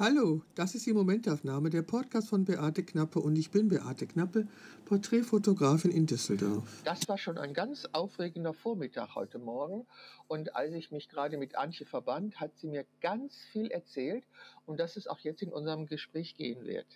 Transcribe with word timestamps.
Hallo, 0.00 0.42
das 0.54 0.76
ist 0.76 0.86
die 0.86 0.92
Momentaufnahme, 0.92 1.70
der 1.70 1.82
Podcast 1.82 2.28
von 2.28 2.44
Beate 2.44 2.84
Knappe 2.84 3.18
und 3.18 3.34
ich 3.34 3.50
bin 3.50 3.68
Beate 3.68 4.06
Knappe, 4.06 4.46
Porträtfotografin 4.84 5.90
in 5.90 6.06
Düsseldorf. 6.06 6.82
Das 6.84 7.08
war 7.08 7.18
schon 7.18 7.36
ein 7.36 7.52
ganz 7.52 7.84
aufregender 7.90 8.54
Vormittag 8.54 9.16
heute 9.16 9.40
Morgen 9.40 9.88
und 10.28 10.54
als 10.54 10.72
ich 10.74 10.92
mich 10.92 11.08
gerade 11.08 11.36
mit 11.36 11.56
Antje 11.56 11.84
verband, 11.84 12.38
hat 12.38 12.56
sie 12.58 12.68
mir 12.68 12.86
ganz 13.00 13.38
viel 13.50 13.72
erzählt 13.72 14.22
und 14.66 14.78
dass 14.78 14.96
es 14.96 15.08
auch 15.08 15.18
jetzt 15.18 15.42
in 15.42 15.52
unserem 15.52 15.86
Gespräch 15.86 16.36
gehen 16.36 16.64
wird. 16.64 16.86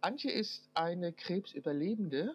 Antje 0.00 0.32
ist 0.32 0.68
eine 0.74 1.12
Krebsüberlebende 1.12 2.34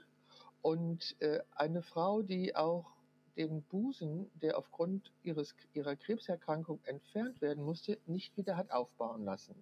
und 0.62 1.18
äh, 1.20 1.39
eine 1.52 1.82
Frau, 1.82 2.21
die 2.21 2.55
auch 2.55 2.96
den 3.38 3.62
Busen, 3.64 4.30
der 4.42 4.58
aufgrund 4.58 5.12
ihres, 5.24 5.56
ihrer 5.74 5.96
Krebserkrankung 5.96 6.80
entfernt 6.86 7.40
werden 7.42 7.64
musste, 7.64 8.00
nicht 8.08 8.36
wieder 8.36 8.58
hat 8.58 8.72
aufbauen 8.72 9.23
lassen. 9.23 9.55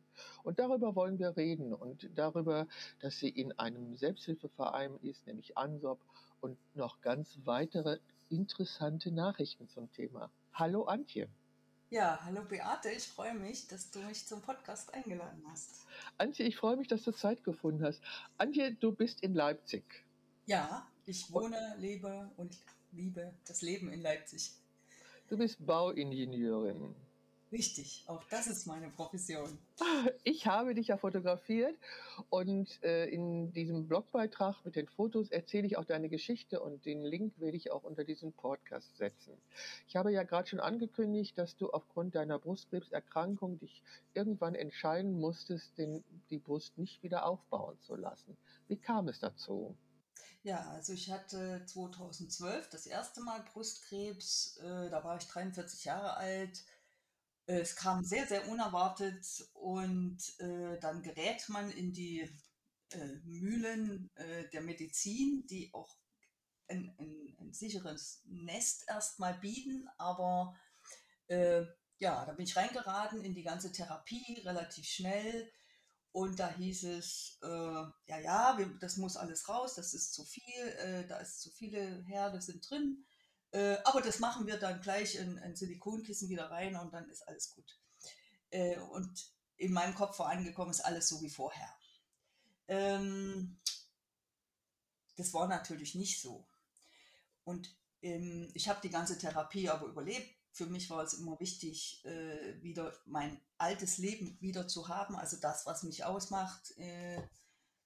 Und 0.43 0.59
darüber 0.59 0.95
wollen 0.95 1.19
wir 1.19 1.35
reden 1.35 1.73
und 1.73 2.09
darüber, 2.15 2.67
dass 3.01 3.19
sie 3.19 3.29
in 3.29 3.51
einem 3.59 3.95
Selbsthilfeverein 3.97 4.97
ist, 5.01 5.27
nämlich 5.27 5.57
ANSOP 5.57 5.99
und 6.41 6.57
noch 6.75 7.01
ganz 7.01 7.37
weitere 7.43 7.99
interessante 8.29 9.11
Nachrichten 9.11 9.67
zum 9.67 9.91
Thema. 9.91 10.31
Hallo 10.53 10.83
Antje. 10.83 11.27
Ja, 11.89 12.19
hallo 12.23 12.43
Beate, 12.43 12.89
ich 12.89 13.07
freue 13.07 13.35
mich, 13.35 13.67
dass 13.67 13.91
du 13.91 13.99
mich 13.99 14.25
zum 14.25 14.41
Podcast 14.41 14.93
eingeladen 14.93 15.43
hast. 15.47 15.85
Antje, 16.17 16.45
ich 16.45 16.57
freue 16.57 16.77
mich, 16.77 16.87
dass 16.87 17.03
du 17.03 17.11
Zeit 17.11 17.43
gefunden 17.43 17.83
hast. 17.83 18.01
Antje, 18.37 18.73
du 18.73 18.91
bist 18.91 19.21
in 19.21 19.35
Leipzig. 19.35 19.83
Ja, 20.45 20.87
ich 21.05 21.31
wohne, 21.31 21.75
lebe 21.77 22.31
und 22.37 22.57
liebe 22.95 23.33
das 23.47 23.61
Leben 23.61 23.91
in 23.91 24.01
Leipzig. 24.01 24.51
Du 25.27 25.37
bist 25.37 25.65
Bauingenieurin. 25.65 26.95
Richtig, 27.51 28.03
auch 28.07 28.23
das 28.29 28.47
ist 28.47 28.65
meine 28.65 28.89
Profession. 28.89 29.57
Ich 30.23 30.47
habe 30.47 30.73
dich 30.73 30.87
ja 30.87 30.97
fotografiert 30.97 31.75
und 32.29 32.83
äh, 32.83 33.05
in 33.05 33.53
diesem 33.53 33.87
Blogbeitrag 33.87 34.65
mit 34.65 34.75
den 34.75 34.87
Fotos 34.87 35.29
erzähle 35.29 35.67
ich 35.67 35.77
auch 35.77 35.85
deine 35.85 36.09
Geschichte 36.09 36.59
und 36.59 36.85
den 36.85 37.03
Link 37.03 37.33
werde 37.39 37.55
ich 37.55 37.71
auch 37.71 37.83
unter 37.83 38.03
diesen 38.03 38.33
Podcast 38.33 38.97
setzen. 38.97 39.33
Ich 39.87 39.95
habe 39.95 40.11
ja 40.11 40.23
gerade 40.23 40.49
schon 40.49 40.59
angekündigt, 40.59 41.37
dass 41.37 41.55
du 41.55 41.69
aufgrund 41.69 42.15
deiner 42.15 42.39
Brustkrebserkrankung 42.39 43.59
dich 43.59 43.83
irgendwann 44.13 44.55
entscheiden 44.55 45.19
musstest, 45.19 45.77
den, 45.77 46.03
die 46.29 46.39
Brust 46.39 46.77
nicht 46.77 47.03
wieder 47.03 47.25
aufbauen 47.25 47.77
zu 47.81 47.95
lassen. 47.95 48.35
Wie 48.67 48.77
kam 48.77 49.07
es 49.07 49.19
dazu? 49.19 49.75
Ja, 50.45 50.59
also 50.69 50.93
ich 50.93 51.09
hatte 51.11 51.65
2012 51.65 52.69
das 52.69 52.85
erste 52.85 53.19
Mal 53.21 53.41
Brustkrebs, 53.51 54.57
äh, 54.57 54.89
da 54.91 55.03
war 55.03 55.17
ich 55.17 55.25
43 55.27 55.85
Jahre 55.85 56.15
alt. 56.17 56.63
Es 57.47 57.75
kam 57.75 58.03
sehr, 58.05 58.27
sehr 58.27 58.47
unerwartet 58.49 59.25
und 59.53 60.17
äh, 60.39 60.79
dann 60.79 61.03
gerät 61.03 61.49
man 61.49 61.71
in 61.71 61.93
die 61.93 62.21
äh, 62.91 63.07
Mühlen 63.25 64.09
der 64.53 64.61
Medizin, 64.61 65.45
die 65.47 65.71
auch 65.73 65.97
ein, 66.69 66.95
ein, 66.99 67.35
ein 67.39 67.53
sicheres 67.53 68.21
Nest 68.25 68.85
erstmal 68.87 69.35
bieten, 69.35 69.89
aber 69.97 70.55
äh, 71.27 71.63
ja, 71.99 72.25
da 72.25 72.33
bin 72.33 72.45
ich 72.45 72.55
reingeraten 72.55 73.23
in 73.23 73.35
die 73.35 73.43
ganze 73.43 73.71
Therapie 73.71 74.41
relativ 74.45 74.85
schnell. 74.85 75.51
Und 76.15 76.39
da 76.39 76.49
hieß 76.49 76.85
es, 76.85 77.39
äh, 77.43 77.47
ja, 77.47 78.17
ja, 78.23 78.57
wir, 78.57 78.67
das 78.79 78.95
muss 78.95 79.17
alles 79.17 79.49
raus, 79.49 79.75
das 79.75 79.93
ist 79.93 80.13
zu 80.13 80.23
viel, 80.23 80.65
äh, 80.79 81.05
da 81.05 81.17
ist 81.17 81.41
zu 81.41 81.51
viele 81.51 82.05
Herde 82.05 82.41
sind 82.41 82.69
drin. 82.69 83.05
Äh, 83.51 83.75
aber 83.83 83.99
das 83.99 84.19
machen 84.19 84.47
wir 84.47 84.57
dann 84.57 84.79
gleich 84.79 85.15
in 85.15 85.37
ein 85.39 85.57
Silikonkissen 85.57 86.29
wieder 86.29 86.49
rein 86.49 86.77
und 86.77 86.93
dann 86.93 87.09
ist 87.09 87.27
alles 87.27 87.53
gut. 87.53 87.77
Äh, 88.49 88.79
und 88.79 89.29
in 89.57 89.73
meinem 89.73 89.93
Kopf 89.93 90.17
war 90.19 90.29
angekommen, 90.29 90.71
ist 90.71 90.85
alles 90.85 91.09
so 91.09 91.21
wie 91.21 91.29
vorher. 91.29 91.69
Ähm, 92.69 93.59
das 95.17 95.33
war 95.33 95.49
natürlich 95.49 95.95
nicht 95.95 96.21
so. 96.21 96.47
Und 97.43 97.75
ähm, 98.01 98.49
ich 98.53 98.69
habe 98.69 98.79
die 98.81 98.89
ganze 98.89 99.17
Therapie 99.17 99.69
aber 99.69 99.87
überlebt 99.87 100.33
für 100.55 100.67
mich 100.67 100.89
war 100.89 101.03
es 101.03 101.13
immer 101.13 101.37
wichtig, 101.41 102.01
äh, 102.05 102.63
wieder 102.63 102.93
mein 103.05 103.41
altes 103.57 103.97
Leben 103.97 104.37
wieder 104.39 104.69
zu 104.69 104.87
haben, 104.87 105.17
also 105.17 105.35
das, 105.35 105.65
was 105.65 105.83
mich 105.83 106.05
ausmacht. 106.05 106.71
Äh, 106.77 107.21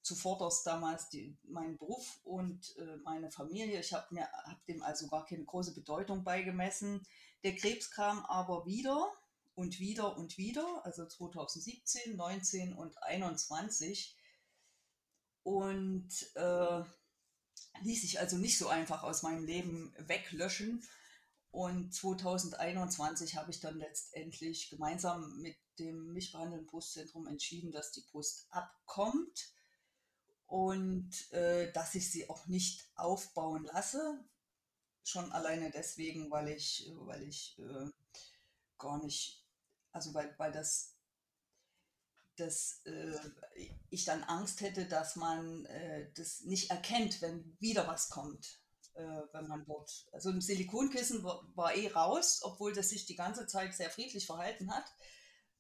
zuvorderst 0.04 0.66
damals 0.68 1.10
die, 1.10 1.36
mein 1.44 1.78
Beruf 1.78 2.20
und 2.24 2.78
äh, 2.78 2.98
meine 2.98 3.32
Familie. 3.32 3.80
Ich 3.80 3.92
habe 3.94 4.22
hab 4.22 4.66
dem 4.68 4.84
also 4.84 5.08
gar 5.08 5.26
keine 5.26 5.46
große 5.46 5.74
Bedeutung 5.74 6.24
beigemessen. 6.24 7.06
Der 7.44 7.56
Krebs 7.56 7.90
kam 7.90 8.24
aber 8.26 8.66
wieder 8.68 9.12
und 9.56 9.80
wieder 9.80 10.16
und 10.16 10.38
wieder, 10.38 10.86
also 10.86 11.08
2017, 11.08 12.16
19 12.16 12.74
und 12.74 13.02
21. 13.02 14.16
Und 15.42 16.12
äh, 16.36 16.84
ließ 17.82 18.02
sich 18.02 18.20
also 18.20 18.38
nicht 18.38 18.60
so 18.60 18.68
einfach 18.68 19.02
aus 19.02 19.24
meinem 19.24 19.44
Leben 19.44 19.92
weglöschen. 19.98 20.84
Und 21.52 21.94
2021 21.94 23.36
habe 23.36 23.52
ich 23.52 23.60
dann 23.60 23.78
letztendlich 23.78 24.70
gemeinsam 24.70 25.42
mit 25.42 25.58
dem 25.80 26.14
mich 26.14 26.32
behandelnden 26.32 26.68
Brustzentrum 26.68 27.26
entschieden, 27.28 27.72
dass 27.72 27.92
die 27.92 28.06
Brust 28.12 28.48
abkommt 28.52 29.52
und 30.46 31.32
äh, 31.32 31.72
dass 31.72 31.96
ich 31.96 32.12
sie 32.12 32.30
auch 32.30 32.46
nicht 32.48 32.88
aufbauen 32.96 33.64
lasse. 33.66 34.24
Schon 35.04 35.32
alleine 35.32 35.72
deswegen, 35.72 36.30
weil 36.30 36.50
ich, 36.50 36.92
weil 36.96 37.24
ich 37.24 37.58
äh, 37.60 37.90
gar 38.78 39.04
nicht, 39.04 39.44
also 39.92 40.14
weil, 40.14 40.36
weil 40.38 40.52
das, 40.52 40.96
dass 42.36 42.82
äh, 42.86 43.20
ich 43.90 44.06
dann 44.06 44.24
Angst 44.24 44.62
hätte, 44.62 44.86
dass 44.86 45.16
man 45.16 45.66
äh, 45.66 46.12
das 46.14 46.42
nicht 46.42 46.70
erkennt, 46.70 47.24
wenn 47.24 47.58
wieder 47.60 47.88
was 47.88 48.10
kommt 48.10 48.60
äh, 48.96 49.22
wenn 49.32 49.48
man 49.48 49.66
dort, 49.66 50.08
also 50.12 50.30
ein 50.30 50.42
Silikonkissen 50.42 51.24
war, 51.24 51.44
war, 51.56 51.76
eh 51.76 51.88
raus, 51.88 52.42
obwohl 52.44 52.74
das 52.74 52.90
sich 52.90 53.06
die 53.06 53.16
ganze 53.16 53.48
Zeit 53.48 53.74
sehr 53.74 53.90
friedlich 53.90 54.26
verhalten 54.26 54.72
hat 54.74 54.86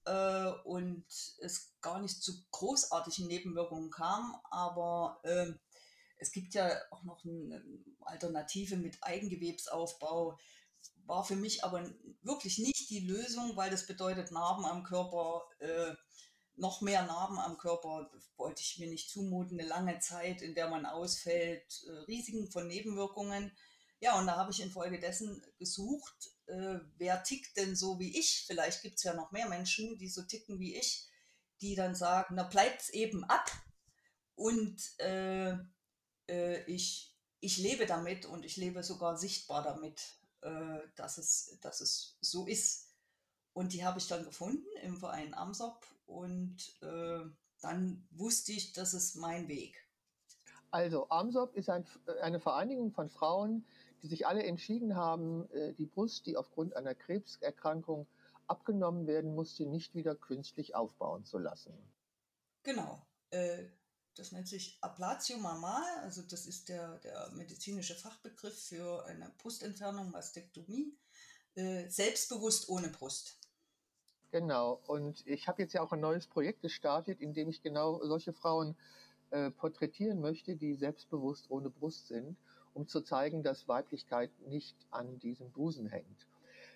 äh, 0.05 0.51
und 0.63 1.05
es 1.39 1.75
gar 1.81 1.99
nicht 1.99 2.21
zu 2.21 2.33
großartigen 2.51 3.27
Nebenwirkungen 3.27 3.91
kam, 3.91 4.35
aber 4.51 5.19
äh, 5.23 5.53
es 6.17 6.31
gibt 6.31 6.53
ja 6.53 6.69
auch 6.91 7.03
noch 7.03 7.23
eine 7.23 7.63
Alternative 8.01 8.75
mit 8.75 8.97
Eigengewebsaufbau, 9.01 10.37
war 11.05 11.23
für 11.23 11.35
mich 11.35 11.63
aber 11.63 11.89
wirklich 12.21 12.59
nicht 12.59 12.89
die 12.89 13.07
Lösung, 13.07 13.55
weil 13.55 13.71
das 13.71 13.87
bedeutet 13.87 14.31
Narben 14.31 14.65
am 14.65 14.83
Körper, 14.83 15.43
äh, 15.59 15.95
noch 16.59 16.81
mehr 16.81 17.05
Narben 17.05 17.39
am 17.39 17.57
Körper 17.57 18.09
wollte 18.37 18.61
ich 18.61 18.77
mir 18.79 18.87
nicht 18.87 19.09
zumuten, 19.09 19.59
eine 19.59 19.67
lange 19.67 19.99
Zeit, 19.99 20.41
in 20.41 20.55
der 20.55 20.69
man 20.69 20.85
ausfällt, 20.85 21.83
äh, 21.87 21.91
Risiken 22.07 22.51
von 22.51 22.67
Nebenwirkungen. 22.67 23.51
Ja, 23.99 24.19
und 24.19 24.27
da 24.27 24.35
habe 24.35 24.51
ich 24.51 24.61
infolgedessen 24.61 25.41
gesucht, 25.57 26.29
äh, 26.47 26.79
wer 26.97 27.23
tickt 27.23 27.57
denn 27.57 27.75
so 27.75 27.99
wie 27.99 28.17
ich? 28.17 28.45
Vielleicht 28.47 28.81
gibt 28.81 28.95
es 28.95 29.03
ja 29.03 29.13
noch 29.13 29.31
mehr 29.31 29.49
Menschen, 29.49 29.97
die 29.97 30.09
so 30.09 30.23
ticken 30.23 30.59
wie 30.59 30.75
ich, 30.75 31.07
die 31.61 31.75
dann 31.75 31.95
sagen, 31.95 32.35
na 32.35 32.43
bleibt's 32.43 32.89
eben 32.89 33.23
ab 33.25 33.51
und 34.35 34.81
äh, 34.99 35.51
äh, 36.29 36.63
ich, 36.65 37.15
ich 37.39 37.57
lebe 37.57 37.85
damit 37.85 38.25
und 38.25 38.45
ich 38.45 38.57
lebe 38.57 38.83
sogar 38.83 39.17
sichtbar 39.17 39.63
damit, 39.63 40.01
äh, 40.41 40.79
dass, 40.95 41.17
es, 41.17 41.57
dass 41.61 41.81
es 41.81 42.17
so 42.21 42.47
ist. 42.47 42.87
Und 43.53 43.73
die 43.73 43.83
habe 43.83 43.99
ich 43.99 44.07
dann 44.07 44.23
gefunden 44.23 44.67
im 44.81 44.97
Verein 44.97 45.33
Amsop 45.33 45.85
und 46.09 46.77
äh, 46.81 47.21
dann 47.61 48.07
wusste 48.11 48.51
ich, 48.51 48.73
das 48.73 48.93
ist 48.93 49.15
mein 49.15 49.47
Weg. 49.47 49.85
Also 50.71 51.09
Amsop 51.09 51.55
ist 51.55 51.69
ein, 51.69 51.85
eine 52.21 52.39
Vereinigung 52.39 52.91
von 52.91 53.09
Frauen, 53.09 53.65
die 54.01 54.07
sich 54.07 54.27
alle 54.27 54.43
entschieden 54.43 54.95
haben, 54.95 55.49
äh, 55.51 55.73
die 55.73 55.85
Brust, 55.85 56.25
die 56.25 56.37
aufgrund 56.37 56.75
einer 56.75 56.95
Krebserkrankung 56.95 58.07
abgenommen 58.47 59.07
werden 59.07 59.35
musste, 59.35 59.65
nicht 59.65 59.95
wieder 59.95 60.15
künstlich 60.15 60.75
aufbauen 60.75 61.25
zu 61.25 61.37
lassen. 61.37 61.73
Genau. 62.63 63.05
Äh, 63.29 63.65
das 64.15 64.31
nennt 64.31 64.47
sich 64.47 64.77
Ablatio 64.81 65.37
mammal, 65.37 65.83
also 66.01 66.21
das 66.23 66.45
ist 66.45 66.67
der, 66.67 66.97
der 66.99 67.29
medizinische 67.31 67.95
Fachbegriff 67.95 68.59
für 68.59 69.05
eine 69.05 69.31
Brustentfernung, 69.37 70.11
Mastektomie, 70.11 70.97
äh, 71.55 71.87
selbstbewusst 71.89 72.67
ohne 72.69 72.89
Brust. 72.89 73.38
Genau. 74.31 74.79
Und 74.87 75.25
ich 75.25 75.47
habe 75.47 75.61
jetzt 75.61 75.73
ja 75.73 75.81
auch 75.81 75.91
ein 75.91 75.99
neues 75.99 76.27
Projekt 76.27 76.61
gestartet, 76.61 77.19
in 77.19 77.33
dem 77.33 77.49
ich 77.49 77.63
genau 77.63 78.03
solche 78.03 78.33
Frauen 78.33 78.75
äh, 79.31 79.49
porträtieren 79.51 80.21
möchte, 80.21 80.55
die 80.55 80.75
selbstbewusst 80.75 81.49
ohne 81.49 81.69
Brust 81.69 82.07
sind, 82.07 82.37
um 82.73 82.87
zu 82.87 83.01
zeigen, 83.01 83.43
dass 83.43 83.67
Weiblichkeit 83.67 84.31
nicht 84.47 84.75
an 84.91 85.19
diesem 85.19 85.51
Busen 85.51 85.87
hängt. 85.87 86.27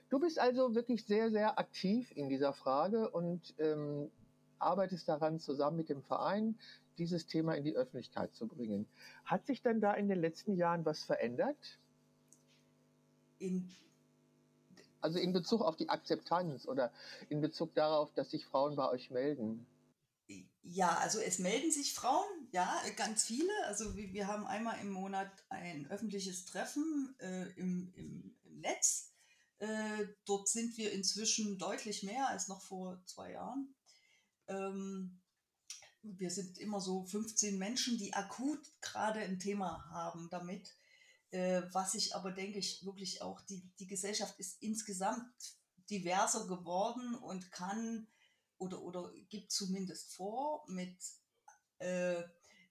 Du 0.10 0.20
bist 0.20 0.40
also 0.40 0.76
wirklich 0.76 1.06
sehr, 1.06 1.32
sehr 1.32 1.58
aktiv 1.60 2.12
in 2.16 2.30
dieser 2.30 2.54
Frage 2.54 3.10
und 3.10 3.54
ähm, 3.60 4.12
arbeitest 4.60 5.08
daran, 5.08 5.40
zusammen 5.40 5.78
mit 5.78 5.90
dem 5.90 6.02
Verein 6.04 6.56
dieses 6.98 7.26
Thema 7.26 7.56
in 7.56 7.64
die 7.64 7.76
Öffentlichkeit 7.76 8.34
zu 8.36 8.48
bringen. 8.48 8.86
Hat 9.26 9.46
sich 9.46 9.62
denn 9.62 9.82
da 9.82 9.94
in 9.94 10.08
den 10.08 10.20
letzten 10.20 10.56
Jahren 10.56 10.86
was 10.86 11.04
verändert? 11.04 11.80
In 13.40 13.68
also 15.04 15.20
in 15.20 15.34
Bezug 15.34 15.62
auf 15.62 15.76
die 15.76 15.90
Akzeptanz 15.90 16.68
oder 16.68 16.92
in 17.30 17.42
Bezug 17.42 17.74
darauf, 17.76 18.14
dass 18.14 18.32
sich 18.32 18.46
Frauen 18.46 18.76
bei 18.76 18.90
euch 18.90 19.12
melden? 19.12 19.66
Ja, 20.64 20.98
also 20.98 21.20
es 21.20 21.40
melden 21.40 21.72
sich 21.72 21.94
Frauen, 21.94 22.48
ja, 22.52 22.82
ganz 22.96 23.26
viele. 23.26 23.52
Also 23.66 23.98
wir, 23.98 24.14
wir 24.14 24.28
haben 24.28 24.48
einmal 24.48 24.80
im 24.80 24.92
Monat 24.92 25.30
ein 25.50 25.88
öffentliches 25.92 26.46
Treffen 26.46 27.16
äh, 27.20 27.50
im, 27.58 27.92
im, 27.96 28.36
im 28.46 28.60
Netz. 28.62 29.12
Äh, 29.60 30.08
dort 30.26 30.48
sind 30.48 30.78
wir 30.78 30.94
inzwischen 30.94 31.58
deutlich 31.58 32.04
mehr 32.04 32.30
als 32.30 32.48
noch 32.48 32.62
vor 32.62 33.02
zwei 33.06 33.34
Jahren. 33.34 33.76
Ähm, 34.48 35.20
wir 36.02 36.30
sind 36.30 36.58
immer 36.58 36.80
so 36.80 37.06
15 37.06 37.58
Menschen, 37.58 37.98
die 37.98 38.14
akut 38.14 38.60
gerade 38.82 39.20
ein 39.20 39.40
Thema 39.40 39.86
haben 39.90 40.30
damit. 40.30 40.74
Äh, 41.34 41.64
was 41.72 41.96
ich 41.96 42.16
aber 42.16 42.32
denke 42.32 42.60
ich 42.60 42.86
wirklich 42.86 43.24
auch, 43.24 43.42
die, 43.42 43.68
die 43.80 43.88
Gesellschaft 43.88 44.38
ist 44.40 44.62
insgesamt 44.62 45.34
diverser 45.90 46.46
geworden 46.46 47.16
und 47.16 47.52
kann 47.52 48.08
oder, 48.60 48.80
oder 48.84 49.12
gibt 49.30 49.52
zumindest 49.52 50.14
vor, 50.14 50.64
mit 50.68 50.96
äh, 51.80 52.22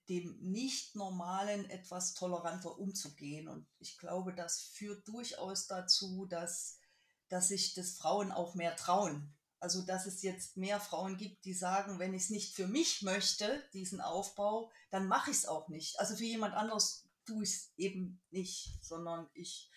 dem 0.07 0.37
Nicht-Normalen 0.39 1.69
etwas 1.69 2.13
toleranter 2.13 2.79
umzugehen. 2.79 3.49
Und 3.49 3.67
ich 3.79 3.97
glaube, 3.97 4.33
das 4.33 4.61
führt 4.61 5.05
durchaus 5.09 5.67
dazu, 5.67 6.25
dass, 6.25 6.79
dass 7.27 7.49
sich 7.49 7.73
das 7.73 7.97
Frauen 7.97 8.31
auch 8.31 8.55
mehr 8.55 8.77
trauen. 8.77 9.35
Also, 9.59 9.81
dass 9.81 10.05
es 10.05 10.21
jetzt 10.21 10.55
mehr 10.55 10.79
Frauen 10.79 11.17
gibt, 11.17 11.43
die 11.43 11.53
sagen, 11.53 11.99
wenn 11.99 12.13
ich 12.13 12.23
es 12.23 12.29
nicht 12.29 12.55
für 12.55 12.67
mich 12.67 13.01
möchte, 13.01 13.61
diesen 13.73 13.99
Aufbau, 13.99 14.71
dann 14.89 15.07
mache 15.07 15.31
ich 15.31 15.37
es 15.37 15.45
auch 15.45 15.67
nicht. 15.67 15.99
Also 15.99 16.15
für 16.15 16.25
jemand 16.25 16.53
anderes 16.53 17.02
tue 17.25 17.43
ich 17.43 17.49
es 17.49 17.73
eben 17.77 18.21
nicht, 18.31 18.83
sondern 18.83 19.29
ich 19.33 19.69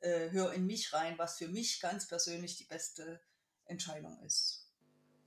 äh, 0.00 0.30
höre 0.30 0.52
in 0.52 0.66
mich 0.66 0.92
rein, 0.92 1.18
was 1.18 1.38
für 1.38 1.48
mich 1.48 1.80
ganz 1.80 2.06
persönlich 2.06 2.56
die 2.56 2.64
beste 2.64 3.20
Entscheidung 3.64 4.18
ist. 4.22 4.70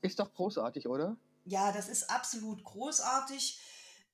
Ist 0.02 0.20
doch 0.20 0.34
großartig, 0.34 0.88
oder? 0.88 1.18
Ja, 1.46 1.72
das 1.72 1.90
ist 1.90 2.10
absolut 2.10 2.64
großartig. 2.64 3.60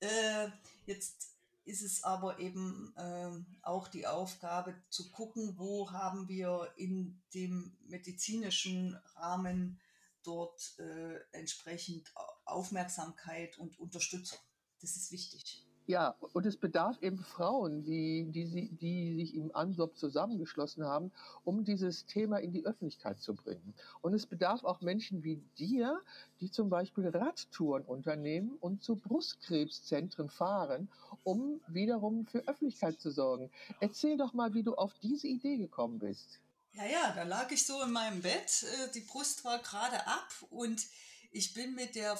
Äh, 0.00 0.48
jetzt 0.86 1.34
ist 1.64 1.82
es 1.82 2.02
aber 2.02 2.38
eben 2.38 2.94
äh, 2.96 3.30
auch 3.62 3.88
die 3.88 4.06
Aufgabe 4.06 4.74
zu 4.88 5.10
gucken, 5.10 5.58
wo 5.58 5.90
haben 5.90 6.28
wir 6.28 6.72
in 6.76 7.20
dem 7.34 7.76
medizinischen 7.86 8.96
Rahmen 9.16 9.80
dort 10.22 10.78
äh, 10.78 11.20
entsprechend 11.32 12.12
Aufmerksamkeit 12.44 13.58
und 13.58 13.78
Unterstützung. 13.78 14.38
Das 14.80 14.96
ist 14.96 15.10
wichtig. 15.10 15.67
Ja, 15.88 16.14
und 16.34 16.44
es 16.44 16.58
bedarf 16.58 17.00
eben 17.00 17.16
Frauen, 17.16 17.82
die, 17.82 18.26
die, 18.28 18.68
die 18.72 19.14
sich 19.14 19.34
im 19.34 19.56
ANSOP 19.56 19.96
zusammengeschlossen 19.96 20.84
haben, 20.84 21.10
um 21.44 21.64
dieses 21.64 22.04
Thema 22.04 22.36
in 22.36 22.52
die 22.52 22.66
Öffentlichkeit 22.66 23.18
zu 23.22 23.34
bringen. 23.34 23.72
Und 24.02 24.12
es 24.12 24.26
bedarf 24.26 24.64
auch 24.64 24.82
Menschen 24.82 25.24
wie 25.24 25.36
dir, 25.56 25.98
die 26.42 26.50
zum 26.50 26.68
Beispiel 26.68 27.08
Radtouren 27.08 27.84
unternehmen 27.84 28.58
und 28.60 28.82
zu 28.84 28.96
Brustkrebszentren 28.96 30.28
fahren, 30.28 30.90
um 31.24 31.58
wiederum 31.68 32.26
für 32.26 32.46
Öffentlichkeit 32.46 33.00
zu 33.00 33.10
sorgen. 33.10 33.50
Erzähl 33.80 34.18
doch 34.18 34.34
mal, 34.34 34.52
wie 34.52 34.62
du 34.62 34.74
auf 34.74 34.92
diese 35.00 35.26
Idee 35.26 35.56
gekommen 35.56 35.98
bist. 35.98 36.38
Ja, 36.74 36.84
ja, 36.84 37.12
da 37.14 37.22
lag 37.22 37.50
ich 37.50 37.64
so 37.64 37.82
in 37.82 37.92
meinem 37.92 38.20
Bett, 38.20 38.62
äh, 38.62 38.92
die 38.92 39.00
Brust 39.00 39.42
war 39.42 39.58
gerade 39.60 40.06
ab 40.06 40.28
und 40.50 40.86
ich 41.30 41.54
bin 41.54 41.74
mit 41.74 41.94
der, 41.94 42.18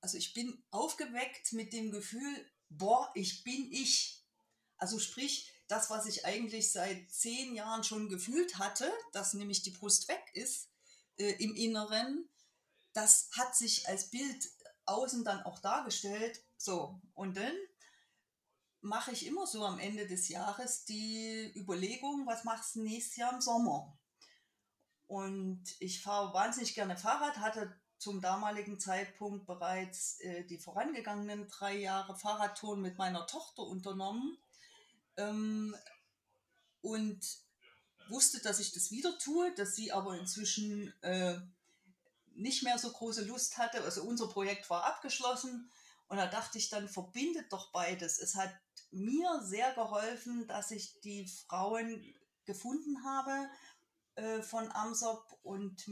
also 0.00 0.16
ich 0.16 0.32
bin 0.32 0.62
aufgeweckt 0.70 1.52
mit 1.54 1.72
dem 1.72 1.90
Gefühl, 1.90 2.46
boah, 2.70 3.10
ich 3.14 3.44
bin 3.44 3.70
ich. 3.70 4.24
Also 4.78 4.98
sprich, 4.98 5.52
das, 5.68 5.90
was 5.90 6.06
ich 6.06 6.24
eigentlich 6.24 6.72
seit 6.72 7.10
zehn 7.10 7.54
Jahren 7.54 7.84
schon 7.84 8.08
gefühlt 8.08 8.58
hatte, 8.58 8.90
dass 9.12 9.34
nämlich 9.34 9.62
die 9.62 9.70
Brust 9.70 10.08
weg 10.08 10.24
ist 10.32 10.70
äh, 11.18 11.32
im 11.32 11.54
Inneren, 11.54 12.28
das 12.92 13.30
hat 13.36 13.54
sich 13.54 13.86
als 13.88 14.10
Bild 14.10 14.48
außen 14.86 15.24
dann 15.24 15.42
auch 15.42 15.58
dargestellt. 15.60 16.42
So, 16.56 17.00
und 17.14 17.36
dann 17.36 17.54
mache 18.80 19.12
ich 19.12 19.26
immer 19.26 19.46
so 19.46 19.64
am 19.64 19.78
Ende 19.78 20.06
des 20.06 20.28
Jahres 20.28 20.84
die 20.84 21.52
Überlegung, 21.54 22.26
was 22.26 22.44
machst 22.44 22.74
du 22.74 22.82
nächstes 22.82 23.16
Jahr 23.16 23.32
im 23.32 23.40
Sommer? 23.40 23.96
Und 25.06 25.64
ich 25.80 26.02
fahre 26.02 26.32
wahnsinnig 26.34 26.74
gerne 26.74 26.96
Fahrrad, 26.96 27.38
hatte 27.38 27.79
zum 28.00 28.22
damaligen 28.22 28.80
Zeitpunkt 28.80 29.46
bereits 29.46 30.20
äh, 30.20 30.44
die 30.44 30.58
vorangegangenen 30.58 31.48
drei 31.48 31.76
Jahre 31.76 32.16
Fahrradtouren 32.16 32.80
mit 32.80 32.96
meiner 32.96 33.26
Tochter 33.26 33.62
unternommen 33.62 34.38
ähm, 35.18 35.76
und 36.80 37.20
wusste, 38.08 38.40
dass 38.40 38.58
ich 38.58 38.72
das 38.72 38.90
wieder 38.90 39.16
tue, 39.18 39.54
dass 39.54 39.76
sie 39.76 39.92
aber 39.92 40.18
inzwischen 40.18 40.94
äh, 41.02 41.38
nicht 42.34 42.62
mehr 42.62 42.78
so 42.78 42.90
große 42.90 43.26
Lust 43.26 43.58
hatte. 43.58 43.82
Also 43.84 44.02
unser 44.02 44.28
Projekt 44.28 44.70
war 44.70 44.84
abgeschlossen 44.84 45.70
und 46.08 46.16
da 46.16 46.26
dachte 46.26 46.56
ich 46.56 46.70
dann, 46.70 46.88
verbindet 46.88 47.52
doch 47.52 47.70
beides. 47.70 48.18
Es 48.18 48.34
hat 48.34 48.52
mir 48.90 49.42
sehr 49.44 49.74
geholfen, 49.74 50.46
dass 50.46 50.70
ich 50.70 50.98
die 51.02 51.28
Frauen 51.28 52.02
gefunden 52.46 53.04
habe 53.04 53.50
äh, 54.14 54.40
von 54.40 54.72
AMSOP 54.72 55.38
und 55.42 55.86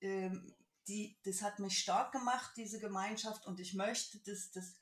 äh, 0.00 0.30
die, 0.88 1.18
das 1.24 1.42
hat 1.42 1.58
mich 1.58 1.78
stark 1.78 2.12
gemacht, 2.12 2.52
diese 2.56 2.80
Gemeinschaft, 2.80 3.46
und 3.46 3.60
ich 3.60 3.74
möchte, 3.74 4.18
dass, 4.20 4.50
dass, 4.50 4.74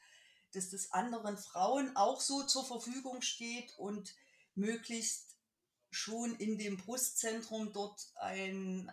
dass 0.52 0.70
das 0.70 0.92
anderen 0.92 1.36
Frauen 1.36 1.96
auch 1.96 2.20
so 2.20 2.44
zur 2.44 2.64
Verfügung 2.64 3.22
steht 3.22 3.74
und 3.78 4.14
möglichst 4.54 5.36
schon 5.90 6.34
in 6.36 6.58
dem 6.58 6.76
Brustzentrum 6.76 7.72
dort 7.72 8.00
ein, 8.16 8.90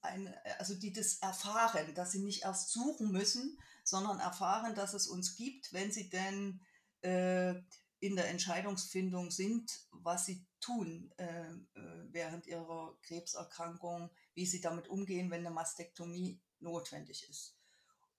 ein, 0.00 0.34
also 0.58 0.74
die 0.74 0.92
das 0.92 1.18
erfahren, 1.18 1.94
dass 1.94 2.12
sie 2.12 2.22
nicht 2.22 2.42
erst 2.42 2.70
suchen 2.70 3.10
müssen, 3.10 3.58
sondern 3.84 4.20
erfahren, 4.20 4.74
dass 4.74 4.94
es 4.94 5.06
uns 5.06 5.36
gibt, 5.36 5.72
wenn 5.72 5.90
sie 5.90 6.10
denn 6.10 6.60
äh, 7.02 7.54
in 8.00 8.16
der 8.16 8.28
Entscheidungsfindung 8.28 9.30
sind, 9.30 9.86
was 9.90 10.26
sie 10.26 10.44
tun 10.60 11.12
äh, 11.16 11.24
äh 11.24 12.06
während 12.10 12.46
ihrer 12.46 12.96
Krebserkrankung, 13.02 14.10
wie 14.36 14.46
sie 14.46 14.60
damit 14.60 14.88
umgehen, 14.88 15.30
wenn 15.30 15.40
eine 15.40 15.50
Mastektomie 15.50 16.38
notwendig 16.60 17.28
ist. 17.28 17.56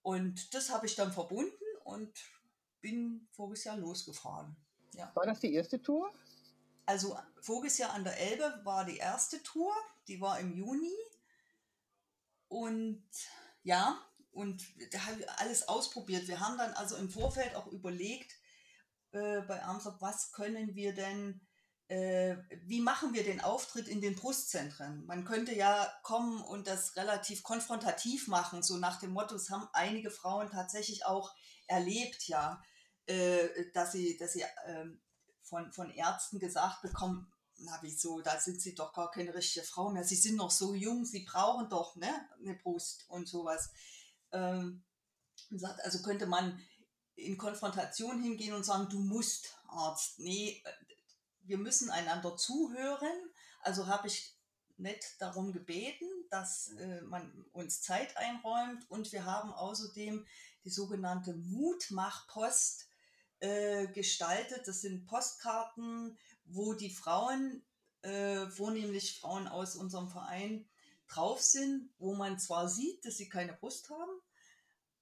Und 0.01 0.53
das 0.53 0.71
habe 0.71 0.87
ich 0.87 0.95
dann 0.95 1.13
verbunden 1.13 1.63
und 1.83 2.11
bin 2.81 3.27
voriges 3.31 3.63
Jahr 3.63 3.77
losgefahren. 3.77 4.55
Ja. 4.93 5.11
War 5.13 5.25
das 5.25 5.39
die 5.39 5.53
erste 5.53 5.81
Tour? 5.81 6.11
Also 6.85 7.17
voriges 7.41 7.77
Jahr 7.77 7.93
an 7.93 8.03
der 8.03 8.17
Elbe 8.17 8.61
war 8.63 8.83
die 8.83 8.97
erste 8.97 9.41
Tour, 9.43 9.73
die 10.07 10.19
war 10.19 10.39
im 10.39 10.53
Juni. 10.53 10.95
Und 12.47 13.03
ja, 13.63 14.01
und 14.31 14.63
da 14.91 15.05
habe 15.05 15.19
ich 15.19 15.29
alles 15.29 15.67
ausprobiert. 15.67 16.27
Wir 16.27 16.39
haben 16.39 16.57
dann 16.57 16.73
also 16.73 16.95
im 16.95 17.09
Vorfeld 17.09 17.55
auch 17.55 17.67
überlegt 17.67 18.33
äh, 19.11 19.41
bei 19.41 19.61
Armstrong, 19.61 19.97
was 19.99 20.31
können 20.31 20.73
wir 20.73 20.93
denn 20.93 21.46
wie 21.89 22.81
machen 22.81 23.13
wir 23.13 23.23
den 23.23 23.39
Auftritt 23.39 23.87
in 23.87 24.01
den 24.01 24.15
Brustzentren? 24.15 25.05
Man 25.05 25.23
könnte 25.23 25.55
ja 25.55 25.89
kommen 26.03 26.41
und 26.41 26.67
das 26.67 26.97
relativ 26.97 27.43
konfrontativ 27.43 28.27
machen, 28.27 28.61
so 28.61 28.75
nach 28.75 28.99
dem 28.99 29.11
Motto, 29.11 29.35
es 29.35 29.49
haben 29.49 29.69
einige 29.71 30.11
Frauen 30.11 30.49
tatsächlich 30.49 31.05
auch 31.05 31.33
erlebt, 31.67 32.27
ja, 32.27 32.61
äh, 33.05 33.71
dass 33.73 33.93
sie, 33.93 34.17
dass 34.17 34.33
sie 34.33 34.41
äh, 34.41 34.85
von, 35.43 35.71
von 35.71 35.89
Ärzten 35.91 36.39
gesagt 36.39 36.81
bekommen, 36.81 37.31
na 37.59 37.79
wieso, 37.81 38.19
da 38.21 38.39
sind 38.39 38.61
sie 38.61 38.75
doch 38.75 38.93
gar 38.93 39.09
keine 39.09 39.33
richtige 39.33 39.65
Frau 39.65 39.89
mehr, 39.89 40.03
sie 40.03 40.15
sind 40.15 40.35
noch 40.35 40.51
so 40.51 40.73
jung, 40.73 41.05
sie 41.05 41.23
brauchen 41.23 41.69
doch 41.69 41.95
ne, 41.95 42.09
eine 42.39 42.55
Brust 42.55 43.05
und 43.09 43.27
sowas. 43.27 43.71
Ähm, 44.31 44.83
also 45.83 46.01
könnte 46.01 46.25
man 46.25 46.59
in 47.15 47.37
Konfrontation 47.37 48.21
hingehen 48.21 48.53
und 48.53 48.65
sagen, 48.65 48.89
du 48.89 48.99
musst 48.99 49.55
Arzt. 49.67 50.19
Nee, 50.19 50.61
wir 51.47 51.57
müssen 51.57 51.89
einander 51.89 52.35
zuhören. 52.37 53.31
Also 53.61 53.87
habe 53.87 54.07
ich 54.07 54.35
nett 54.77 55.15
darum 55.19 55.51
gebeten, 55.51 56.07
dass 56.29 56.69
äh, 56.73 57.01
man 57.01 57.45
uns 57.51 57.81
Zeit 57.81 58.15
einräumt 58.17 58.89
und 58.89 59.11
wir 59.11 59.25
haben 59.25 59.51
außerdem 59.51 60.25
die 60.63 60.69
sogenannte 60.69 61.33
Mutmachpost 61.33 62.87
äh, 63.39 63.87
gestaltet. 63.87 64.67
Das 64.67 64.81
sind 64.81 65.05
Postkarten, 65.05 66.17
wo 66.45 66.73
die 66.73 66.91
Frauen, 66.91 67.63
äh, 68.01 68.47
vornehmlich 68.47 69.19
Frauen 69.19 69.47
aus 69.47 69.75
unserem 69.75 70.09
Verein, 70.09 70.67
drauf 71.07 71.41
sind, 71.41 71.89
wo 71.99 72.13
man 72.13 72.37
zwar 72.37 72.67
sieht, 72.67 73.05
dass 73.05 73.17
sie 73.17 73.29
keine 73.29 73.53
Brust 73.53 73.89
haben, 73.89 74.21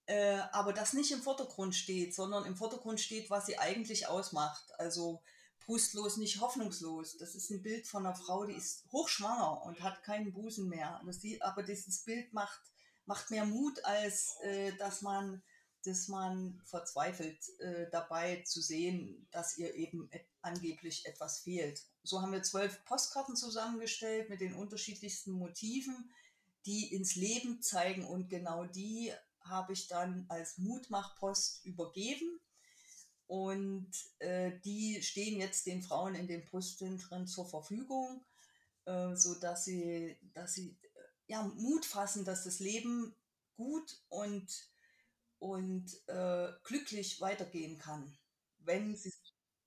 äh, 0.06 0.38
aber 0.52 0.72
das 0.72 0.94
nicht 0.94 1.12
im 1.12 1.22
Vordergrund 1.22 1.74
steht, 1.76 2.14
sondern 2.14 2.46
im 2.46 2.56
Vordergrund 2.56 3.00
steht, 3.00 3.30
was 3.30 3.48
sie 3.48 3.58
eigentlich 3.58 4.08
ausmacht. 4.08 4.64
Also 4.78 5.24
brustlos, 5.66 6.18
nicht 6.18 6.42
hoffnungslos. 6.42 7.18
Das 7.18 7.36
ist 7.36 7.50
ein 7.50 7.62
Bild 7.62 7.88
von 7.88 8.06
einer 8.06 8.16
Frau, 8.16 8.46
die 8.46 8.56
ist 8.56 8.86
hochschwanger 8.92 9.64
und 9.64 9.82
hat 9.82 10.04
keinen 10.04 10.34
Busen 10.34 10.70
mehr. 10.70 11.02
Die, 11.24 11.42
aber 11.42 11.64
dieses 11.64 12.04
Bild 12.04 12.34
macht, 12.34 12.62
macht 13.06 13.32
mehr 13.32 13.46
Mut, 13.46 13.84
als 13.86 14.38
äh, 14.42 14.74
dass 14.78 15.02
man 15.02 15.42
dass 15.86 16.08
man 16.08 16.62
verzweifelt 16.66 17.38
äh, 17.60 17.88
dabei 17.92 18.42
zu 18.42 18.60
sehen, 18.60 19.28
dass 19.32 19.58
ihr 19.58 19.76
eben 19.76 20.10
et 20.12 20.26
angeblich 20.42 21.06
etwas 21.06 21.40
fehlt. 21.40 21.84
So 22.04 22.22
haben 22.22 22.32
wir 22.32 22.44
zwölf 22.44 22.84
Postkarten 22.86 23.36
zusammengestellt 23.36 24.30
mit 24.30 24.42
den 24.42 24.54
unterschiedlichsten 24.54 25.32
Motiven, 25.32 26.12
die 26.66 26.94
ins 26.94 27.16
Leben 27.16 27.62
zeigen 27.62 28.06
und 28.06 28.30
genau 28.30 28.66
die 28.66 29.12
habe 29.42 29.74
ich 29.74 29.88
dann 29.88 30.26
als 30.30 30.58
Mutmachpost 30.58 31.66
übergeben. 31.66 32.40
Und 33.28 33.92
äh, 34.20 34.60
die 34.64 35.02
stehen 35.02 35.40
jetzt 35.40 35.66
den 35.66 35.82
Frauen 35.82 36.16
in 36.16 36.28
den 36.28 36.46
Brustzentren 36.46 37.26
zur 37.28 37.48
Verfügung, 37.48 38.24
äh, 38.86 39.16
sodass 39.16 39.66
sie, 39.66 40.18
dass 40.34 40.54
sie 40.54 40.78
äh, 40.82 41.00
ja, 41.28 41.44
Mut 41.44 41.86
fassen, 41.86 42.24
dass 42.24 42.44
das 42.44 42.60
Leben 42.60 43.16
gut 43.56 44.00
und, 44.10 44.48
und 45.40 45.92
äh, 46.08 46.50
glücklich 46.64 47.20
weitergehen 47.20 47.80
kann, 47.80 48.16
wenn 48.60 48.96
sie, 48.96 49.14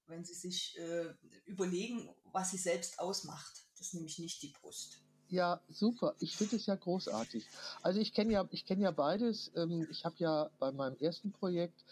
wenn 0.06 0.24
sie 0.24 0.34
sich 0.34 0.78
äh, 0.78 1.12
überlegen, 1.46 2.08
was 2.24 2.52
sie 2.52 2.58
selbst 2.58 3.00
ausmacht. 3.00 3.66
Das 3.72 3.88
ist 3.88 3.94
nämlich 3.94 4.18
nicht 4.18 4.40
die 4.42 4.52
Brust. 4.60 5.02
Ja, 5.30 5.60
super. 5.68 6.14
Ich 6.20 6.36
finde 6.36 6.56
es 6.56 6.66
ja 6.66 6.74
großartig. 6.74 7.50
Also 7.82 8.00
ich 8.00 8.14
kenne 8.14 8.32
ja, 8.32 8.48
ich 8.50 8.64
kenne 8.64 8.82
ja 8.84 8.90
beides. 8.90 9.52
Ähm, 9.54 9.86
ich 9.90 10.04
habe 10.04 10.16
ja 10.18 10.50
bei 10.58 10.72
meinem 10.72 10.96
ersten 10.98 11.32
Projekt 11.32 11.84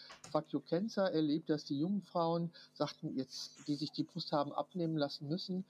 You 0.49 0.59
Cancer 0.59 1.11
erlebt, 1.11 1.49
dass 1.49 1.65
die 1.65 1.79
jungen 1.79 2.01
Frauen 2.03 2.51
sagten, 2.73 3.15
jetzt, 3.15 3.67
die 3.67 3.75
sich 3.75 3.91
die 3.91 4.03
Brust 4.03 4.31
haben 4.31 4.51
abnehmen 4.53 4.97
lassen 4.97 5.27
müssen, 5.27 5.65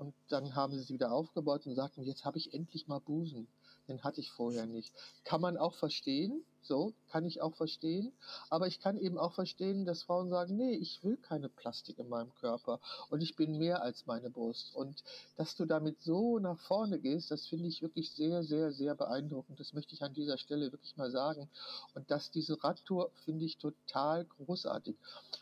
und 0.00 0.14
dann 0.28 0.54
haben 0.54 0.72
sie 0.72 0.82
sie 0.82 0.94
wieder 0.94 1.12
aufgebaut 1.12 1.66
und 1.66 1.74
sagten, 1.74 2.02
jetzt 2.02 2.24
habe 2.24 2.38
ich 2.38 2.54
endlich 2.54 2.88
mal 2.88 3.00
Busen. 3.00 3.46
Den 3.90 4.04
hatte 4.04 4.20
ich 4.20 4.30
vorher 4.30 4.66
nicht. 4.66 4.94
Kann 5.24 5.40
man 5.40 5.56
auch 5.56 5.74
verstehen, 5.74 6.44
so 6.62 6.94
kann 7.08 7.24
ich 7.24 7.42
auch 7.42 7.56
verstehen. 7.56 8.12
Aber 8.48 8.68
ich 8.68 8.78
kann 8.78 8.96
eben 8.96 9.18
auch 9.18 9.32
verstehen, 9.32 9.84
dass 9.84 10.04
Frauen 10.04 10.30
sagen, 10.30 10.56
nee, 10.56 10.74
ich 10.74 11.02
will 11.02 11.16
keine 11.16 11.48
Plastik 11.48 11.98
in 11.98 12.08
meinem 12.08 12.32
Körper 12.36 12.80
und 13.08 13.20
ich 13.20 13.34
bin 13.34 13.58
mehr 13.58 13.82
als 13.82 14.06
meine 14.06 14.30
Brust. 14.30 14.76
Und 14.76 15.02
dass 15.36 15.56
du 15.56 15.64
damit 15.64 16.00
so 16.00 16.38
nach 16.38 16.60
vorne 16.60 17.00
gehst, 17.00 17.32
das 17.32 17.46
finde 17.46 17.66
ich 17.66 17.82
wirklich 17.82 18.12
sehr, 18.12 18.44
sehr, 18.44 18.72
sehr 18.72 18.94
beeindruckend. 18.94 19.58
Das 19.58 19.72
möchte 19.72 19.94
ich 19.94 20.02
an 20.02 20.14
dieser 20.14 20.38
Stelle 20.38 20.70
wirklich 20.70 20.96
mal 20.96 21.10
sagen. 21.10 21.50
Und 21.94 22.10
dass 22.12 22.30
diese 22.30 22.62
Radtour 22.62 23.10
finde 23.24 23.44
ich 23.44 23.58
total 23.58 24.24
großartig. 24.24 24.96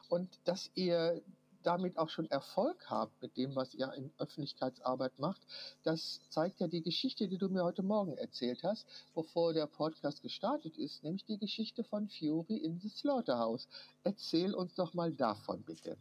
Und 0.08 0.30
dass 0.44 0.70
ihr 0.74 1.20
damit 1.62 1.98
auch 1.98 2.08
schon 2.08 2.30
Erfolg 2.30 2.88
habt 2.88 3.20
mit 3.20 3.36
dem, 3.36 3.54
was 3.54 3.74
ihr 3.74 3.92
in 3.94 4.12
Öffentlichkeitsarbeit 4.18 5.18
macht, 5.18 5.40
das 5.82 6.20
zeigt 6.30 6.60
ja 6.60 6.68
die 6.68 6.82
Geschichte, 6.82 7.28
die 7.28 7.38
du 7.38 7.48
mir 7.48 7.64
heute 7.64 7.82
Morgen 7.82 8.16
erzählt 8.16 8.62
hast, 8.62 8.86
bevor 9.14 9.52
der 9.52 9.66
Podcast 9.66 10.22
gestartet 10.22 10.76
ist, 10.76 11.02
nämlich 11.02 11.24
die 11.24 11.38
Geschichte 11.38 11.84
von 11.84 12.08
Fury 12.08 12.56
in 12.56 12.80
the 12.80 12.88
Slaughterhouse. 12.88 13.68
Erzähl 14.04 14.54
uns 14.54 14.74
doch 14.74 14.94
mal 14.94 15.12
davon 15.12 15.62
bitte. 15.62 15.96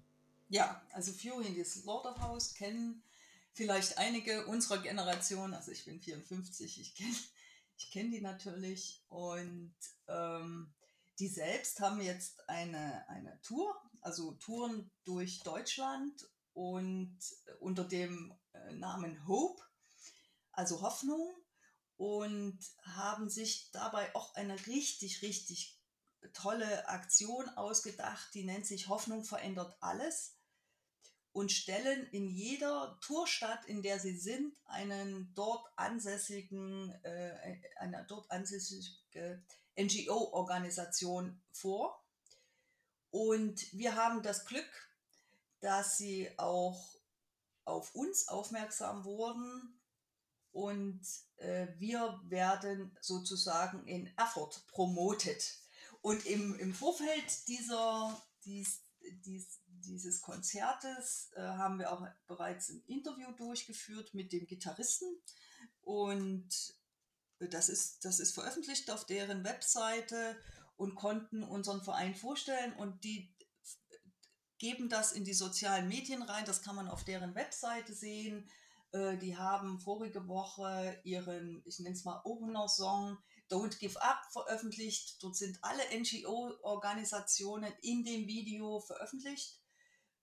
Ja, 0.50 0.82
also 0.94 1.12
Fury 1.12 1.48
in 1.48 1.56
the 1.56 1.64
Slaughterhouse 1.64 2.54
kennen 2.54 3.04
vielleicht 3.54 3.98
einige 3.98 4.46
unserer 4.46 4.78
Generation, 4.78 5.54
also 5.54 5.72
ich 5.72 5.84
bin 5.84 6.00
54, 6.00 6.80
ich 6.80 6.96
kenne 6.96 7.16
ich 7.78 7.92
kenn 7.92 8.12
die 8.12 8.22
natürlich 8.22 9.04
und 9.10 9.76
ähm, 10.08 10.74
die 11.20 11.28
selbst 11.28 11.80
haben 11.80 12.02
jetzt 12.02 12.48
eine, 12.50 13.08
eine 13.08 13.40
Tour, 13.42 13.76
also 14.08 14.32
Touren 14.36 14.90
durch 15.04 15.44
Deutschland 15.44 16.26
und 16.54 17.20
unter 17.60 17.84
dem 17.84 18.34
äh, 18.54 18.74
Namen 18.74 19.28
Hope, 19.28 19.62
also 20.54 20.82
Hoffnung, 20.82 21.36
und 21.98 22.58
haben 22.84 23.30
sich 23.30 23.70
dabei 23.72 24.16
auch 24.16 24.34
eine 24.36 24.66
richtig, 24.66 25.24
richtig 25.24 25.78
tolle 26.32 26.88
Aktion 26.88 27.50
ausgedacht, 27.50 28.34
die 28.34 28.46
nennt 28.46 28.66
sich 28.66 28.88
Hoffnung 28.88 29.26
verändert 29.26 29.76
alles 29.82 30.38
und 31.34 31.52
stellen 31.52 32.08
in 32.12 32.30
jeder 32.30 32.98
Tourstadt, 33.02 33.66
in 33.66 33.82
der 33.82 34.00
sie 34.00 34.16
sind, 34.16 34.56
einen 34.68 35.34
dort 35.36 35.68
ansässigen, 35.76 36.92
äh, 37.04 37.60
eine 37.76 38.06
dort 38.08 38.32
ansässige 38.32 39.44
NGO-Organisation 39.78 41.42
vor. 41.52 42.07
Und 43.18 43.74
wir 43.74 43.96
haben 43.96 44.22
das 44.22 44.46
Glück, 44.46 44.70
dass 45.60 45.98
sie 45.98 46.30
auch 46.38 47.00
auf 47.66 47.96
uns 47.96 48.28
aufmerksam 48.28 49.06
wurden. 49.06 49.82
Und 50.52 51.02
äh, 51.38 51.68
wir 51.78 52.22
werden 52.26 52.96
sozusagen 53.02 53.88
in 53.88 54.06
Erfurt 54.18 54.68
promotet. 54.68 55.58
Und 56.02 56.28
im, 56.28 56.60
im 56.60 56.76
Vorfeld 56.76 57.48
dieser, 57.48 58.22
dies, 58.46 58.84
dies, 59.26 59.62
dieses 59.66 60.22
Konzertes 60.22 61.32
äh, 61.34 61.42
haben 61.42 61.80
wir 61.80 61.92
auch 61.92 62.08
bereits 62.28 62.70
ein 62.70 62.84
Interview 62.86 63.32
durchgeführt 63.32 64.14
mit 64.14 64.32
dem 64.32 64.46
Gitarristen. 64.46 65.08
Und 65.82 66.76
das 67.40 67.68
ist, 67.70 68.06
das 68.06 68.20
ist 68.20 68.36
veröffentlicht 68.36 68.92
auf 68.92 69.06
deren 69.06 69.44
Webseite 69.44 70.38
und 70.78 70.96
konnten 70.96 71.44
unseren 71.44 71.82
Verein 71.82 72.16
vorstellen 72.16 72.74
und 72.74 73.04
die 73.04 73.34
geben 74.60 74.90
das 74.90 75.12
in 75.12 75.24
die 75.24 75.34
sozialen 75.34 75.88
Medien 75.88 76.22
rein. 76.22 76.46
Das 76.46 76.62
kann 76.62 76.76
man 76.76 76.88
auf 76.88 77.04
deren 77.04 77.36
Webseite 77.36 77.94
sehen. 77.94 78.50
Äh, 78.92 79.18
die 79.18 79.38
haben 79.38 79.80
vorige 79.80 80.28
Woche 80.28 81.00
ihren, 81.04 81.62
ich 81.66 81.80
nenne 81.80 81.96
es 81.96 82.06
mal 82.06 82.22
Opener-Song 82.24 83.18
Don't 83.50 83.78
Give 83.80 84.02
Up 84.02 84.22
veröffentlicht. 84.32 85.22
Dort 85.22 85.36
sind 85.36 85.60
alle 85.62 85.84
NGO-Organisationen 86.00 87.72
in 87.82 88.04
dem 88.04 88.28
Video 88.28 88.80
veröffentlicht. 88.80 89.60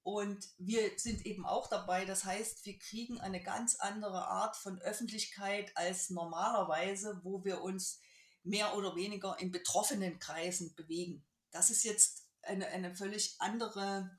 Und 0.02 0.46
wir 0.58 0.98
sind 0.98 1.24
eben 1.24 1.46
auch 1.46 1.68
dabei. 1.68 2.04
Das 2.04 2.24
heißt, 2.24 2.66
wir 2.66 2.78
kriegen 2.78 3.20
eine 3.20 3.42
ganz 3.42 3.76
andere 3.76 4.26
Art 4.26 4.56
von 4.56 4.78
Öffentlichkeit 4.80 5.74
als 5.76 6.10
normalerweise, 6.10 7.20
wo 7.24 7.42
wir 7.44 7.62
uns 7.62 8.00
mehr 8.44 8.76
oder 8.76 8.94
weniger 8.94 9.38
in 9.38 9.50
betroffenen 9.50 10.18
Kreisen 10.18 10.74
bewegen. 10.74 11.24
Das 11.50 11.70
ist 11.70 11.82
jetzt 11.84 12.24
eine, 12.42 12.66
eine 12.68 12.94
völlig 12.94 13.36
andere 13.38 14.10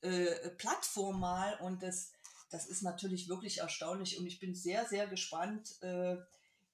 äh, 0.00 0.50
Plattform 0.50 1.20
mal 1.20 1.58
und 1.60 1.82
das, 1.82 2.12
das 2.50 2.66
ist 2.66 2.82
natürlich 2.82 3.28
wirklich 3.28 3.58
erstaunlich 3.58 4.18
und 4.18 4.26
ich 4.26 4.38
bin 4.38 4.54
sehr, 4.54 4.86
sehr 4.86 5.06
gespannt, 5.08 5.82
äh, 5.82 6.16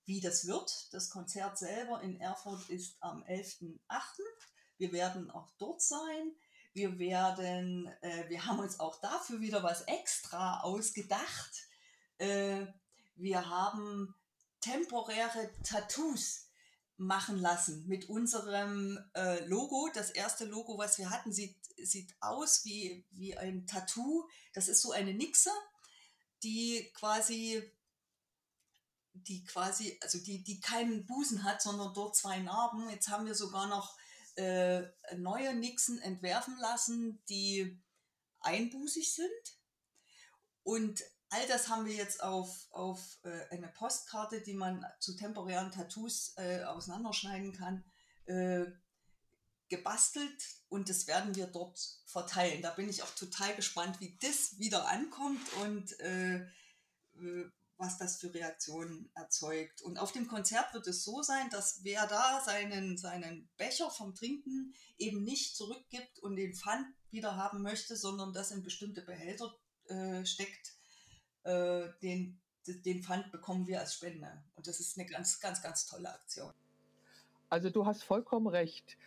wie 0.05 0.21
das 0.21 0.47
wird. 0.47 0.93
Das 0.93 1.11
Konzert 1.11 1.59
selber 1.59 2.03
in 2.03 2.21
Erfurt 2.21 2.69
ist 2.69 2.97
am 3.01 3.23
11.8. 3.25 3.79
Wir 4.77 4.93
werden 4.93 5.31
auch 5.31 5.51
dort 5.59 5.83
sein. 5.83 6.33
Wir 6.73 6.99
werden, 6.99 7.87
äh, 8.03 8.29
wir 8.29 8.45
haben 8.47 8.61
uns 8.61 8.81
auch 8.81 9.01
dafür 9.01 9.41
wieder 9.41 9.63
was 9.63 9.83
extra 9.83 10.61
ausgedacht. 10.61 11.69
Äh, 12.19 12.67
wir 13.17 13.49
haben 13.49 14.15
temporäre 14.61 15.51
Tattoos 15.63 16.48
machen 16.99 17.39
lassen 17.39 17.87
mit 17.87 18.09
unserem 18.09 18.99
äh, 19.15 19.45
Logo. 19.47 19.89
Das 19.95 20.11
erste 20.11 20.45
Logo, 20.45 20.77
was 20.79 20.99
wir 20.99 21.11
hatten, 21.11 21.33
sieht, 21.33 21.57
sieht 21.77 22.15
aus 22.21 22.65
wie, 22.65 23.07
wie 23.11 23.37
ein 23.37 23.67
Tattoo. 23.67 24.29
Das 24.53 24.69
ist 24.69 24.83
so 24.83 24.93
eine 24.93 25.15
Nixe, 25.15 25.51
die 26.43 26.91
quasi 26.95 27.63
die 29.27 29.45
quasi, 29.45 29.99
also 30.01 30.19
die, 30.19 30.43
die 30.45 30.61
keinen 30.61 31.07
Busen 31.07 31.43
hat, 31.45 31.63
sondern 31.63 31.93
dort 31.95 32.17
zwei 32.17 32.39
Narben. 32.39 32.89
Jetzt 32.91 33.09
haben 33.09 33.27
wir 33.27 33.35
sogar 33.35 33.67
noch 33.67 33.97
äh, 34.37 34.83
neue 35.17 35.55
Nixen 35.55 36.01
entwerfen 36.01 36.57
lassen, 36.59 37.23
die 37.29 37.81
einbusig 38.41 39.13
sind. 39.13 39.59
Und 40.63 41.03
all 41.31 41.47
das 41.47 41.69
haben 41.69 41.87
wir 41.87 41.95
jetzt 41.95 42.23
auf, 42.23 42.67
auf 42.71 43.19
äh, 43.25 43.49
eine 43.51 43.69
Postkarte, 43.69 44.41
die 44.41 44.55
man 44.55 44.85
zu 45.01 45.17
temporären 45.17 45.71
Tattoos 45.71 46.35
äh, 46.37 46.63
auseinanderschneiden 46.65 47.53
kann, 47.53 47.85
äh, 48.27 48.67
gebastelt 49.69 50.43
und 50.69 50.89
das 50.89 51.07
werden 51.07 51.35
wir 51.35 51.47
dort 51.47 51.79
verteilen. 52.07 52.63
Da 52.63 52.71
bin 52.71 52.89
ich 52.89 53.03
auch 53.03 53.15
total 53.15 53.55
gespannt, 53.55 54.01
wie 54.01 54.17
das 54.21 54.59
wieder 54.59 54.89
ankommt 54.89 55.53
und 55.63 55.99
äh, 56.01 56.37
äh, 56.37 57.51
was 57.77 57.97
das 57.97 58.17
für 58.17 58.35
Reaktionen 58.35 59.09
erzeugt. 59.15 59.83
Und 59.83 59.99
auf 59.99 60.11
dem 60.11 60.27
Konzert 60.27 60.75
wird 60.75 60.89
es 60.89 61.05
so 61.05 61.23
sein, 61.23 61.49
dass 61.51 61.85
wer 61.85 62.07
da 62.09 62.43
seinen, 62.45 62.99
seinen 62.99 63.49
Becher 63.57 63.89
vom 63.91 64.17
Trinken 64.17 64.75
eben 64.97 65.23
nicht 65.23 65.57
zurückgibt 65.57 66.19
und 66.19 66.35
den 66.35 66.55
Pfand 66.55 66.87
wieder 67.11 67.37
haben 67.37 67.63
möchte, 67.63 67.97
sondern 67.97 68.33
das 68.33 68.51
in 68.51 68.65
bestimmte 68.65 69.03
Behälter 69.03 69.55
äh, 69.87 70.27
steckt, 70.27 70.78
äh, 71.49 71.89
den, 72.03 72.39
den 72.67 73.03
Pfand 73.03 73.33
bekommen 73.33 73.67
wir 73.67 73.81
als 73.81 73.95
Spende. 73.95 74.43
Und 74.57 74.67
das 74.67 74.81
ist 74.81 74.99
eine 74.99 75.09
ganz, 75.09 75.41
ganz, 75.41 75.63
ganz 75.63 75.87
tolle 75.87 76.13
Aktion. 76.13 76.53
Also 77.49 77.71
du 77.71 77.87
hast 77.87 78.03
vollkommen 78.03 78.47
recht 78.47 78.99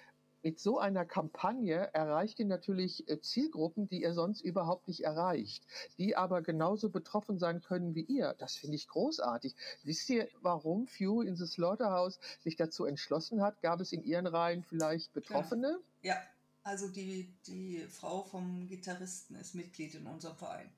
mit 0.43 0.59
so 0.59 0.79
einer 0.79 1.05
Kampagne 1.05 1.93
erreicht 1.93 2.39
ihr 2.39 2.45
natürlich 2.45 3.07
äh, 3.07 3.21
Zielgruppen, 3.21 3.87
die 3.87 4.01
ihr 4.01 4.13
sonst 4.13 4.41
überhaupt 4.41 4.87
nicht 4.87 5.01
erreicht, 5.01 5.63
die 5.99 6.15
aber 6.15 6.41
genauso 6.41 6.89
betroffen 6.89 7.37
sein 7.37 7.61
können 7.61 7.93
wie 7.93 8.01
ihr. 8.01 8.35
Das 8.39 8.55
finde 8.55 8.75
ich 8.75 8.87
großartig. 8.87 9.55
Wisst 9.83 10.09
ihr, 10.09 10.27
warum 10.41 10.87
Fury 10.87 11.27
in 11.27 11.35
the 11.35 11.45
Slaughterhouse 11.45 12.19
sich 12.39 12.55
dazu 12.55 12.85
entschlossen 12.85 13.41
hat? 13.41 13.61
Gab 13.61 13.81
es 13.81 13.91
in 13.91 14.03
ihren 14.03 14.25
Reihen 14.25 14.63
vielleicht 14.63 15.13
Betroffene? 15.13 15.79
Ja, 16.01 16.15
also 16.63 16.87
die, 16.87 17.31
die 17.45 17.85
Frau 17.89 18.23
vom 18.23 18.67
Gitarristen 18.67 19.35
ist 19.35 19.53
Mitglied 19.53 19.93
in 19.95 20.07
unserem 20.07 20.37
Verein. 20.37 20.71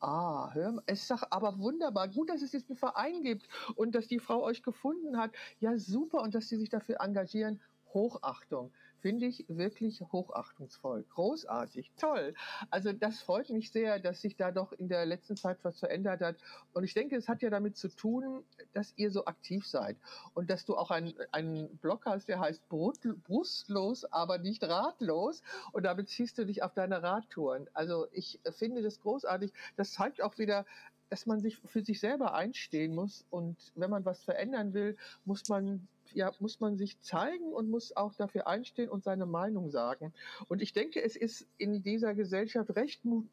Ah, 0.00 0.50
hör 0.52 0.72
mal, 0.72 0.82
es 0.86 1.08
doch 1.08 1.22
aber 1.30 1.58
wunderbar. 1.58 2.08
Gut, 2.08 2.28
dass 2.28 2.42
es 2.42 2.52
jetzt 2.52 2.68
einen 2.68 2.76
Verein 2.76 3.22
gibt 3.22 3.48
und 3.76 3.94
dass 3.94 4.06
die 4.06 4.18
Frau 4.18 4.42
euch 4.42 4.62
gefunden 4.62 5.16
hat. 5.18 5.32
Ja, 5.58 5.78
super 5.78 6.20
und 6.22 6.34
dass 6.34 6.48
sie 6.48 6.56
sich 6.56 6.68
dafür 6.68 7.00
engagieren 7.00 7.62
Hochachtung. 7.94 8.72
Finde 9.06 9.26
ich 9.26 9.44
wirklich 9.46 10.00
hochachtungsvoll. 10.00 11.04
Großartig, 11.10 11.92
toll. 11.96 12.34
Also 12.70 12.92
das 12.92 13.20
freut 13.20 13.48
mich 13.50 13.70
sehr, 13.70 14.00
dass 14.00 14.20
sich 14.20 14.34
da 14.34 14.50
doch 14.50 14.72
in 14.72 14.88
der 14.88 15.06
letzten 15.06 15.36
Zeit 15.36 15.58
was 15.62 15.78
verändert 15.78 16.22
hat. 16.22 16.34
Und 16.72 16.82
ich 16.82 16.92
denke, 16.92 17.14
es 17.14 17.28
hat 17.28 17.40
ja 17.40 17.48
damit 17.48 17.76
zu 17.76 17.86
tun, 17.86 18.42
dass 18.72 18.92
ihr 18.96 19.12
so 19.12 19.26
aktiv 19.26 19.64
seid 19.64 19.96
und 20.34 20.50
dass 20.50 20.64
du 20.64 20.76
auch 20.76 20.90
einen, 20.90 21.78
Blog 21.78 22.04
hast, 22.04 22.26
der 22.26 22.40
heißt 22.40 22.68
Brustlos, 22.68 24.04
aber 24.06 24.38
nicht 24.38 24.64
ratlos. 24.64 25.40
Und 25.70 25.84
damit 25.84 26.08
ziehst 26.08 26.36
du 26.38 26.44
dich 26.44 26.64
auf 26.64 26.74
deine 26.74 27.00
Radtouren. 27.00 27.70
Also 27.74 28.08
ich 28.10 28.40
finde 28.50 28.82
das 28.82 28.98
großartig. 28.98 29.52
Das 29.76 29.92
zeigt 29.92 30.20
auch 30.20 30.36
wieder, 30.36 30.66
dass 31.10 31.26
man 31.26 31.38
sich 31.38 31.58
für 31.58 31.84
sich 31.84 32.00
selber 32.00 32.34
einstehen 32.34 32.92
muss 32.92 33.24
und 33.30 33.56
wenn 33.76 33.90
man 33.90 34.04
was 34.04 34.24
verändern 34.24 34.74
will, 34.74 34.96
muss 35.24 35.48
man 35.48 35.86
ja, 36.12 36.32
muss 36.40 36.60
man 36.60 36.76
sich 36.76 37.00
zeigen 37.00 37.52
und 37.52 37.70
muss 37.70 37.96
auch 37.96 38.14
dafür 38.14 38.46
einstehen 38.46 38.88
und 38.88 39.04
seine 39.04 39.26
Meinung 39.26 39.70
sagen. 39.70 40.12
Und 40.48 40.62
ich 40.62 40.72
denke, 40.72 41.02
es 41.02 41.16
ist 41.16 41.46
in 41.58 41.82
dieser 41.82 42.14
Gesellschaft 42.14 42.74
recht 42.76 43.04
mutig, 43.04 43.30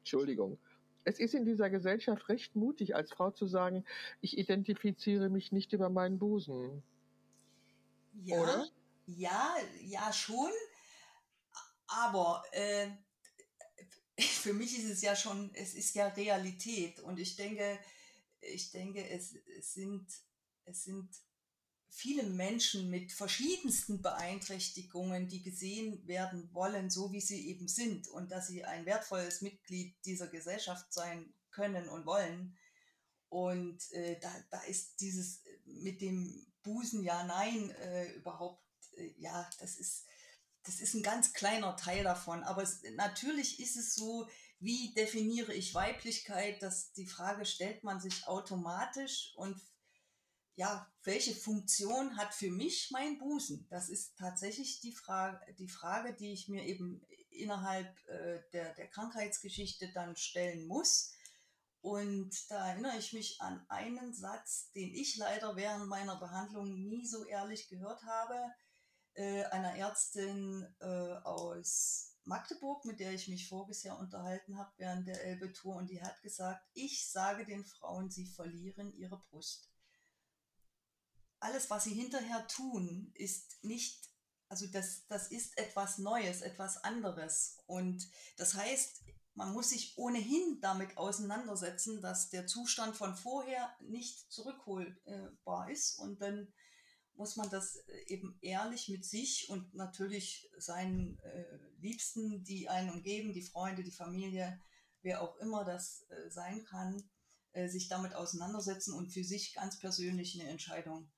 Entschuldigung, 0.00 0.58
es 1.04 1.18
ist 1.18 1.34
in 1.34 1.44
dieser 1.44 1.70
Gesellschaft 1.70 2.28
recht 2.28 2.54
mutig, 2.54 2.94
als 2.94 3.10
Frau 3.10 3.30
zu 3.30 3.46
sagen, 3.46 3.84
ich 4.20 4.38
identifiziere 4.38 5.28
mich 5.28 5.52
nicht 5.52 5.72
über 5.72 5.90
meinen 5.90 6.18
Busen. 6.18 6.82
Ja, 8.24 8.40
Oder? 8.40 8.68
ja, 9.06 9.56
ja 9.80 10.12
schon. 10.12 10.50
Aber 11.86 12.42
äh, 12.52 12.88
für 14.20 14.52
mich 14.52 14.78
ist 14.78 14.90
es 14.90 15.02
ja 15.02 15.16
schon, 15.16 15.50
es 15.54 15.74
ist 15.74 15.94
ja 15.94 16.08
Realität. 16.08 17.00
Und 17.00 17.18
ich 17.18 17.36
denke, 17.36 17.78
ich 18.40 18.70
denke, 18.70 19.08
es, 19.08 19.34
es 19.58 19.74
sind, 19.74 20.06
es 20.64 20.84
sind 20.84 21.08
viele 21.94 22.22
Menschen 22.22 22.88
mit 22.88 23.12
verschiedensten 23.12 24.00
Beeinträchtigungen, 24.00 25.28
die 25.28 25.42
gesehen 25.42 26.06
werden 26.06 26.48
wollen, 26.54 26.88
so 26.88 27.12
wie 27.12 27.20
sie 27.20 27.48
eben 27.48 27.68
sind 27.68 28.08
und 28.08 28.32
dass 28.32 28.48
sie 28.48 28.64
ein 28.64 28.86
wertvolles 28.86 29.42
Mitglied 29.42 29.94
dieser 30.06 30.28
Gesellschaft 30.28 30.90
sein 30.90 31.34
können 31.50 31.90
und 31.90 32.06
wollen. 32.06 32.56
Und 33.28 33.92
äh, 33.92 34.18
da, 34.20 34.32
da 34.50 34.62
ist 34.62 35.00
dieses 35.00 35.42
mit 35.66 36.00
dem 36.00 36.46
Busen 36.62 37.04
ja, 37.04 37.24
nein, 37.24 37.70
äh, 37.70 38.12
überhaupt, 38.12 38.64
äh, 38.96 39.12
ja, 39.18 39.48
das 39.60 39.76
ist, 39.76 40.06
das 40.62 40.80
ist 40.80 40.94
ein 40.94 41.02
ganz 41.02 41.34
kleiner 41.34 41.76
Teil 41.76 42.04
davon. 42.04 42.42
Aber 42.42 42.62
es, 42.62 42.80
natürlich 42.94 43.60
ist 43.60 43.76
es 43.76 43.94
so, 43.94 44.26
wie 44.60 44.94
definiere 44.94 45.52
ich 45.52 45.74
Weiblichkeit? 45.74 46.62
dass 46.62 46.92
die 46.94 47.06
Frage 47.06 47.44
stellt 47.44 47.84
man 47.84 48.00
sich 48.00 48.26
automatisch 48.26 49.34
und 49.36 49.60
ja, 50.54 50.86
welche 51.02 51.34
Funktion 51.34 52.16
hat 52.16 52.34
für 52.34 52.50
mich 52.50 52.90
mein 52.90 53.18
Busen? 53.18 53.66
Das 53.70 53.88
ist 53.88 54.16
tatsächlich 54.18 54.80
die 54.80 54.92
Frage, 54.92 55.40
die 55.54 55.68
Frage, 55.68 56.14
die 56.14 56.32
ich 56.32 56.48
mir 56.48 56.64
eben 56.64 57.04
innerhalb 57.30 57.88
äh, 58.08 58.40
der, 58.52 58.74
der 58.74 58.88
Krankheitsgeschichte 58.88 59.90
dann 59.92 60.16
stellen 60.16 60.66
muss. 60.66 61.14
Und 61.80 62.30
da 62.50 62.68
erinnere 62.68 62.98
ich 62.98 63.12
mich 63.12 63.40
an 63.40 63.64
einen 63.68 64.14
Satz, 64.14 64.70
den 64.72 64.94
ich 64.94 65.16
leider 65.16 65.56
während 65.56 65.88
meiner 65.88 66.16
Behandlung 66.16 66.86
nie 66.86 67.06
so 67.06 67.24
ehrlich 67.24 67.68
gehört 67.68 68.02
habe, 68.04 68.38
äh, 69.14 69.44
einer 69.44 69.74
Ärztin 69.74 70.66
äh, 70.80 70.86
aus 71.24 72.14
Magdeburg, 72.24 72.84
mit 72.84 73.00
der 73.00 73.12
ich 73.12 73.26
mich 73.26 73.48
voriges 73.48 73.84
unterhalten 73.84 74.58
habe 74.58 74.70
während 74.76 75.08
der 75.08 75.24
Elbe-Tour. 75.24 75.76
Und 75.76 75.90
die 75.90 76.02
hat 76.02 76.22
gesagt, 76.22 76.62
ich 76.74 77.10
sage 77.10 77.46
den 77.46 77.64
Frauen, 77.64 78.10
sie 78.10 78.26
verlieren 78.26 78.92
ihre 78.92 79.18
Brust 79.18 79.71
alles, 81.42 81.70
was 81.70 81.84
sie 81.84 81.94
hinterher 81.94 82.46
tun, 82.48 83.10
ist 83.14 83.62
nicht, 83.62 84.08
also 84.48 84.66
das, 84.66 85.06
das 85.08 85.30
ist 85.30 85.58
etwas 85.58 85.98
Neues, 85.98 86.40
etwas 86.40 86.78
anderes. 86.84 87.58
Und 87.66 88.08
das 88.36 88.54
heißt, 88.54 89.02
man 89.34 89.52
muss 89.52 89.70
sich 89.70 89.96
ohnehin 89.96 90.60
damit 90.60 90.96
auseinandersetzen, 90.96 92.00
dass 92.00 92.28
der 92.28 92.46
Zustand 92.46 92.96
von 92.96 93.16
vorher 93.16 93.74
nicht 93.80 94.30
zurückholbar 94.30 95.70
ist. 95.70 95.98
Und 95.98 96.20
dann 96.20 96.52
muss 97.14 97.36
man 97.36 97.50
das 97.50 97.78
eben 98.06 98.38
ehrlich 98.40 98.88
mit 98.88 99.04
sich 99.04 99.48
und 99.48 99.74
natürlich 99.74 100.50
seinen 100.58 101.18
äh, 101.20 101.58
Liebsten, 101.78 102.44
die 102.44 102.68
einen 102.68 102.90
umgeben, 102.90 103.32
die 103.32 103.42
Freunde, 103.42 103.82
die 103.82 103.92
Familie, 103.92 104.60
wer 105.02 105.22
auch 105.22 105.36
immer 105.36 105.64
das 105.64 106.06
äh, 106.08 106.30
sein 106.30 106.64
kann, 106.64 107.02
äh, 107.52 107.68
sich 107.68 107.88
damit 107.88 108.14
auseinandersetzen 108.14 108.94
und 108.94 109.10
für 109.10 109.24
sich 109.24 109.54
ganz 109.54 109.78
persönlich 109.78 110.40
eine 110.40 110.50
Entscheidung 110.50 111.10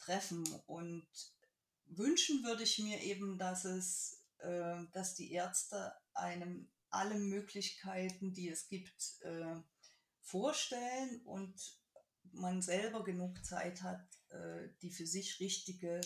treffen. 0.00 0.44
Und 0.66 1.06
wünschen 1.86 2.44
würde 2.44 2.62
ich 2.62 2.78
mir 2.78 3.00
eben, 3.02 3.38
dass 3.38 3.64
es, 3.64 4.24
äh, 4.38 4.82
dass 4.92 5.14
die 5.14 5.32
Ärzte 5.32 5.92
einem 6.14 6.70
alle 6.90 7.16
Möglichkeiten, 7.16 8.32
die 8.32 8.48
es 8.48 8.68
gibt, 8.68 9.20
äh, 9.22 9.56
vorstellen 10.20 11.22
und 11.24 11.54
man 12.32 12.62
selber 12.62 13.04
genug 13.04 13.44
Zeit 13.44 13.82
hat, 13.82 14.06
äh, 14.30 14.68
die 14.82 14.90
für 14.90 15.06
sich 15.06 15.40
richtige 15.40 16.00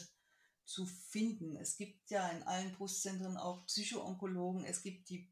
zu 0.64 0.86
finden. 0.86 1.56
Es 1.56 1.76
gibt 1.76 2.10
ja 2.10 2.28
in 2.30 2.42
allen 2.44 2.72
Brustzentren 2.72 3.36
auch 3.36 3.66
Psychoonkologen, 3.66 4.64
es 4.64 4.82
gibt 4.82 5.08
die 5.10 5.30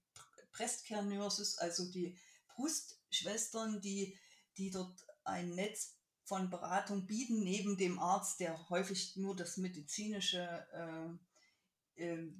Breast 0.53 0.91
Nurses, 0.91 1.57
also 1.59 1.91
die 1.91 2.19
Brustschwestern, 2.49 3.81
die, 3.81 4.19
die 4.59 4.71
dort 4.71 5.07
ein 5.25 5.55
Netz 5.55 5.97
von 6.33 6.49
Beratung 6.49 7.07
bieten, 7.07 7.45
neben 7.45 7.77
dem 7.77 7.99
Arzt, 7.99 8.41
der 8.41 8.71
häufig 8.71 9.17
nur 9.17 9.37
das 9.37 9.59
medizinische 9.59 10.67
äh, 10.73 12.03
äh, 12.07 12.33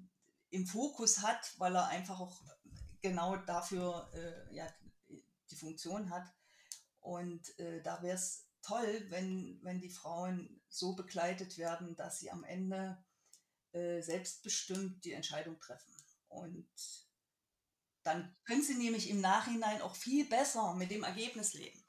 im 0.49 0.67
Fokus 0.67 1.21
hat, 1.21 1.53
weil 1.59 1.77
er 1.77 1.89
einfach 1.89 2.19
auch 2.19 2.41
genau 3.03 3.37
dafür 3.37 4.11
äh, 4.15 4.55
ja, 4.55 4.67
die 5.51 5.57
Funktion 5.57 6.09
hat. 6.09 6.27
Und 7.01 7.59
äh, 7.59 7.83
da 7.83 8.03
wäre 8.03 8.17
es 8.17 8.49
toll, 8.63 9.05
wenn, 9.11 9.61
wenn 9.63 9.83
die 9.83 9.91
Frauen 9.91 10.63
so 10.71 10.95
begleitet 10.95 11.59
werden, 11.59 11.95
dass 11.95 12.19
sie 12.19 12.31
am 12.31 12.45
Ende 12.45 13.05
äh, 13.73 14.01
selbstbestimmt 14.01 15.05
die 15.05 15.13
Entscheidung 15.13 15.61
treffen. 15.61 15.93
Und 16.29 16.67
dann 18.05 18.35
können 18.47 18.63
sie 18.63 18.77
nämlich 18.79 19.11
im 19.11 19.21
Nachhinein 19.21 19.83
auch 19.83 19.97
viel 19.97 20.27
besser 20.31 20.73
mit 20.77 20.91
dem 20.91 21.03
Ergebnis 21.03 21.53
leben 21.53 21.82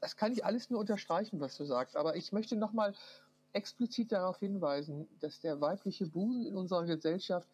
das 0.00 0.16
kann 0.16 0.32
ich 0.32 0.44
alles 0.44 0.70
nur 0.70 0.80
unterstreichen, 0.80 1.40
was 1.40 1.56
du 1.56 1.64
sagst, 1.64 1.96
aber 1.96 2.16
ich 2.16 2.32
möchte 2.32 2.56
nochmal 2.56 2.94
explizit 3.52 4.12
darauf 4.12 4.38
hinweisen, 4.38 5.08
dass 5.20 5.40
der 5.40 5.60
weibliche 5.60 6.06
Busen 6.06 6.46
in 6.46 6.56
unserer 6.56 6.84
Gesellschaft 6.84 7.48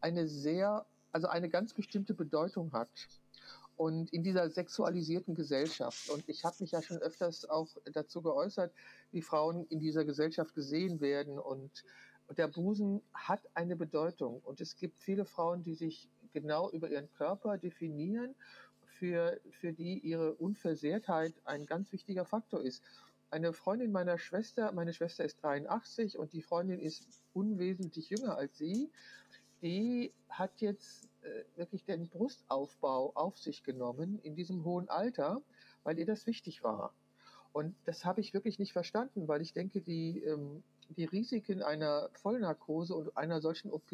eine 0.00 0.26
sehr, 0.26 0.84
also 1.12 1.28
eine 1.28 1.48
ganz 1.48 1.72
bestimmte 1.72 2.14
Bedeutung 2.14 2.72
hat. 2.72 2.90
Und 3.76 4.12
in 4.12 4.22
dieser 4.22 4.50
sexualisierten 4.50 5.34
Gesellschaft. 5.34 6.10
Und 6.10 6.28
ich 6.28 6.44
habe 6.44 6.56
mich 6.60 6.72
ja 6.72 6.82
schon 6.82 6.98
öfters 6.98 7.48
auch 7.48 7.68
dazu 7.94 8.20
geäußert, 8.20 8.74
wie 9.10 9.22
Frauen 9.22 9.66
in 9.68 9.78
dieser 9.78 10.04
Gesellschaft 10.04 10.54
gesehen 10.54 11.00
werden. 11.00 11.38
Und 11.38 11.84
der 12.36 12.48
Busen 12.48 13.00
hat 13.14 13.40
eine 13.54 13.76
Bedeutung. 13.76 14.40
Und 14.44 14.60
es 14.60 14.76
gibt 14.76 15.00
viele 15.00 15.24
Frauen, 15.24 15.62
die 15.62 15.74
sich 15.74 16.10
genau 16.34 16.70
über 16.70 16.90
ihren 16.90 17.10
Körper 17.12 17.56
definieren 17.56 18.34
für, 19.00 19.40
für 19.50 19.72
die 19.72 19.98
ihre 19.98 20.34
Unversehrtheit 20.34 21.32
ein 21.44 21.64
ganz 21.64 21.90
wichtiger 21.90 22.26
Faktor 22.26 22.62
ist. 22.62 22.82
Eine 23.30 23.54
Freundin 23.54 23.92
meiner 23.92 24.18
Schwester, 24.18 24.72
meine 24.72 24.92
Schwester 24.92 25.24
ist 25.24 25.42
83 25.42 26.18
und 26.18 26.34
die 26.34 26.42
Freundin 26.42 26.78
ist 26.78 27.08
unwesentlich 27.32 28.10
jünger 28.10 28.36
als 28.36 28.58
sie, 28.58 28.90
die 29.62 30.12
hat 30.28 30.60
jetzt 30.60 31.08
äh, 31.22 31.44
wirklich 31.56 31.84
den 31.84 32.08
Brustaufbau 32.08 33.12
auf 33.14 33.38
sich 33.38 33.62
genommen 33.62 34.20
in 34.22 34.34
diesem 34.34 34.64
hohen 34.64 34.88
Alter, 34.90 35.40
weil 35.82 35.98
ihr 35.98 36.06
das 36.06 36.26
wichtig 36.26 36.62
war. 36.62 36.92
Und 37.52 37.74
das 37.86 38.04
habe 38.04 38.20
ich 38.20 38.34
wirklich 38.34 38.58
nicht 38.58 38.72
verstanden, 38.72 39.28
weil 39.28 39.40
ich 39.40 39.54
denke, 39.54 39.80
die, 39.80 40.20
ähm, 40.20 40.62
die 40.90 41.04
Risiken 41.04 41.62
einer 41.62 42.10
Vollnarkose 42.12 42.94
und 42.94 43.16
einer 43.16 43.40
solchen 43.40 43.70
OP 43.70 43.90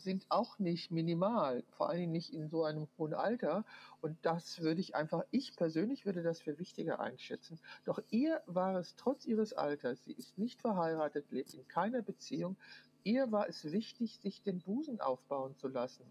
sind 0.00 0.26
auch 0.28 0.58
nicht 0.58 0.90
minimal, 0.90 1.62
vor 1.70 1.88
allen 1.88 2.00
Dingen 2.00 2.12
nicht 2.12 2.32
in 2.32 2.48
so 2.48 2.64
einem 2.64 2.88
hohen 2.98 3.14
Alter. 3.14 3.64
Und 4.00 4.18
das 4.22 4.60
würde 4.60 4.80
ich 4.80 4.94
einfach, 4.94 5.24
ich 5.30 5.56
persönlich 5.56 6.06
würde 6.06 6.22
das 6.22 6.40
für 6.40 6.58
wichtiger 6.58 7.00
einschätzen. 7.00 7.58
Doch 7.84 8.00
ihr 8.10 8.42
war 8.46 8.76
es 8.76 8.96
trotz 8.96 9.26
ihres 9.26 9.52
Alters, 9.52 10.02
sie 10.04 10.12
ist 10.12 10.38
nicht 10.38 10.60
verheiratet, 10.60 11.30
lebt 11.30 11.54
in 11.54 11.66
keiner 11.68 12.02
Beziehung, 12.02 12.56
ihr 13.04 13.30
war 13.32 13.48
es 13.48 13.64
wichtig, 13.64 14.18
sich 14.18 14.42
den 14.42 14.60
Busen 14.60 15.00
aufbauen 15.00 15.56
zu 15.56 15.68
lassen. 15.68 16.04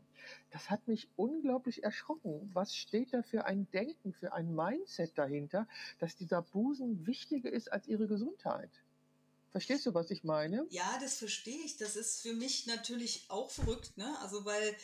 Das 0.51 0.69
hat 0.69 0.87
mich 0.87 1.07
unglaublich 1.15 1.83
erschrocken. 1.83 2.49
Was 2.53 2.75
steht 2.75 3.13
da 3.13 3.21
für 3.21 3.45
ein 3.45 3.69
Denken, 3.71 4.13
für 4.13 4.33
ein 4.33 4.53
Mindset 4.55 5.17
dahinter, 5.17 5.67
dass 5.99 6.15
dieser 6.15 6.41
Busen 6.41 7.05
wichtiger 7.05 7.51
ist 7.51 7.71
als 7.71 7.87
ihre 7.87 8.07
Gesundheit? 8.07 8.71
Verstehst 9.51 9.85
du, 9.85 9.93
was 9.93 10.11
ich 10.11 10.23
meine? 10.23 10.65
Ja, 10.69 10.99
das 11.01 11.15
verstehe 11.15 11.59
ich. 11.63 11.77
Das 11.77 11.95
ist 11.95 12.21
für 12.21 12.33
mich 12.33 12.67
natürlich 12.67 13.25
auch 13.29 13.49
verrückt, 13.49 13.97
ne? 13.97 14.17
Also 14.19 14.45
weil 14.45 14.75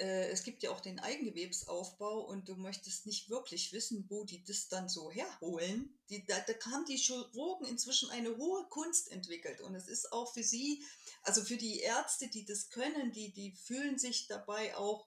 äh, 0.00 0.28
es 0.30 0.42
gibt 0.42 0.62
ja 0.62 0.70
auch 0.70 0.80
den 0.80 1.00
Eigengewebsaufbau 1.00 2.20
und 2.20 2.48
du 2.48 2.56
möchtest 2.56 3.06
nicht 3.06 3.30
wirklich 3.30 3.72
wissen, 3.72 4.06
wo 4.08 4.24
die 4.24 4.42
das 4.44 4.68
dann 4.68 4.88
so 4.88 5.10
herholen. 5.10 5.98
Die, 6.08 6.24
da, 6.26 6.38
da 6.40 6.52
haben 6.70 6.84
die 6.84 6.96
Chirurgen 6.96 7.66
inzwischen 7.66 8.10
eine 8.10 8.36
hohe 8.36 8.64
Kunst 8.68 9.10
entwickelt 9.10 9.60
und 9.60 9.74
es 9.74 9.88
ist 9.88 10.12
auch 10.12 10.32
für 10.32 10.42
sie, 10.42 10.84
also 11.22 11.42
für 11.42 11.56
die 11.56 11.80
Ärzte, 11.80 12.28
die 12.28 12.44
das 12.44 12.70
können, 12.70 13.12
die, 13.12 13.32
die 13.32 13.52
fühlen 13.52 13.98
sich 13.98 14.26
dabei 14.26 14.76
auch 14.76 15.06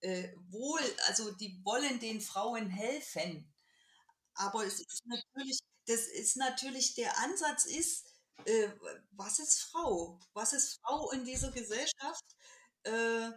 äh, 0.00 0.28
wohl, 0.50 0.80
also 1.06 1.30
die 1.32 1.60
wollen 1.64 2.00
den 2.00 2.20
Frauen 2.20 2.70
helfen. 2.70 3.52
Aber 4.34 4.64
es 4.64 4.80
ist 4.80 5.02
natürlich, 5.06 5.58
das 5.86 6.06
ist 6.06 6.36
natürlich, 6.36 6.94
der 6.94 7.18
Ansatz 7.18 7.66
ist, 7.66 8.07
äh, 8.44 8.68
was 9.12 9.38
ist 9.38 9.62
Frau? 9.62 10.18
Was 10.32 10.52
ist 10.52 10.80
Frau 10.82 11.10
in 11.12 11.24
dieser 11.24 11.50
Gesellschaft? 11.50 12.24
Äh, 12.84 13.30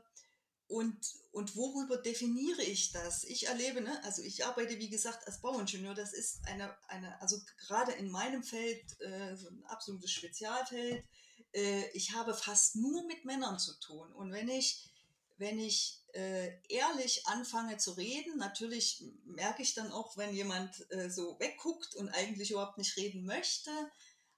und, 0.71 0.97
und 1.33 1.55
worüber 1.57 1.97
definiere 1.97 2.61
ich 2.61 2.93
das? 2.93 3.25
Ich 3.25 3.47
erlebe, 3.47 3.81
ne, 3.81 4.01
also 4.05 4.21
ich 4.21 4.45
arbeite 4.45 4.79
wie 4.79 4.89
gesagt 4.89 5.27
als 5.27 5.41
Bauingenieur, 5.41 5.93
das 5.93 6.13
ist 6.13 6.39
eine, 6.47 6.73
eine 6.87 7.21
also 7.21 7.37
gerade 7.57 7.91
in 7.91 8.09
meinem 8.09 8.41
Feld 8.41 8.99
äh, 9.01 9.35
so 9.35 9.49
ein 9.49 9.65
absolutes 9.65 10.11
Spezialfeld. 10.11 11.03
Äh, 11.51 11.89
ich 11.89 12.13
habe 12.13 12.33
fast 12.33 12.77
nur 12.77 13.05
mit 13.05 13.25
Männern 13.25 13.59
zu 13.59 13.77
tun. 13.81 14.13
Und 14.13 14.31
wenn 14.31 14.47
ich, 14.47 14.89
wenn 15.37 15.59
ich 15.59 16.01
äh, 16.13 16.51
ehrlich 16.69 17.27
anfange 17.27 17.77
zu 17.77 17.91
reden, 17.91 18.37
natürlich 18.37 19.03
merke 19.25 19.63
ich 19.63 19.73
dann 19.73 19.91
auch, 19.91 20.15
wenn 20.15 20.33
jemand 20.33 20.89
äh, 20.91 21.09
so 21.09 21.37
wegguckt 21.39 21.95
und 21.95 22.07
eigentlich 22.09 22.51
überhaupt 22.51 22.77
nicht 22.77 22.95
reden 22.95 23.25
möchte. 23.25 23.71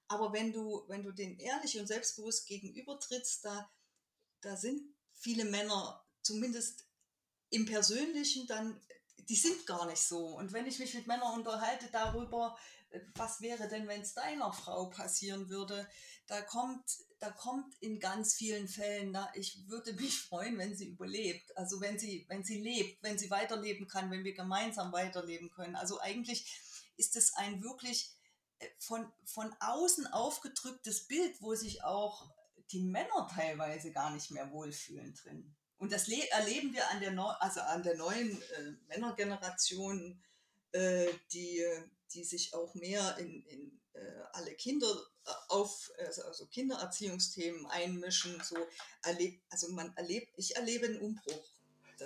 Aber 0.08 0.34
wenn 0.34 0.52
du, 0.52 0.84
wenn 0.88 1.04
du 1.04 1.12
den 1.12 1.38
ehrlich 1.40 1.80
und 1.80 1.88
selbstbewusst 1.88 2.48
gegenübertrittst, 2.48 3.46
da, 3.46 3.70
da 4.42 4.56
sind 4.58 4.82
viele 5.14 5.46
Männer 5.46 6.04
zumindest 6.22 6.86
im 7.50 7.66
Persönlichen 7.66 8.48
dann, 8.48 8.80
die 9.30 9.36
sind 9.36 9.66
gar 9.66 9.86
nicht 9.86 10.02
so. 10.02 10.36
Und 10.38 10.54
wenn 10.54 10.66
ich 10.66 10.80
mich 10.80 10.94
mit 10.94 11.08
Männern 11.08 11.34
unterhalte 11.34 11.88
darüber, 11.92 12.58
was 13.16 13.42
wäre 13.42 13.68
denn, 13.68 13.88
wenn 13.88 14.02
es 14.02 14.14
deiner 14.14 14.52
Frau 14.54 14.90
passieren 14.90 15.50
würde, 15.50 15.88
da 16.28 16.42
kommt, 16.42 16.84
da 17.20 17.32
kommt 17.32 17.76
in 17.80 18.00
ganz 18.00 18.36
vielen 18.36 18.68
Fällen, 18.68 19.12
na, 19.12 19.32
ich 19.36 19.68
würde 19.68 19.94
mich 19.94 20.20
freuen, 20.22 20.58
wenn 20.58 20.76
sie 20.76 20.90
überlebt. 20.90 21.56
Also 21.58 21.82
wenn 21.82 21.98
sie, 21.98 22.26
wenn 22.28 22.44
sie 22.44 22.60
lebt, 22.60 23.02
wenn 23.04 23.18
sie 23.18 23.30
weiterleben 23.30 23.88
kann, 23.88 24.12
wenn 24.12 24.24
wir 24.24 24.34
gemeinsam 24.34 24.92
weiterleben 24.92 25.50
können. 25.52 25.76
Also 25.76 26.00
eigentlich 26.00 26.62
ist 26.98 27.16
es 27.16 27.34
ein 27.34 27.64
wirklich 27.64 28.14
von, 28.80 29.12
von 29.26 29.54
außen 29.60 30.08
aufgedrücktes 30.08 31.08
Bild, 31.08 31.42
wo 31.42 31.56
sich 31.56 31.84
auch 31.84 32.32
die 32.72 32.82
Männer 32.82 33.30
teilweise 33.34 33.92
gar 33.92 34.12
nicht 34.12 34.32
mehr 34.32 34.52
wohlfühlen 34.52 35.14
drin. 35.14 35.56
Und 35.78 35.92
das 35.92 36.08
erleben 36.08 36.74
wir 36.74 36.90
an 36.92 37.02
der, 37.02 37.12
Neu 37.12 37.30
also 37.40 37.60
an 37.62 37.84
der 37.84 37.96
neuen 37.98 38.42
äh, 38.42 38.72
Männergeneration, 38.88 40.24
äh, 40.72 41.08
die, 41.34 41.64
die 42.14 42.24
sich 42.24 42.54
auch 42.54 42.74
mehr 42.76 43.18
in, 43.18 43.44
in 43.48 43.84
äh, 43.94 44.24
alle 44.34 44.56
Kinder 44.56 44.88
äh, 45.26 45.32
auf, 45.50 45.92
also, 46.00 46.24
also 46.24 46.48
Kindererziehungsthemen 46.48 47.66
einmischen. 47.68 48.42
So 48.44 48.58
erlebt, 49.04 49.44
also 49.50 49.70
man 49.70 49.96
erlebt, 49.98 50.34
ich 50.38 50.56
erlebe 50.56 50.88
einen 50.88 51.00
Umbruch. 51.00 51.53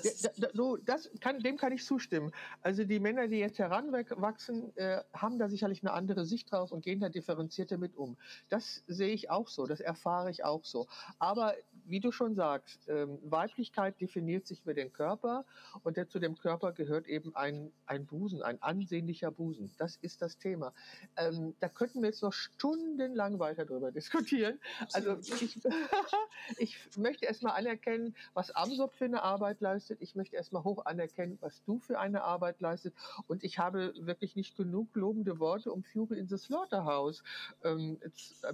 Das, 0.04 0.22
da, 0.22 0.48
da, 0.54 0.74
das 0.86 1.10
kann, 1.20 1.40
dem 1.40 1.58
kann 1.58 1.72
ich 1.72 1.86
zustimmen. 1.86 2.32
Also 2.62 2.84
die 2.84 3.00
Männer, 3.00 3.28
die 3.28 3.38
jetzt 3.38 3.60
heranwachsen, 3.60 4.76
äh, 4.78 5.02
haben 5.14 5.40
da 5.40 5.50
sicherlich 5.50 5.84
eine 5.84 5.94
andere 5.94 6.26
Sicht 6.26 6.52
drauf 6.52 6.72
und 6.72 6.84
gehen 6.84 7.00
da 7.00 7.10
differenzierter 7.10 7.78
mit 7.78 7.96
um. 7.96 8.18
Das 8.50 8.84
sehe 8.88 9.14
ich 9.14 9.30
auch 9.30 9.48
so, 9.48 9.66
das 9.66 9.80
erfahre 9.80 10.32
ich 10.32 10.44
auch 10.44 10.64
so. 10.64 10.88
Aber 11.20 11.54
wie 11.86 12.00
du 12.00 12.12
schon 12.12 12.36
sagst, 12.36 12.88
ähm, 12.88 13.20
Weiblichkeit 13.24 14.00
definiert 14.02 14.46
sich 14.46 14.62
über 14.64 14.74
den 14.74 14.92
Körper 14.92 15.46
und 15.84 15.98
der, 15.98 16.08
zu 16.10 16.20
dem 16.20 16.38
Körper 16.38 16.72
gehört 16.74 17.08
eben 17.08 17.36
ein, 17.36 17.72
ein 17.86 18.06
Busen, 18.06 18.42
ein 18.42 18.62
ansehnlicher 18.62 19.32
Busen. 19.32 19.72
Das 19.78 19.98
ist 19.98 20.22
das 20.22 20.38
Thema. 20.38 20.74
Ähm, 21.16 21.56
da 21.60 21.70
könnten 21.70 22.02
wir 22.02 22.10
jetzt 22.10 22.22
noch 22.22 22.34
stundenlang 22.34 23.40
weiter 23.40 23.66
drüber 23.66 23.92
diskutieren. 23.98 24.60
Also 24.94 25.18
ich, 25.42 25.60
ich 26.58 26.78
möchte 26.98 27.26
erstmal 27.26 27.58
anerkennen, 27.58 28.16
was 28.34 28.52
Amsop 28.52 28.94
für 28.96 29.06
eine 29.06 29.24
Arbeit 29.24 29.62
leistet. 29.62 29.87
Ich 30.00 30.16
möchte 30.16 30.36
erstmal 30.36 30.64
hoch 30.64 30.86
anerkennen, 30.86 31.38
was 31.42 31.64
du 31.64 31.80
für 31.80 32.00
eine 32.00 32.24
Arbeit 32.24 32.60
leistet. 32.62 32.94
Und 33.28 33.44
ich 33.44 33.60
habe 33.60 33.94
wirklich 34.00 34.36
nicht 34.36 34.56
genug 34.56 34.96
lobende 34.96 35.40
Worte, 35.40 35.72
um 35.72 35.84
Fury 35.84 36.20
in 36.20 36.28
the 36.28 36.38
Slaughterhouse 36.38 37.24
ähm, 37.64 38.00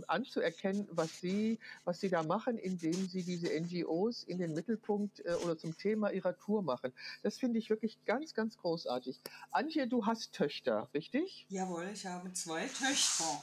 anzuerkennen, 0.07 0.87
was 0.91 1.19
sie, 1.19 1.59
was 1.85 1.99
sie 1.99 2.09
da 2.09 2.23
machen, 2.23 2.57
indem 2.57 2.93
sie 2.93 3.23
diese 3.23 3.49
NGOs 3.59 4.23
in 4.23 4.37
den 4.37 4.53
Mittelpunkt 4.53 5.25
äh, 5.25 5.33
oder 5.43 5.57
zum 5.57 5.77
Thema 5.77 6.11
ihrer 6.11 6.37
Tour 6.37 6.61
machen. 6.61 6.93
Das 7.21 7.37
finde 7.37 7.59
ich 7.59 7.69
wirklich 7.69 8.03
ganz, 8.05 8.33
ganz 8.33 8.57
großartig. 8.57 9.19
Antje, 9.51 9.87
du 9.87 10.05
hast 10.05 10.33
Töchter, 10.33 10.89
richtig? 10.93 11.45
Jawohl, 11.49 11.89
ich 11.93 12.05
habe 12.05 12.31
zwei 12.33 12.67
Töchter. 12.67 13.41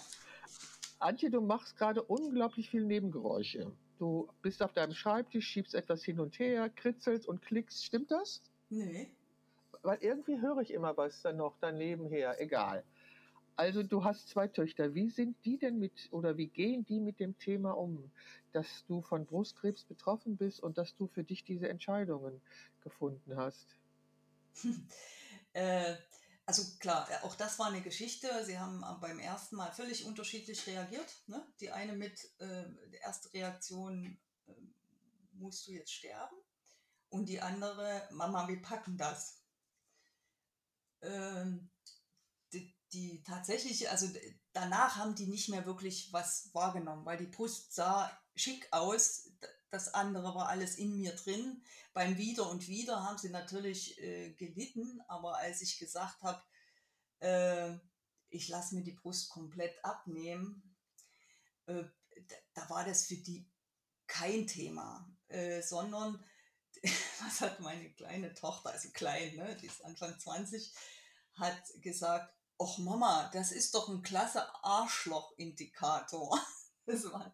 Antje, 0.99 1.31
du 1.31 1.41
machst 1.41 1.77
gerade 1.77 2.03
unglaublich 2.03 2.69
viel 2.69 2.85
Nebengeräusche. 2.85 3.73
Du 4.01 4.27
bist 4.41 4.63
auf 4.63 4.73
deinem 4.73 4.95
Schreibtisch, 4.95 5.47
schiebst 5.47 5.75
etwas 5.75 6.03
hin 6.03 6.21
und 6.21 6.39
her, 6.39 6.71
kritzelst 6.71 7.29
und 7.29 7.43
klickst. 7.43 7.85
Stimmt 7.85 8.11
das? 8.11 8.41
Nee. 8.71 9.11
Weil 9.83 9.99
irgendwie 10.01 10.41
höre 10.41 10.57
ich 10.63 10.73
immer 10.73 10.97
was 10.97 11.21
dann 11.21 11.37
noch 11.37 11.59
daneben 11.61 12.07
her. 12.07 12.41
Egal. 12.41 12.83
Also 13.57 13.83
du 13.83 14.03
hast 14.03 14.31
zwei 14.31 14.49
Töchter. 14.49 14.95
Wie 14.95 15.11
sind 15.11 15.37
die 15.45 15.59
denn 15.59 15.79
mit 15.79 16.09
oder 16.13 16.39
wie 16.39 16.47
gehen 16.47 16.87
die 16.87 16.99
mit 16.99 17.21
dem 17.21 17.39
Thema 17.39 17.73
um, 17.73 18.11
dass 18.53 18.87
du 18.87 19.03
von 19.03 19.27
Brustkrebs 19.27 19.85
betroffen 19.85 20.39
bist 20.39 20.63
und 20.63 20.79
dass 20.79 20.97
du 20.97 21.07
für 21.07 21.23
dich 21.23 21.45
diese 21.45 21.69
Entscheidungen 21.69 22.41
gefunden 22.83 23.37
hast? 23.37 23.77
äh, 25.53 25.93
also 26.51 26.65
klar, 26.81 27.09
äh, 27.09 27.25
auch 27.25 27.37
das 27.37 27.61
war 27.61 27.69
eine 27.69 27.81
Geschichte. 27.81 28.45
Sie 28.45 28.59
haben 28.59 28.85
beim 29.01 29.21
ersten 29.21 29.55
Mal 29.55 29.71
völlig 29.71 30.05
unterschiedlich 30.05 30.67
reagiert. 30.67 31.23
Ne? 31.29 31.47
Die 31.61 31.71
eine 31.71 31.93
mit 31.93 32.25
äh, 32.41 32.65
der 32.91 33.03
erste 33.03 33.33
Reaktion, 33.33 34.19
äh, 34.49 34.53
musst 35.35 35.69
du 35.69 35.71
jetzt 35.71 35.93
sterben? 35.93 36.37
Und 37.09 37.29
die 37.29 37.41
andere, 37.41 38.09
Mama, 38.11 38.49
wir 38.49 38.61
packen 38.61 38.99
das. 38.99 39.45
Ähm, 41.03 41.71
die 42.93 43.23
tatsächlich, 43.23 43.89
also 43.89 44.09
danach 44.53 44.97
haben 44.97 45.15
die 45.15 45.29
nicht 45.29 45.49
mehr 45.49 45.65
wirklich 45.65 46.13
was 46.13 46.51
wahrgenommen, 46.53 47.07
weil 47.07 47.19
die 47.19 47.29
Brust 47.29 47.73
sah 47.73 48.11
schick 48.35 48.67
aus, 48.73 49.31
das 49.71 49.95
andere 49.95 50.35
war 50.35 50.49
alles 50.49 50.77
in 50.77 50.97
mir 50.97 51.15
drin. 51.15 51.63
Beim 51.93 52.17
Wieder 52.19 52.49
und 52.49 52.67
Wieder 52.69 53.05
haben 53.05 53.19
sie 53.19 53.31
natürlich 53.31 54.01
äh, 54.01 54.33
gelitten, 54.33 55.01
aber 55.09 55.37
als 55.39 55.63
ich 55.63 55.79
gesagt 55.79 56.23
habe, 56.23 56.43
äh, 57.21 57.77
ich 58.29 58.49
lasse 58.49 58.75
mir 58.75 58.83
die 58.83 58.93
Brust 58.93 59.31
komplett 59.31 59.85
abnehmen, 59.85 60.77
äh, 61.67 61.85
da, 62.55 62.69
war 62.69 62.85
das 62.85 63.07
für 63.07 63.17
die 63.17 63.49
kein 64.07 64.47
Thema, 64.47 65.09
äh, 65.29 65.63
sondern 65.63 66.25
was 67.25 67.41
hat 67.41 67.61
meine 67.61 67.93
kleine 67.93 68.35
Tochter, 68.35 68.71
also 68.71 68.91
klein, 68.91 69.37
ne, 69.37 69.57
die 69.57 69.67
ist 69.67 69.85
Anfang 69.85 70.19
20, 70.19 70.73
hat 71.35 71.63
gesagt, 71.81 72.35
Och 72.59 72.79
Mama, 72.79 73.31
das 73.33 73.53
ist 73.53 73.75
doch 73.75 73.89
ein 73.89 74.03
klasse 74.03 74.45
Arschloch-Indikator. 74.65 76.39
Das 76.87 77.05
war 77.05 77.33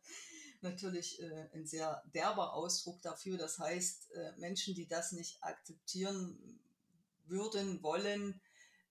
natürlich 0.69 1.21
äh, 1.21 1.49
ein 1.55 1.67
sehr 1.67 2.03
derber 2.15 2.55
Ausdruck 2.55 3.01
dafür. 3.03 3.39
Das 3.39 3.59
heißt, 3.59 4.13
äh, 4.13 4.33
Menschen, 4.39 4.75
die 4.75 4.87
das 4.87 5.13
nicht 5.13 5.43
akzeptieren 5.43 6.61
würden, 7.25 7.83
wollen 7.83 8.41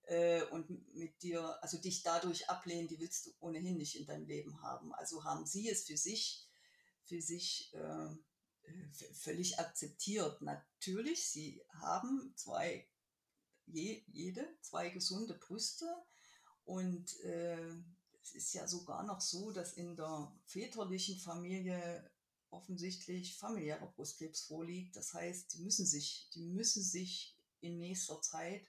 äh, 0.06 0.42
und 0.44 0.94
mit 0.94 1.22
dir, 1.22 1.62
also 1.62 1.78
dich 1.78 2.02
dadurch 2.02 2.48
ablehnen, 2.48 2.88
die 2.88 2.98
willst 3.00 3.26
du 3.26 3.30
ohnehin 3.40 3.76
nicht 3.76 3.96
in 3.96 4.06
deinem 4.06 4.26
Leben 4.26 4.62
haben. 4.62 4.94
Also 4.94 5.24
haben 5.24 5.46
sie 5.46 5.68
es 5.68 5.84
für 5.84 5.96
sich, 5.96 6.48
für 7.04 7.20
sich 7.20 7.72
äh, 7.74 8.08
völlig 9.12 9.58
akzeptiert. 9.58 10.42
Natürlich, 10.42 11.28
sie 11.28 11.62
haben 11.80 12.32
zwei, 12.36 12.88
je, 13.66 14.02
jede 14.08 14.46
zwei 14.60 14.90
gesunde 14.90 15.34
Brüste 15.34 15.86
und 16.64 17.18
äh, 17.20 17.74
es 18.26 18.34
ist 18.34 18.54
ja 18.54 18.66
sogar 18.66 19.04
noch 19.04 19.20
so, 19.20 19.52
dass 19.52 19.74
in 19.74 19.94
der 19.94 20.32
väterlichen 20.46 21.18
Familie 21.18 22.10
offensichtlich 22.50 23.36
familiärer 23.38 23.86
Brustkrebs 23.86 24.42
vorliegt. 24.42 24.96
Das 24.96 25.14
heißt, 25.14 25.54
die 25.54 25.62
müssen 25.62 25.86
sich, 25.86 26.28
die 26.34 26.42
müssen 26.42 26.82
sich 26.82 27.36
in 27.60 27.78
nächster 27.78 28.20
Zeit 28.22 28.68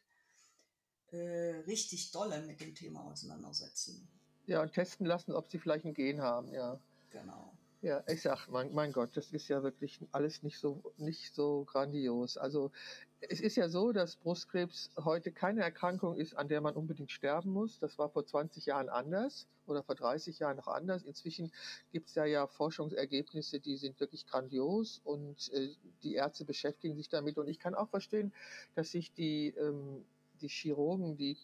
äh, 1.07 1.17
richtig 1.65 2.11
dolle 2.11 2.45
mit 2.45 2.61
dem 2.61 2.75
Thema 2.75 3.03
auseinandersetzen. 3.05 4.07
Ja, 4.45 4.61
und 4.61 4.73
testen 4.73 5.05
lassen, 5.05 5.33
ob 5.33 5.49
sie 5.49 5.59
vielleicht 5.59 5.85
ein 5.85 5.93
Gen 5.93 6.21
haben, 6.21 6.53
ja. 6.53 6.79
Genau. 7.09 7.57
Ja, 7.81 8.03
ich 8.07 8.21
sag, 8.21 8.47
mein, 8.49 8.73
mein 8.73 8.91
Gott, 8.91 9.15
das 9.15 9.31
ist 9.31 9.47
ja 9.47 9.63
wirklich 9.63 9.99
alles 10.11 10.43
nicht 10.43 10.57
so, 10.59 10.93
nicht 10.97 11.33
so 11.33 11.65
grandios. 11.65 12.37
Also 12.37 12.71
es 13.21 13.41
ist 13.41 13.55
ja 13.55 13.67
so, 13.67 13.91
dass 13.91 14.15
Brustkrebs 14.15 14.91
heute 15.03 15.31
keine 15.31 15.61
Erkrankung 15.61 16.15
ist, 16.17 16.35
an 16.35 16.47
der 16.47 16.61
man 16.61 16.75
unbedingt 16.75 17.11
sterben 17.11 17.51
muss. 17.51 17.79
Das 17.79 17.97
war 17.97 18.09
vor 18.09 18.25
20 18.25 18.65
Jahren 18.65 18.89
anders 18.89 19.47
oder 19.65 19.83
vor 19.83 19.95
30 19.95 20.39
Jahren 20.39 20.57
noch 20.57 20.67
anders. 20.67 21.03
Inzwischen 21.03 21.51
gibt 21.91 22.09
es 22.09 22.15
ja, 22.15 22.25
ja 22.25 22.47
Forschungsergebnisse, 22.47 23.59
die 23.59 23.77
sind 23.77 23.99
wirklich 23.99 24.27
grandios 24.27 25.01
und 25.03 25.51
äh, 25.53 25.69
die 26.03 26.15
Ärzte 26.15 26.45
beschäftigen 26.45 26.95
sich 26.95 27.09
damit. 27.09 27.37
Und 27.37 27.47
ich 27.47 27.59
kann 27.59 27.75
auch 27.75 27.89
verstehen, 27.89 28.33
dass 28.75 28.91
sich 28.91 29.11
die, 29.13 29.49
ähm, 29.57 30.05
die 30.41 30.49
Chirurgen, 30.49 31.17
die, 31.17 31.37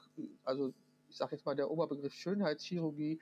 also 0.43 0.73
ich 1.09 1.17
sage 1.17 1.35
jetzt 1.35 1.45
mal 1.45 1.55
der 1.55 1.71
Oberbegriff 1.71 2.13
Schönheitschirurgie, 2.13 3.19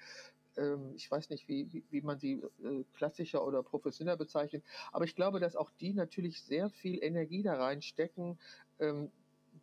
ähm, 0.57 0.93
ich 0.95 1.09
weiß 1.09 1.29
nicht, 1.29 1.47
wie, 1.47 1.83
wie, 1.89 2.01
man 2.01 2.19
sie 2.19 2.41
äh, 2.63 2.83
klassischer 2.93 3.45
oder 3.45 3.63
professioneller 3.63 4.17
bezeichnet, 4.17 4.63
aber 4.91 5.05
ich 5.05 5.15
glaube, 5.15 5.39
dass 5.39 5.55
auch 5.55 5.71
die 5.79 5.93
natürlich 5.93 6.41
sehr 6.41 6.69
viel 6.69 7.03
Energie 7.03 7.43
da 7.43 7.55
reinstecken, 7.55 8.39
ähm, 8.79 9.11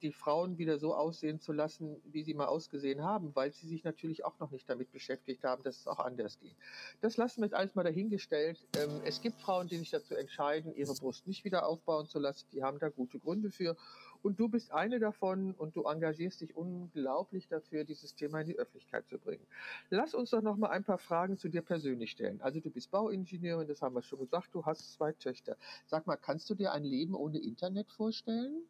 die 0.03 0.13
Frauen 0.13 0.59
wieder 0.59 0.79
so 0.79 0.95
aussehen 0.95 1.41
zu 1.41 1.53
lassen, 1.53 2.01
wie 2.05 2.23
sie 2.23 2.35
mal 2.35 2.47
ausgesehen 2.47 3.03
haben, 3.03 3.35
weil 3.35 3.53
sie 3.53 3.67
sich 3.67 3.85
natürlich 3.85 4.25
auch 4.25 4.39
noch 4.39 4.51
nicht 4.51 4.69
damit 4.69 4.93
beschäftigt 4.93 5.45
haben, 5.45 5.63
dass 5.63 5.81
es 5.81 5.87
auch 5.87 5.99
anders 5.99 6.39
geht. 6.39 6.57
Das 7.01 7.17
lassen 7.17 7.41
wir 7.41 7.47
jetzt 7.47 7.55
alles 7.55 7.75
mal 7.75 7.85
dahingestellt. 7.85 8.67
Ähm, 8.77 9.01
es 9.05 9.21
gibt 9.21 9.41
Frauen, 9.41 9.69
die 9.69 9.77
sich 9.79 9.91
dazu 9.91 10.15
entscheiden, 10.15 10.75
ihre 10.75 10.95
Brust 10.95 11.27
nicht 11.27 11.45
wieder 11.45 11.67
aufbauen 11.67 12.07
zu 12.07 12.19
lassen. 12.19 12.47
Die 12.53 12.63
haben 12.63 12.79
da 12.79 12.89
gute 12.89 13.19
Gründe 13.19 13.51
für. 13.51 13.77
Und 14.23 14.41
du 14.41 14.49
bist 14.49 14.73
eine 14.73 14.99
davon 14.99 15.55
und 15.55 15.77
du 15.77 15.85
engagierst 15.85 16.41
dich 16.41 16.57
unglaublich 16.57 17.47
dafür, 17.49 17.85
dieses 17.85 18.15
Thema 18.15 18.41
in 18.41 18.49
die 18.49 18.59
Öffentlichkeit 18.59 19.07
zu 19.09 19.19
bringen. 19.19 19.47
Lass 19.91 20.15
uns 20.15 20.31
doch 20.31 20.43
noch 20.43 20.57
mal 20.57 20.71
ein 20.71 20.85
paar 20.85 20.99
Fragen 20.99 21.39
zu 21.39 21.49
dir 21.49 21.63
persönlich 21.63 22.11
stellen. 22.11 22.41
Also 22.41 22.61
du 22.61 22.71
bist 22.71 22.91
Bauingenieurin, 22.91 23.69
das 23.69 23.81
haben 23.81 23.95
wir 23.95 24.03
schon 24.03 24.19
gesagt, 24.19 24.55
du 24.55 24.65
hast 24.65 24.93
zwei 24.93 25.13
Töchter. 25.13 25.57
Sag 25.87 26.07
mal, 26.07 26.17
kannst 26.17 26.51
du 26.51 26.55
dir 26.55 26.73
ein 26.73 26.85
Leben 26.85 27.15
ohne 27.15 27.39
Internet 27.39 27.91
vorstellen? 27.91 28.67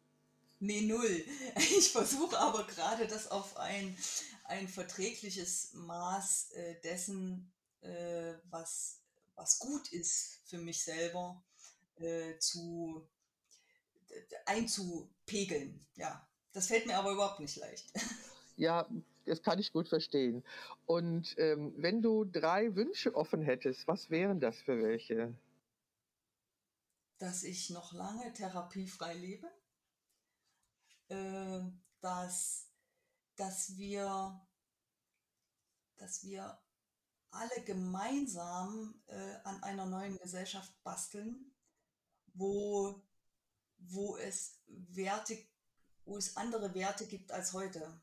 Nee, 0.59 0.81
null. 0.81 1.25
Ich 1.55 1.91
versuche 1.91 2.37
aber 2.37 2.65
gerade 2.67 3.07
das 3.07 3.31
auf 3.31 3.57
ein, 3.57 3.97
ein 4.45 4.67
verträgliches 4.67 5.73
Maß 5.73 6.51
äh, 6.51 6.81
dessen, 6.81 7.51
äh, 7.81 8.33
was, 8.49 8.99
was 9.35 9.59
gut 9.59 9.91
ist 9.93 10.41
für 10.45 10.57
mich 10.57 10.83
selber, 10.83 11.41
äh, 11.95 12.37
zu 12.39 13.07
einzupegeln. 14.45 15.79
Ja, 15.95 16.27
das 16.53 16.67
fällt 16.67 16.87
mir 16.87 16.97
aber 16.97 17.11
überhaupt 17.11 17.39
nicht 17.39 17.55
leicht. 17.55 17.91
Ja, 18.57 18.89
das 19.25 19.41
kann 19.41 19.57
ich 19.57 19.71
gut 19.71 19.87
verstehen. 19.87 20.43
Und 20.85 21.33
ähm, 21.37 21.73
wenn 21.77 22.01
du 22.01 22.25
drei 22.25 22.75
Wünsche 22.75 23.15
offen 23.15 23.41
hättest, 23.41 23.87
was 23.87 24.09
wären 24.09 24.41
das 24.41 24.59
für 24.59 24.83
welche? 24.83 25.33
Dass 27.19 27.43
ich 27.43 27.69
noch 27.69 27.93
lange 27.93 28.33
therapiefrei 28.33 29.13
lebe, 29.13 29.49
äh, 31.09 31.61
dass, 32.01 32.71
dass, 33.35 33.77
wir, 33.77 34.47
dass 35.97 36.23
wir 36.23 36.59
alle 37.31 37.63
gemeinsam 37.65 39.01
äh, 39.07 39.35
an 39.43 39.61
einer 39.63 39.85
neuen 39.85 40.17
Gesellschaft 40.17 40.73
basteln, 40.83 41.53
wo 42.33 43.03
wo 43.79 44.17
es 44.17 44.59
Werte, 44.67 45.37
wo 46.05 46.17
es 46.17 46.35
andere 46.37 46.73
Werte 46.73 47.07
gibt 47.07 47.31
als 47.31 47.53
heute, 47.53 48.01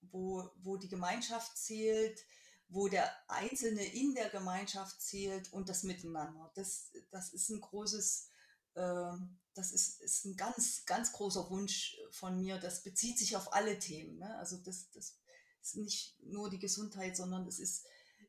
wo, 0.00 0.50
wo 0.56 0.76
die 0.76 0.88
Gemeinschaft 0.88 1.56
zählt, 1.56 2.24
wo 2.68 2.88
der 2.88 3.10
Einzelne 3.28 3.84
in 3.84 4.14
der 4.14 4.30
Gemeinschaft 4.30 5.00
zählt 5.00 5.52
und 5.52 5.68
das 5.68 5.82
Miteinander. 5.82 6.50
Das, 6.54 6.90
das 7.10 7.32
ist 7.32 7.50
ein 7.50 7.60
großes, 7.60 8.28
äh, 8.74 9.12
das 9.54 9.72
ist, 9.72 10.00
ist 10.00 10.24
ein 10.24 10.36
ganz, 10.36 10.84
ganz 10.86 11.12
großer 11.12 11.50
Wunsch 11.50 11.96
von 12.10 12.40
mir. 12.40 12.58
Das 12.58 12.82
bezieht 12.82 13.18
sich 13.18 13.36
auf 13.36 13.52
alle 13.52 13.78
Themen. 13.78 14.18
Ne? 14.18 14.36
Also 14.38 14.56
das, 14.58 14.90
das 14.90 15.16
ist 15.62 15.76
nicht 15.76 16.16
nur 16.22 16.50
die 16.50 16.58
Gesundheit, 16.58 17.16
sondern 17.16 17.46
es 17.46 17.58
ist 17.58 17.84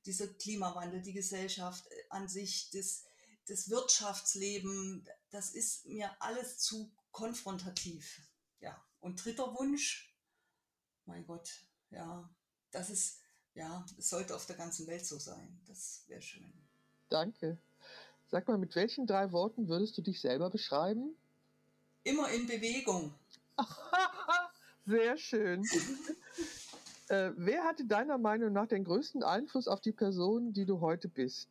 dieser 0.05 0.27
Klimawandel, 0.27 1.01
die 1.01 1.13
Gesellschaft 1.13 1.87
an 2.09 2.27
sich, 2.27 2.69
das, 2.71 3.03
das 3.47 3.69
Wirtschaftsleben, 3.69 5.07
das 5.29 5.51
ist 5.51 5.85
mir 5.85 6.11
alles 6.21 6.59
zu 6.59 6.91
konfrontativ. 7.11 8.21
Ja, 8.59 8.83
und 8.99 9.23
dritter 9.23 9.53
Wunsch, 9.55 10.13
mein 11.05 11.25
Gott, 11.25 11.49
ja, 11.89 12.29
das 12.71 12.89
ist, 12.89 13.19
ja, 13.53 13.85
es 13.97 14.09
sollte 14.09 14.35
auf 14.35 14.45
der 14.45 14.55
ganzen 14.55 14.87
Welt 14.87 15.05
so 15.05 15.19
sein. 15.19 15.61
Das 15.65 16.03
wäre 16.07 16.21
schön. 16.21 16.53
Danke. 17.09 17.57
Sag 18.33 18.47
mal, 18.47 18.57
mit 18.57 18.75
welchen 18.75 19.05
drei 19.05 19.31
Worten 19.31 19.67
würdest 19.67 19.95
du 19.95 20.01
dich 20.01 20.19
selber 20.19 20.49
beschreiben? 20.49 21.15
Immer 22.03 22.31
in 22.31 22.47
Bewegung. 22.47 23.13
Sehr 24.87 25.15
schön. 25.17 25.63
äh, 27.09 27.29
wer 27.35 27.63
hatte 27.63 27.85
deiner 27.85 28.17
Meinung 28.17 28.51
nach 28.51 28.65
den 28.65 28.85
größten 28.85 29.21
Einfluss 29.21 29.67
auf 29.67 29.81
die 29.81 29.91
Person, 29.91 30.51
die 30.51 30.65
du 30.65 30.81
heute 30.81 31.09
bist? 31.09 31.47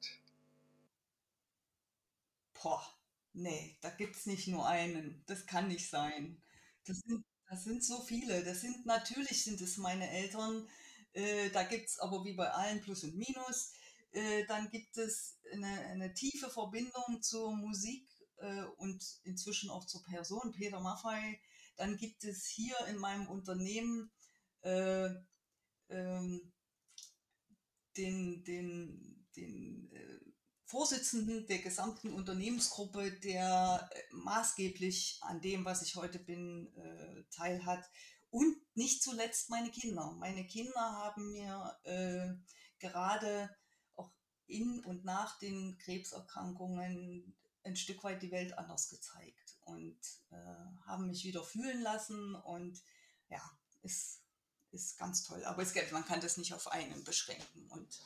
Boah, 2.61 2.85
nee, 3.33 3.77
da 3.81 3.91
gibt 3.91 4.17
es 4.17 4.27
nicht 4.27 4.49
nur 4.49 4.67
einen. 4.67 5.23
Das 5.27 5.47
kann 5.47 5.69
nicht 5.69 5.89
sein. 5.89 6.43
Das 6.85 6.99
sind, 6.99 7.25
das 7.49 7.63
sind 7.63 7.85
so 7.85 8.01
viele. 8.01 8.43
Das 8.43 8.61
sind, 8.61 8.87
natürlich 8.87 9.45
sind 9.45 9.61
es 9.61 9.77
meine 9.77 10.11
Eltern. 10.11 10.69
Äh, 11.13 11.49
da 11.51 11.63
gibt 11.63 11.91
es 11.91 12.01
aber 12.01 12.25
wie 12.25 12.33
bei 12.33 12.51
allen 12.51 12.81
Plus 12.81 13.05
und 13.05 13.15
Minus. 13.15 13.75
Äh, 14.13 14.45
dann 14.47 14.69
gibt 14.71 14.99
es 14.99 15.39
eine, 15.53 15.67
eine 15.87 16.13
tiefe 16.13 16.51
Verbindung 16.51 17.23
zur 17.23 17.55
Musik 17.57 18.07
äh, 18.37 18.65
und 18.77 19.03
inzwischen 19.25 19.71
auch 19.71 19.87
zur 19.87 20.03
Person, 20.03 20.53
Peter 20.53 20.81
Maffei. 20.81 21.41
Dann 21.77 21.97
gibt 21.97 22.23
es 22.25 22.47
hier 22.47 22.77
in 22.89 22.99
meinem 22.99 23.27
Unternehmen 23.27 24.11
äh, 24.61 25.09
ähm, 25.89 26.53
den, 27.97 28.45
den, 28.45 29.27
den 29.35 29.91
äh, 29.93 30.21
Vorsitzenden 30.67 31.47
der 31.47 31.59
gesamten 31.59 32.13
Unternehmensgruppe, 32.13 33.13
der 33.13 33.89
äh, 33.91 34.03
maßgeblich 34.11 35.21
an 35.23 35.41
dem, 35.41 35.65
was 35.65 35.83
ich 35.83 35.97
heute 35.97 36.19
bin, 36.19 36.71
teilhat. 37.31 37.91
Und 38.31 38.57
nicht 38.75 39.03
zuletzt 39.03 39.49
meine 39.51 39.71
Kinder. 39.71 40.13
Meine 40.19 40.47
Kinder 40.47 40.81
haben 40.81 41.33
mir 41.33 42.43
gerade 42.79 43.51
in 44.53 44.81
und 44.85 45.05
nach 45.05 45.39
den 45.39 45.79
Krebserkrankungen 45.79 47.35
ein 47.65 47.77
Stück 47.77 48.03
weit 48.05 48.23
die 48.23 48.31
Welt 48.31 48.59
anders 48.59 48.89
gezeigt 48.89 49.57
und 49.65 49.99
äh, 50.31 50.87
haben 50.87 51.07
mich 51.07 51.25
wieder 51.25 51.45
fühlen 51.45 51.81
lassen 51.83 52.35
und 52.35 52.81
ja, 53.29 53.41
ist, 53.83 54.21
ist 54.73 54.99
ganz 54.99 55.23
toll. 55.25 55.45
Aber 55.45 55.63
es 55.63 55.73
gibt, 55.73 55.93
man 55.93 56.05
kann 56.05 56.21
das 56.21 56.37
nicht 56.37 56.55
auf 56.55 56.69
einen 56.69 57.05
beschränken 57.05 57.69
und 57.71 58.01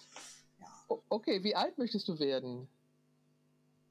Okay, 1.09 1.43
wie 1.43 1.55
alt 1.55 1.79
möchtest 1.79 2.09
du 2.09 2.19
werden? 2.19 2.69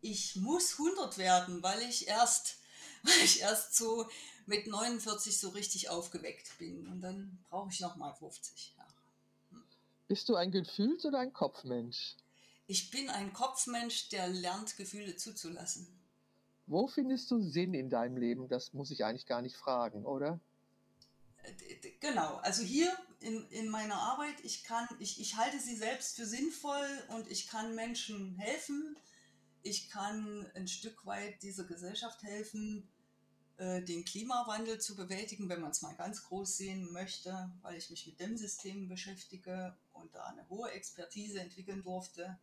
Ich 0.01 0.35
muss 0.35 0.73
100 0.73 1.17
werden, 1.17 1.63
weil 1.63 1.81
ich 1.81 2.07
erst, 2.07 2.57
weil 3.03 3.23
ich 3.23 3.41
erst 3.41 3.75
so 3.75 4.09
mit 4.45 4.67
49 4.67 5.39
so 5.39 5.49
richtig 5.49 5.89
aufgeweckt 5.89 6.57
bin. 6.57 6.87
Und 6.87 7.01
dann 7.01 7.43
brauche 7.49 7.69
ich 7.71 7.79
noch 7.79 7.95
mal 7.95 8.13
50 8.13 8.75
Jahre. 8.77 8.93
Hm. 9.51 9.63
Bist 10.07 10.29
du 10.29 10.35
ein 10.35 10.51
Gefühls- 10.51 11.05
oder 11.05 11.19
ein 11.19 11.33
Kopfmensch? 11.33 12.15
Ich 12.67 12.89
bin 12.89 13.09
ein 13.09 13.31
Kopfmensch, 13.33 14.09
der 14.09 14.27
lernt, 14.27 14.77
Gefühle 14.77 15.15
zuzulassen. 15.15 15.87
Wo 16.67 16.87
findest 16.87 17.29
du 17.29 17.41
Sinn 17.41 17.75
in 17.75 17.89
deinem 17.89 18.17
Leben? 18.17 18.47
Das 18.47 18.73
muss 18.73 18.89
ich 18.89 19.05
eigentlich 19.05 19.27
gar 19.27 19.41
nicht 19.41 19.55
fragen, 19.55 20.05
oder? 20.05 20.39
Genau, 21.99 22.37
also 22.37 22.63
hier 22.63 22.91
in, 23.19 23.47
in 23.49 23.69
meiner 23.69 23.97
Arbeit, 23.97 24.33
ich 24.43 24.63
kann, 24.63 24.87
ich, 24.99 25.21
ich 25.21 25.35
halte 25.35 25.59
sie 25.59 25.75
selbst 25.75 26.15
für 26.15 26.25
sinnvoll 26.25 26.87
und 27.09 27.29
ich 27.29 27.47
kann 27.47 27.75
Menschen 27.75 28.35
helfen. 28.37 28.97
Ich 29.61 29.89
kann 29.89 30.49
ein 30.55 30.67
Stück 30.67 31.05
weit 31.05 31.41
dieser 31.43 31.65
Gesellschaft 31.65 32.23
helfen, 32.23 32.87
äh, 33.57 33.83
den 33.83 34.05
Klimawandel 34.05 34.79
zu 34.79 34.95
bewältigen, 34.95 35.49
wenn 35.49 35.61
man 35.61 35.71
es 35.71 35.81
mal 35.81 35.95
ganz 35.95 36.23
groß 36.23 36.57
sehen 36.57 36.91
möchte, 36.91 37.51
weil 37.61 37.75
ich 37.75 37.89
mich 37.89 38.07
mit 38.07 38.19
dem 38.19 38.37
System 38.37 38.87
beschäftige 38.87 39.77
und 39.93 40.13
da 40.15 40.25
eine 40.25 40.47
hohe 40.49 40.71
Expertise 40.71 41.39
entwickeln 41.39 41.83
durfte. 41.83 42.39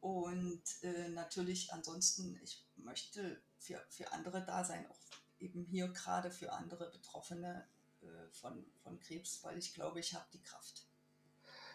Und 0.00 0.62
äh, 0.82 1.08
natürlich 1.10 1.72
ansonsten, 1.72 2.38
ich 2.42 2.64
möchte 2.76 3.42
für, 3.58 3.84
für 3.90 4.10
andere 4.12 4.44
da 4.44 4.64
sein, 4.64 4.86
auch 4.88 4.98
eben 5.38 5.64
hier 5.64 5.88
gerade 5.88 6.30
für 6.30 6.52
andere 6.52 6.90
Betroffene 6.90 7.66
äh, 8.02 8.06
von, 8.32 8.64
von 8.82 8.98
Krebs, 8.98 9.44
weil 9.44 9.58
ich 9.58 9.74
glaube, 9.74 10.00
ich 10.00 10.14
habe 10.14 10.26
die 10.32 10.42
Kraft. 10.42 10.86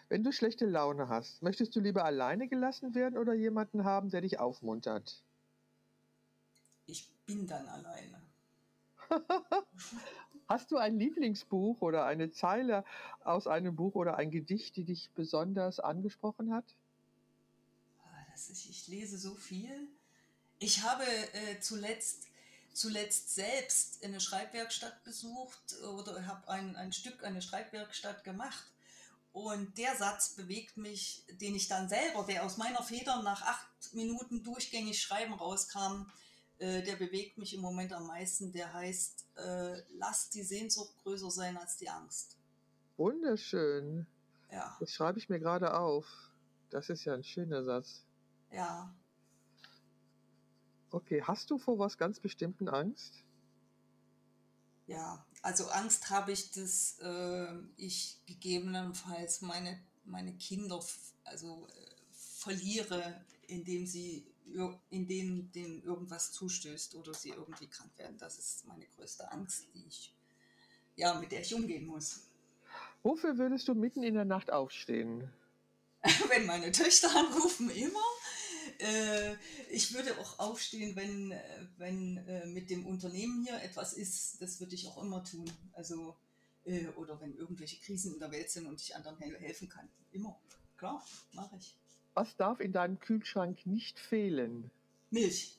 Wenn 0.08 0.22
du 0.22 0.32
schlechte 0.32 0.66
Laune 0.66 1.08
hast, 1.08 1.42
möchtest 1.42 1.74
du 1.74 1.80
lieber 1.80 2.04
alleine 2.04 2.48
gelassen 2.48 2.94
werden 2.94 3.18
oder 3.18 3.34
jemanden 3.34 3.84
haben, 3.84 4.10
der 4.10 4.20
dich 4.20 4.38
aufmuntert? 4.38 5.22
Ich 6.86 7.10
bin 7.26 7.46
dann 7.46 7.68
alleine. 7.68 8.22
Hast 10.48 10.70
du 10.70 10.76
ein 10.76 10.98
Lieblingsbuch 10.98 11.80
oder 11.80 12.04
eine 12.06 12.30
Zeile 12.30 12.84
aus 13.24 13.48
einem 13.48 13.74
Buch 13.74 13.96
oder 13.96 14.16
ein 14.16 14.30
Gedicht, 14.30 14.76
die 14.76 14.84
dich 14.84 15.10
besonders 15.10 15.80
angesprochen 15.80 16.54
hat? 16.54 16.64
Also 18.36 18.52
ich, 18.52 18.68
ich 18.68 18.86
lese 18.88 19.16
so 19.16 19.34
viel. 19.34 19.88
Ich 20.58 20.82
habe 20.82 21.04
äh, 21.06 21.58
zuletzt, 21.60 22.26
zuletzt 22.74 23.34
selbst 23.34 24.04
eine 24.04 24.20
Schreibwerkstatt 24.20 25.02
besucht 25.04 25.74
oder 25.82 26.26
habe 26.26 26.46
ein, 26.48 26.76
ein 26.76 26.92
Stück, 26.92 27.24
eine 27.24 27.40
Schreibwerkstatt 27.40 28.24
gemacht. 28.24 28.66
Und 29.32 29.78
der 29.78 29.96
Satz 29.96 30.34
bewegt 30.34 30.76
mich, 30.76 31.24
den 31.40 31.54
ich 31.54 31.68
dann 31.68 31.88
selber, 31.88 32.24
der 32.24 32.44
aus 32.44 32.58
meiner 32.58 32.82
Feder 32.82 33.22
nach 33.22 33.40
acht 33.40 33.94
Minuten 33.94 34.42
durchgängig 34.42 35.00
Schreiben 35.00 35.32
rauskam, 35.32 36.10
äh, 36.58 36.82
der 36.82 36.96
bewegt 36.96 37.38
mich 37.38 37.54
im 37.54 37.62
Moment 37.62 37.94
am 37.94 38.06
meisten. 38.06 38.52
Der 38.52 38.70
heißt, 38.74 39.28
äh, 39.36 39.82
lass 39.96 40.28
die 40.28 40.42
Sehnsucht 40.42 40.94
größer 41.04 41.30
sein 41.30 41.56
als 41.56 41.78
die 41.78 41.88
Angst. 41.88 42.36
Wunderschön. 42.98 44.06
Ja, 44.52 44.76
Das 44.78 44.92
schreibe 44.92 45.18
ich 45.18 45.30
mir 45.30 45.38
gerade 45.38 45.72
auf. 45.72 46.06
Das 46.68 46.90
ist 46.90 47.06
ja 47.06 47.14
ein 47.14 47.24
schöner 47.24 47.64
Satz. 47.64 48.05
Ja. 48.52 48.94
Okay, 50.90 51.22
hast 51.22 51.50
du 51.50 51.58
vor 51.58 51.78
was 51.78 51.98
ganz 51.98 52.20
bestimmten 52.20 52.68
Angst? 52.68 53.24
Ja, 54.86 55.26
also 55.42 55.68
Angst 55.68 56.10
habe 56.10 56.32
ich, 56.32 56.52
dass 56.52 56.98
äh, 57.00 57.54
ich 57.76 58.20
gegebenenfalls 58.26 59.42
meine, 59.42 59.78
meine 60.04 60.32
Kinder 60.34 60.80
also, 61.24 61.66
äh, 61.68 61.90
verliere, 62.12 63.20
indem 63.48 63.86
sie 63.86 64.26
indem 64.90 65.50
dem 65.52 65.82
irgendwas 65.82 66.32
zustößt 66.32 66.94
oder 66.94 67.12
sie 67.14 67.30
irgendwie 67.30 67.66
krank 67.66 67.90
werden. 67.98 68.16
Das 68.18 68.38
ist 68.38 68.66
meine 68.66 68.86
größte 68.86 69.30
Angst, 69.32 69.66
die 69.74 69.84
ich, 69.86 70.14
ja, 70.94 71.14
mit 71.18 71.32
der 71.32 71.40
ich 71.40 71.54
umgehen 71.54 71.86
muss. 71.86 72.22
Wofür 73.02 73.38
würdest 73.38 73.68
du 73.68 73.74
mitten 73.74 74.02
in 74.02 74.14
der 74.14 74.24
Nacht 74.24 74.52
aufstehen? 74.52 75.30
wenn 76.28 76.46
meine 76.46 76.70
Töchter 76.72 77.14
anrufen, 77.14 77.70
immer. 77.70 77.98
Äh, 78.78 79.36
ich 79.70 79.94
würde 79.94 80.18
auch 80.18 80.38
aufstehen, 80.38 80.96
wenn, 80.96 81.32
äh, 81.32 81.66
wenn 81.78 82.18
äh, 82.18 82.46
mit 82.46 82.70
dem 82.70 82.86
Unternehmen 82.86 83.44
hier 83.44 83.60
etwas 83.62 83.92
ist. 83.92 84.40
Das 84.40 84.60
würde 84.60 84.74
ich 84.74 84.86
auch 84.88 85.02
immer 85.02 85.24
tun. 85.24 85.50
Also, 85.72 86.16
äh, 86.64 86.86
oder 86.88 87.20
wenn 87.20 87.34
irgendwelche 87.36 87.80
Krisen 87.80 88.14
in 88.14 88.20
der 88.20 88.30
Welt 88.30 88.50
sind 88.50 88.66
und 88.66 88.80
ich 88.80 88.94
anderen 88.94 89.18
hel 89.18 89.38
helfen 89.38 89.68
kann. 89.68 89.88
Immer. 90.12 90.38
Klar, 90.76 91.04
mache 91.32 91.56
ich. 91.56 91.74
Was 92.14 92.36
darf 92.36 92.60
in 92.60 92.72
deinem 92.72 92.98
Kühlschrank 92.98 93.66
nicht 93.66 93.98
fehlen? 93.98 94.70
Milch. 95.10 95.58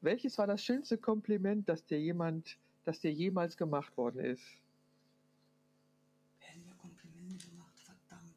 Welches 0.00 0.36
war 0.36 0.46
das 0.46 0.62
schönste 0.62 0.98
Kompliment, 0.98 1.68
das 1.68 1.84
dir 1.86 1.98
jemand, 1.98 2.58
das 2.84 3.00
dir 3.00 3.12
jemals 3.12 3.56
gemacht 3.56 3.96
worden 3.96 4.20
ist? 4.20 4.44
Werden 6.40 6.64
mir 6.66 6.74
Komplimente 6.74 7.48
gemacht, 7.48 7.78
verdammt. 7.80 8.36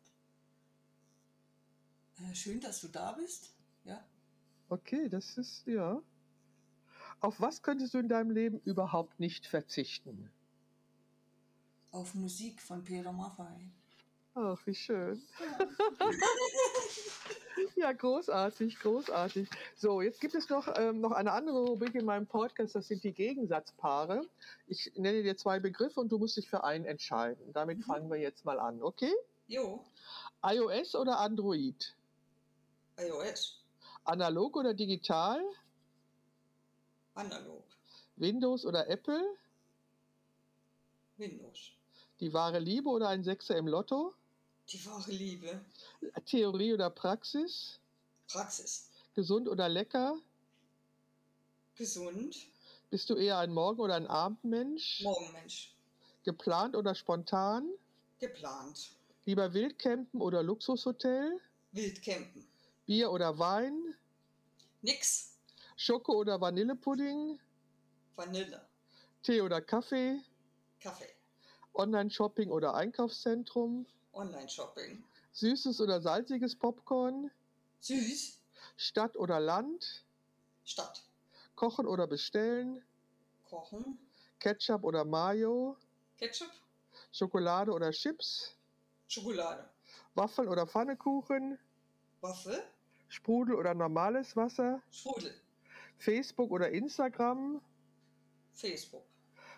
Äh, 2.19 2.33
schön, 2.33 2.61
dass 2.61 2.79
du 2.79 2.87
da 2.87 3.11
bist. 3.11 3.56
Ja. 3.87 4.03
Okay, 4.69 5.07
das 5.09 5.37
ist 5.37 5.65
ja. 5.65 6.01
Auf 7.21 7.39
was 7.41 7.61
könntest 7.63 7.93
du 7.93 7.97
in 7.97 8.09
deinem 8.09 8.31
Leben 8.31 8.59
überhaupt 8.65 9.19
nicht 9.19 9.47
verzichten? 9.47 10.29
Auf 11.91 12.13
Musik 12.13 12.61
von 12.61 12.83
Peter 12.83 13.11
Maffay. 13.11 13.71
Ach, 14.35 14.59
wie 14.65 14.75
schön. 14.75 15.21
Ja, 17.75 17.91
großartig, 17.91 18.79
großartig. 18.79 19.47
So, 19.75 20.01
jetzt 20.01 20.19
gibt 20.19 20.33
es 20.35 20.49
noch, 20.49 20.67
ähm, 20.77 20.99
noch 20.99 21.11
eine 21.11 21.31
andere 21.31 21.59
Rubrik 21.59 21.93
in 21.95 22.05
meinem 22.05 22.25
Podcast, 22.25 22.73
das 22.75 22.87
sind 22.87 23.03
die 23.03 23.11
Gegensatzpaare. 23.13 24.21
Ich 24.67 24.91
nenne 24.95 25.21
dir 25.23 25.37
zwei 25.37 25.59
Begriffe 25.59 25.99
und 25.99 26.11
du 26.11 26.17
musst 26.17 26.37
dich 26.37 26.49
für 26.49 26.63
einen 26.63 26.85
entscheiden. 26.85 27.53
Damit 27.53 27.79
Mhm. 27.79 27.83
fangen 27.83 28.09
wir 28.09 28.17
jetzt 28.17 28.45
mal 28.45 28.59
an, 28.59 28.81
okay? 28.81 29.11
Jo, 29.47 29.83
iOS 30.43 30.95
oder 30.95 31.19
Android? 31.19 31.95
iOS. 32.99 33.56
Analog 34.07 34.55
oder 34.55 34.73
digital? 34.73 35.41
Analog. 37.15 37.63
Windows 38.15 38.65
oder 38.65 38.87
Apple? 38.87 39.21
Windows. 41.17 41.71
Die 42.21 42.31
wahre 42.31 42.59
Liebe 42.59 42.89
oder 42.89 43.09
ein 43.09 43.23
Sechser 43.25 43.57
im 43.57 43.67
Lotto? 43.67 44.13
Die 44.69 44.85
wahre 44.85 45.11
Liebe. 45.11 45.59
Theorie 46.25 46.73
oder 46.73 46.89
Praxis? 46.89 47.79
Praxis. 48.29 48.89
Gesund 49.13 49.49
oder 49.49 49.67
lecker? 49.67 50.17
Gesund. 51.75 52.47
Bist 52.89 53.09
du 53.09 53.15
eher 53.15 53.39
ein 53.39 53.53
Morgen- 53.53 53.81
oder 53.81 53.95
ein 53.95 54.07
Abendmensch? 54.07 55.01
Morgenmensch. 55.03 55.75
Geplant 56.23 56.77
oder 56.77 56.95
spontan? 56.95 57.69
Geplant. 58.19 58.91
Lieber 59.25 59.53
Wildcampen 59.53 60.21
oder 60.21 60.43
Luxushotel? 60.43 61.41
Wildcampen. 61.73 62.47
Bier 62.87 63.11
oder 63.11 63.37
Wein? 63.37 63.95
Nix. 64.81 65.37
Schoko 65.75 66.13
oder 66.13 66.39
Vanillepudding? 66.39 67.37
Vanille. 68.15 68.65
Tee 69.23 69.41
oder 69.41 69.59
Kaffee? 69.59 70.21
Kaffee. 70.79 71.13
Online-Shopping 71.73 72.49
oder 72.49 72.75
Einkaufszentrum? 72.75 73.85
Online-Shopping. 74.13 75.03
Süßes 75.33 75.81
oder 75.81 75.99
salziges 75.99 76.55
Popcorn? 76.55 77.29
Süß. 77.81 78.39
Stadt 78.77 79.17
oder 79.17 79.41
Land? 79.41 80.05
Stadt. 80.63 81.03
Kochen 81.55 81.85
oder 81.87 82.07
bestellen? 82.07 82.81
Kochen. 83.49 83.99
Ketchup 84.39 84.85
oder 84.85 85.03
Mayo? 85.03 85.75
Ketchup. 86.15 86.51
Schokolade 87.11 87.73
oder 87.73 87.91
Chips? 87.91 88.55
Schokolade. 89.09 89.69
Waffeln 90.15 90.47
oder 90.47 90.65
Pfannekuchen? 90.65 91.59
Waffel. 92.21 92.63
Sprudel 93.09 93.55
oder 93.55 93.73
normales 93.73 94.35
Wasser? 94.35 94.81
Sprudel. 94.91 95.33
Facebook 95.97 96.51
oder 96.51 96.69
Instagram? 96.69 97.61
Facebook. 98.53 99.05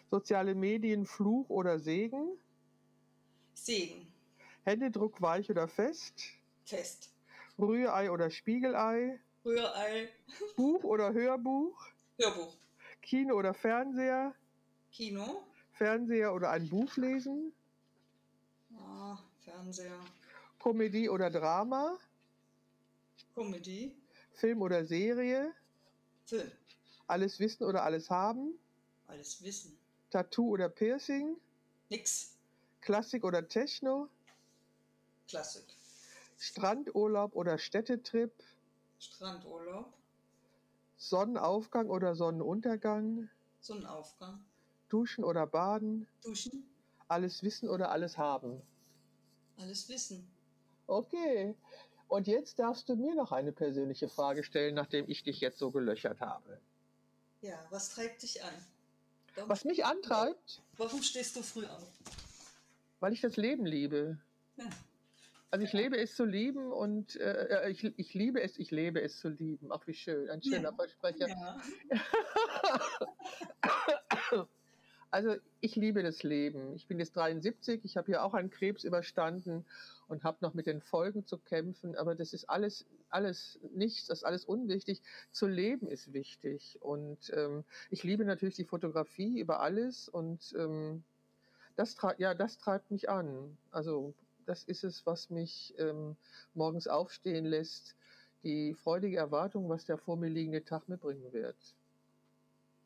Soziale 0.09 0.55
Medien 0.55 1.05
Fluch 1.05 1.49
oder 1.49 1.79
Segen? 1.79 2.37
Segen. 3.53 4.11
Händedruck 4.63 5.21
weich 5.21 5.49
oder 5.49 5.67
fest? 5.67 6.21
Fest. 6.65 7.13
Rührei 7.57 8.11
oder 8.11 8.29
Spiegelei? 8.29 9.19
Rührei. 9.45 10.09
Buch 10.55 10.83
oder 10.83 11.13
Hörbuch? 11.13 11.87
Hörbuch. 12.17 12.55
Kino 13.01 13.35
oder 13.35 13.53
Fernseher? 13.53 14.33
Kino. 14.91 15.43
Fernseher 15.71 16.33
oder 16.33 16.51
ein 16.51 16.67
Buch 16.69 16.95
lesen? 16.97 17.53
Ah, 18.77 19.17
Fernseher. 19.39 19.99
Komödie 20.59 21.09
oder 21.09 21.29
Drama? 21.29 21.97
Comedy. 23.39 23.95
Film 24.33 24.61
oder 24.61 24.85
Serie? 24.85 25.53
Film. 26.25 26.51
Alles 27.07 27.39
wissen 27.39 27.63
oder 27.63 27.83
alles 27.83 28.09
haben? 28.09 28.59
Alles 29.07 29.41
wissen. 29.41 29.79
Tattoo 30.09 30.49
oder 30.49 30.67
Piercing? 30.67 31.37
Nix. 31.87 32.35
Klassik 32.81 33.23
oder 33.23 33.47
Techno? 33.47 34.09
Klassik. 35.29 35.63
Strandurlaub 36.37 37.33
oder 37.33 37.57
Städtetrip? 37.57 38.33
Strandurlaub. 38.99 39.93
Sonnenaufgang 40.97 41.89
oder 41.89 42.15
Sonnenuntergang? 42.15 43.29
Sonnenaufgang. 43.61 44.43
Duschen 44.89 45.23
oder 45.23 45.47
Baden? 45.47 46.09
Duschen. 46.21 46.69
Alles 47.07 47.41
wissen 47.41 47.69
oder 47.69 47.89
alles 47.89 48.17
haben? 48.17 48.61
Alles 49.55 49.87
wissen. 49.87 50.29
Okay. 50.87 51.55
Und 52.09 52.27
jetzt 52.27 52.57
darfst 52.59 52.89
du 52.89 52.95
mir 52.95 53.13
noch 53.15 53.31
eine 53.31 53.51
persönliche 53.51 54.09
Frage 54.09 54.43
stellen, 54.43 54.73
nachdem 54.75 55.07
ich 55.07 55.23
dich 55.23 55.39
jetzt 55.39 55.59
so 55.59 55.69
gelöchert 55.71 56.19
habe. 56.19 56.59
Ja, 57.41 57.57
was 57.69 57.89
treibt 57.91 58.23
dich 58.23 58.43
an? 58.43 58.53
Warum, 59.35 59.49
Was 59.49 59.63
mich 59.63 59.85
antreibt, 59.85 60.61
warum 60.75 61.01
stehst 61.03 61.35
du 61.35 61.43
früh 61.43 61.65
auf? 61.65 61.87
weil 62.99 63.13
ich 63.13 63.21
das 63.21 63.37
Leben 63.37 63.65
liebe. 63.65 64.17
Ja. 64.57 64.65
Also 65.51 65.63
ich 65.65 65.71
lebe 65.71 65.97
es 65.97 66.15
zu 66.15 66.25
lieben 66.25 66.71
und 66.73 67.15
äh, 67.15 67.69
ich, 67.69 67.83
ich 67.97 68.13
liebe 68.13 68.41
es, 68.41 68.57
ich 68.59 68.71
lebe 68.71 69.01
es 69.01 69.19
zu 69.19 69.29
lieben. 69.29 69.71
Ach, 69.71 69.85
wie 69.87 69.93
schön, 69.93 70.29
ein 70.29 70.41
schöner 70.43 70.61
Ja. 70.63 70.73
Versprecher. 70.73 71.27
Ja. 71.29 71.61
Also 75.11 75.35
ich 75.59 75.75
liebe 75.75 76.03
das 76.03 76.21
Leben. 76.21 76.75
Ich 76.75 76.87
bin 76.87 76.99
jetzt 76.99 77.15
73, 77.15 77.83
ich 77.83 77.97
habe 77.97 78.11
ja 78.11 78.21
auch 78.21 78.35
einen 78.35 78.51
Krebs 78.51 78.83
überstanden 78.83 79.65
und 80.07 80.23
habe 80.23 80.37
noch 80.41 80.53
mit 80.53 80.67
den 80.67 80.81
Folgen 80.81 81.25
zu 81.25 81.39
kämpfen, 81.39 81.95
aber 81.95 82.13
das 82.13 82.33
ist 82.33 82.45
alles, 82.49 82.85
alles 83.09 83.59
nichts, 83.73 84.07
das 84.07 84.19
ist 84.19 84.23
alles 84.23 84.45
unwichtig. 84.45 85.01
Zu 85.31 85.47
leben 85.47 85.87
ist 85.87 86.13
wichtig 86.13 86.77
und 86.81 87.31
ähm, 87.35 87.63
ich 87.89 88.03
liebe 88.03 88.23
natürlich 88.23 88.55
die 88.55 88.65
Fotografie 88.65 89.39
über 89.39 89.61
alles 89.61 90.09
und 90.09 90.53
ähm, 90.57 91.03
das, 91.75 91.95
ja, 92.17 92.35
das 92.35 92.57
treibt 92.59 92.91
mich 92.91 93.09
an. 93.09 93.57
Also 93.71 94.13
das 94.45 94.63
ist 94.63 94.83
es, 94.83 95.05
was 95.07 95.31
mich 95.31 95.73
ähm, 95.79 96.17
morgens 96.53 96.87
aufstehen 96.87 97.45
lässt, 97.45 97.95
die 98.43 98.75
freudige 98.75 99.17
Erwartung, 99.17 99.69
was 99.69 99.85
der 99.85 99.97
vor 99.97 100.17
mir 100.17 100.29
liegende 100.29 100.63
Tag 100.63 100.87
mir 100.87 100.97
bringen 100.97 101.33
wird. 101.33 101.57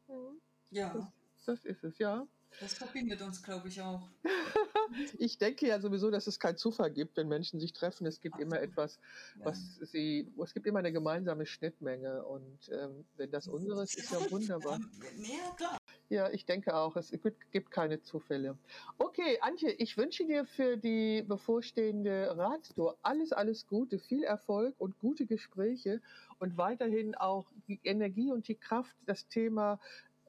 Mhm. 0.08 0.40
ja. 0.72 0.94
Das 0.94 1.23
ist 1.48 1.84
es, 1.84 1.98
ja. 1.98 2.28
Das 2.60 2.76
verbindet 2.76 3.22
uns, 3.22 3.42
glaube 3.42 3.68
ich, 3.68 3.82
auch. 3.82 4.08
ich 5.18 5.38
denke 5.38 5.68
ja 5.68 5.80
sowieso, 5.80 6.12
dass 6.12 6.28
es 6.28 6.40
keinen 6.40 6.58
Zufall 6.58 6.92
gibt, 6.92 7.18
wenn 7.18 7.28
Menschen 7.28 7.60
sich 7.60 7.74
treffen. 7.74 8.06
Es 8.06 8.22
gibt 8.22 8.40
immer 8.40 8.62
etwas, 8.62 9.00
was 9.38 9.80
ja. 9.80 9.86
sie, 9.88 10.32
es 10.42 10.54
gibt 10.54 10.68
immer 10.68 10.80
eine 10.80 10.92
gemeinsame 10.92 11.46
Schnittmenge. 11.46 12.24
Und 12.26 12.70
ähm, 12.72 13.06
wenn 13.18 13.32
das 13.32 13.48
unsere 13.48 13.84
ist, 13.84 13.98
ist 13.98 14.12
ja 14.12 14.20
wunderbar. 14.32 14.80
Ja, 15.18 15.56
klar. 15.56 15.78
Ja, 16.10 16.30
ich 16.30 16.46
denke 16.46 16.76
auch, 16.76 16.96
es 16.96 17.12
gibt 17.52 17.72
keine 17.72 18.02
Zufälle. 18.02 18.56
Okay, 19.00 19.40
Antje, 19.42 19.72
ich 19.72 19.98
wünsche 19.98 20.26
dir 20.26 20.46
für 20.46 20.78
die 20.78 21.24
bevorstehende 21.24 22.38
Radtour 22.38 22.98
alles, 23.02 23.34
alles 23.34 23.66
Gute, 23.66 23.98
viel 23.98 24.24
Erfolg 24.24 24.76
und 24.78 25.00
gute 25.00 25.26
Gespräche 25.26 26.02
und 26.38 26.58
weiterhin 26.58 27.16
auch 27.16 27.48
die 27.68 27.80
Energie 27.84 28.32
und 28.32 28.48
die 28.48 28.56
Kraft, 28.56 28.96
das 29.08 29.28
Thema 29.28 29.80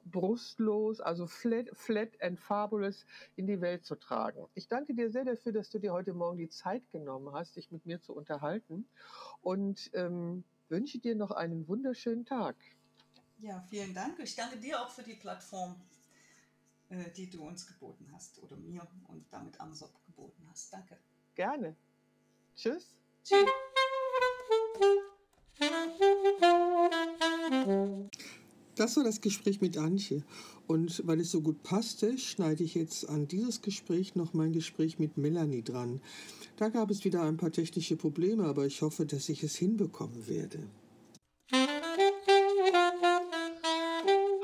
brustlos, 0.05 1.01
also 1.01 1.27
flat, 1.27 1.67
flat 1.73 2.09
and 2.21 2.39
fabulous 2.39 3.05
in 3.35 3.47
die 3.47 3.59
Welt 3.59 3.85
zu 3.85 3.95
tragen. 3.95 4.45
Ich 4.53 4.67
danke 4.67 4.93
dir 4.93 5.09
sehr 5.11 5.25
dafür, 5.25 5.51
dass 5.51 5.69
du 5.69 5.79
dir 5.79 5.93
heute 5.93 6.13
Morgen 6.13 6.37
die 6.37 6.49
Zeit 6.49 6.89
genommen 6.91 7.33
hast, 7.33 7.55
dich 7.55 7.71
mit 7.71 7.85
mir 7.85 8.01
zu 8.01 8.13
unterhalten 8.13 8.87
und 9.41 9.89
ähm, 9.93 10.43
wünsche 10.69 10.99
dir 10.99 11.15
noch 11.15 11.31
einen 11.31 11.67
wunderschönen 11.67 12.25
Tag. 12.25 12.55
Ja, 13.39 13.61
vielen 13.69 13.93
Dank. 13.93 14.19
Ich 14.19 14.35
danke 14.35 14.57
dir 14.57 14.81
auch 14.81 14.89
für 14.89 15.03
die 15.03 15.15
Plattform, 15.15 15.75
äh, 16.89 17.11
die 17.11 17.29
du 17.29 17.43
uns 17.45 17.67
geboten 17.67 18.09
hast 18.13 18.41
oder 18.41 18.55
mir 18.55 18.87
und 19.07 19.25
damit 19.31 19.59
Amsop 19.59 19.93
geboten 20.05 20.47
hast. 20.49 20.71
Danke. 20.71 20.97
Gerne. 21.35 21.75
Tschüss. 22.55 22.95
Tschüss. 23.23 23.49
Das 28.75 28.97
war 28.97 29.05
das 29.05 29.21
Gespräch 29.21 29.61
mit 29.61 29.77
Antje. 29.77 30.21
Und 30.67 31.07
weil 31.07 31.21
es 31.21 31.31
so 31.31 31.41
gut 31.41 31.63
passte, 31.63 32.17
schneide 32.17 32.63
ich 32.63 32.75
jetzt 32.75 33.07
an 33.07 33.25
dieses 33.25 33.61
Gespräch 33.61 34.15
noch 34.15 34.33
mein 34.33 34.51
Gespräch 34.51 34.99
mit 34.99 35.17
Melanie 35.17 35.63
dran. 35.63 36.01
Da 36.57 36.67
gab 36.67 36.91
es 36.91 37.05
wieder 37.05 37.23
ein 37.23 37.37
paar 37.37 37.51
technische 37.51 37.95
Probleme, 37.95 38.43
aber 38.43 38.65
ich 38.65 38.81
hoffe, 38.81 39.05
dass 39.05 39.29
ich 39.29 39.43
es 39.43 39.55
hinbekommen 39.55 40.27
werde. 40.27 40.59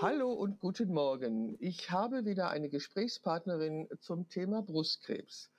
Hallo 0.01 0.31
und 0.31 0.59
guten 0.61 0.93
Morgen. 0.93 1.57
Ich 1.59 1.91
habe 1.91 2.23
wieder 2.23 2.51
eine 2.51 2.69
Gesprächspartnerin 2.69 3.89
zum 3.99 4.29
Thema 4.29 4.61
Brustkrebs. 4.61 5.49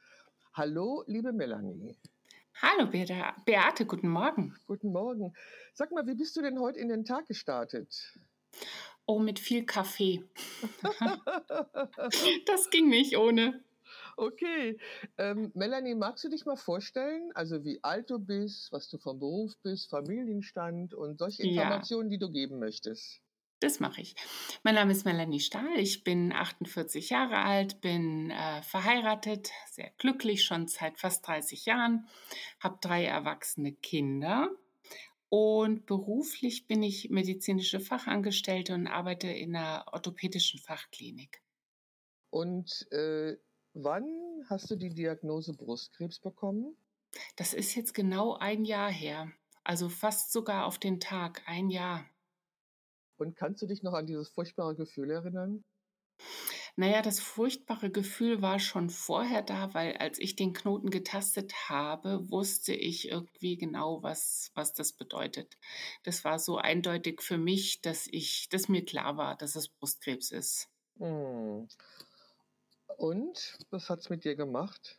Hallo, 0.55 1.05
liebe 1.07 1.33
Melanie. 1.35 1.99
Hallo 2.55 2.87
Beate, 2.87 3.85
guten 3.85 4.09
Morgen. 4.09 4.57
Guten 4.67 4.93
Morgen. 4.93 5.35
Sag 5.75 5.91
mal, 5.93 6.07
wie 6.07 6.15
bist 6.15 6.37
du 6.37 6.43
denn 6.43 6.59
heute 6.59 6.79
in 6.79 6.89
den 6.89 7.05
Tag 7.05 7.27
gestartet? 7.27 8.19
Oh, 9.07 9.19
mit 9.19 9.39
viel 9.39 9.67
Kaffee. 9.67 10.23
das 12.47 12.71
ging 12.71 12.89
nicht 12.89 13.17
ohne. 13.17 13.63
Okay. 14.17 14.79
Ähm, 15.19 15.51
Melanie, 15.55 15.95
magst 15.95 16.25
du 16.25 16.29
dich 16.29 16.45
mal 16.45 16.57
vorstellen, 16.57 17.31
also 17.35 17.65
wie 17.65 17.83
alt 17.83 18.11
du 18.11 18.19
bist, 18.19 18.71
was 18.73 18.89
du 18.89 18.99
vom 18.99 19.19
Beruf 19.19 19.57
bist, 19.63 19.91
Familienstand 19.91 20.95
und 20.95 21.19
solche 21.19 21.43
Informationen, 21.43 22.11
ja. 22.11 22.17
die 22.17 22.19
du 22.19 22.31
geben 22.31 22.59
möchtest? 22.59 23.21
Das 23.61 23.79
mache 23.79 24.01
ich. 24.01 24.17
Mein 24.65 24.75
Name 24.75 24.91
ist 24.91 25.05
Melanie 25.05 25.39
Stahl. 25.39 25.79
Ich 25.79 26.03
bin 26.03 26.33
48 26.33 27.11
Jahre 27.11 27.37
alt, 27.37 27.81
bin 27.81 28.31
äh, 28.31 28.63
verheiratet, 28.63 29.51
sehr 29.71 29.91
glücklich, 29.99 30.45
schon 30.45 30.67
seit 30.67 30.99
fast 30.99 31.27
30 31.29 31.67
Jahren, 31.67 32.09
habe 32.59 32.79
drei 32.81 33.05
erwachsene 33.05 33.73
Kinder 33.73 34.51
und 35.33 35.87
beruflich 35.87 36.67
bin 36.67 36.83
ich 36.83 37.09
medizinische 37.09 37.81
Fachangestellte 37.81 38.75
und 38.75 38.87
arbeite 38.87 39.29
in 39.29 39.57
einer 39.57 39.87
orthopädischen 39.91 40.61
Fachklinik. 40.61 41.41
Und 42.29 42.87
äh, 42.93 43.39
wann 43.73 44.45
hast 44.51 44.71
du 44.71 44.77
die 44.77 44.93
Diagnose 44.93 45.55
Brustkrebs 45.55 46.19
bekommen? 46.19 46.77
Das 47.37 47.55
ist 47.55 47.75
jetzt 47.75 47.95
genau 47.95 48.35
ein 48.35 48.67
Jahr 48.67 48.91
her. 48.91 49.33
Also 49.65 49.89
fast 49.89 50.33
sogar 50.33 50.67
auf 50.67 50.79
den 50.79 51.01
Tag, 51.01 51.41
ein 51.47 51.71
Jahr. 51.71 52.05
Und 53.17 53.35
kannst 53.35 53.63
du 53.63 53.67
dich 53.67 53.83
noch 53.83 53.95
an 53.95 54.07
dieses 54.07 54.29
furchtbare 54.29 54.75
Gefühl 54.75 55.11
erinnern? 55.11 55.65
Naja, 56.75 57.03
das 57.03 57.21
furchtbare 57.21 57.91
Gefühl 57.91 58.41
war 58.41 58.59
schon 58.59 58.89
vorher 58.89 59.43
da, 59.43 59.75
weil 59.75 59.99
als 59.99 60.19
ich 60.19 60.37
den 60.37 60.55
Knoten 60.55 60.89
getastet 60.89 61.69
habe, 61.69 62.31
wusste 62.31 62.73
ich 62.73 63.09
irgendwie 63.09 63.59
genau, 63.59 64.03
was, 64.03 64.51
was 64.55 64.73
das 64.73 64.95
bedeutet. 64.95 65.59
Das 66.03 66.25
war 66.25 66.39
so 66.39 66.57
eindeutig 66.57 67.21
für 67.21 67.37
mich, 67.37 67.83
dass 67.83 68.07
ich, 68.07 68.49
dass 68.49 68.71
mir 68.71 68.85
klar 68.87 69.19
war, 69.19 69.37
dass 69.37 69.55
es 69.55 69.69
Brustkrebs 69.69 70.31
ist. 70.31 70.71
Hm. 70.99 71.69
Und 72.97 73.59
was 73.71 73.91
hat 73.91 74.01
es 74.01 74.09
mit 74.09 74.25
dir 74.25 74.35
gemacht? 74.35 74.99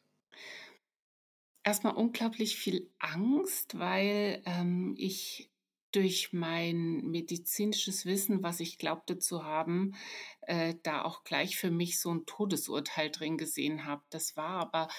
Erstmal 1.64 1.96
unglaublich 1.96 2.56
viel 2.56 2.92
Angst, 3.00 3.80
weil 3.80 4.44
ähm, 4.46 4.94
ich 4.98 5.50
durch 5.94 6.34
mein 6.34 7.02
medizinisches 7.04 8.06
Wissen, 8.06 8.44
was 8.44 8.60
ich 8.60 8.78
glaubte 8.78 9.20
zu 9.20 9.44
haben, 9.44 9.96
äh, 10.42 10.76
da 10.84 11.04
auch 11.04 11.24
gleich 11.24 11.58
für 11.58 11.72
mich 11.72 12.00
so 12.00 12.14
ein 12.14 12.26
Todesurteil 12.26 13.12
drin 13.12 13.38
gesehen 13.38 13.86
habe. 13.86 14.04
Das 14.10 14.36
war 14.36 14.60
aber, 14.60 14.90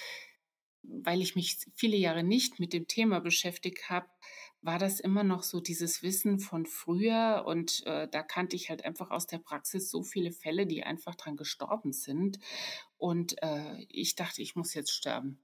weil 0.82 1.20
ich 1.20 1.36
mich 1.36 1.59
viele 1.74 1.97
Jahre 1.97 2.22
nicht 2.22 2.61
mit 2.61 2.72
dem 2.72 2.86
Thema 2.86 3.20
beschäftigt 3.20 3.90
habe, 3.90 4.09
war 4.62 4.78
das 4.78 4.99
immer 4.99 5.24
noch 5.24 5.42
so 5.42 5.61
dieses 5.61 6.03
Wissen 6.03 6.38
von 6.38 6.64
früher 6.64 7.45
und 7.47 7.84
äh, 7.84 8.09
da 8.09 8.22
kannte 8.22 8.57
ich 8.57 8.70
halt 8.70 8.82
einfach 8.84 9.11
aus 9.11 9.26
der 9.26 9.38
Praxis 9.38 9.90
so 9.90 10.03
viele 10.03 10.32
Fälle, 10.32 10.66
die 10.66 10.82
einfach 10.84 11.16
dran 11.16 11.36
gestorben 11.36 11.92
sind 11.92 12.38
und 12.97 13.42
äh, 13.42 13.84
ich 13.90 14.14
dachte, 14.14 14.40
ich 14.40 14.57
muss 14.57 14.72
jetzt 14.72 14.92
sterben. 14.92 15.43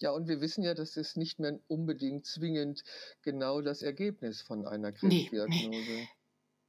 Ja, 0.00 0.12
und 0.12 0.28
wir 0.28 0.40
wissen 0.40 0.62
ja, 0.62 0.74
das 0.74 0.96
ist 0.96 1.16
nicht 1.16 1.38
mehr 1.38 1.58
unbedingt 1.68 2.26
zwingend 2.26 2.82
genau 3.22 3.60
das 3.60 3.82
Ergebnis 3.82 4.40
von 4.40 4.66
einer 4.66 4.92
Krebsdiagnose. 4.92 5.68
Nee, 5.68 5.68
nee. 5.68 6.08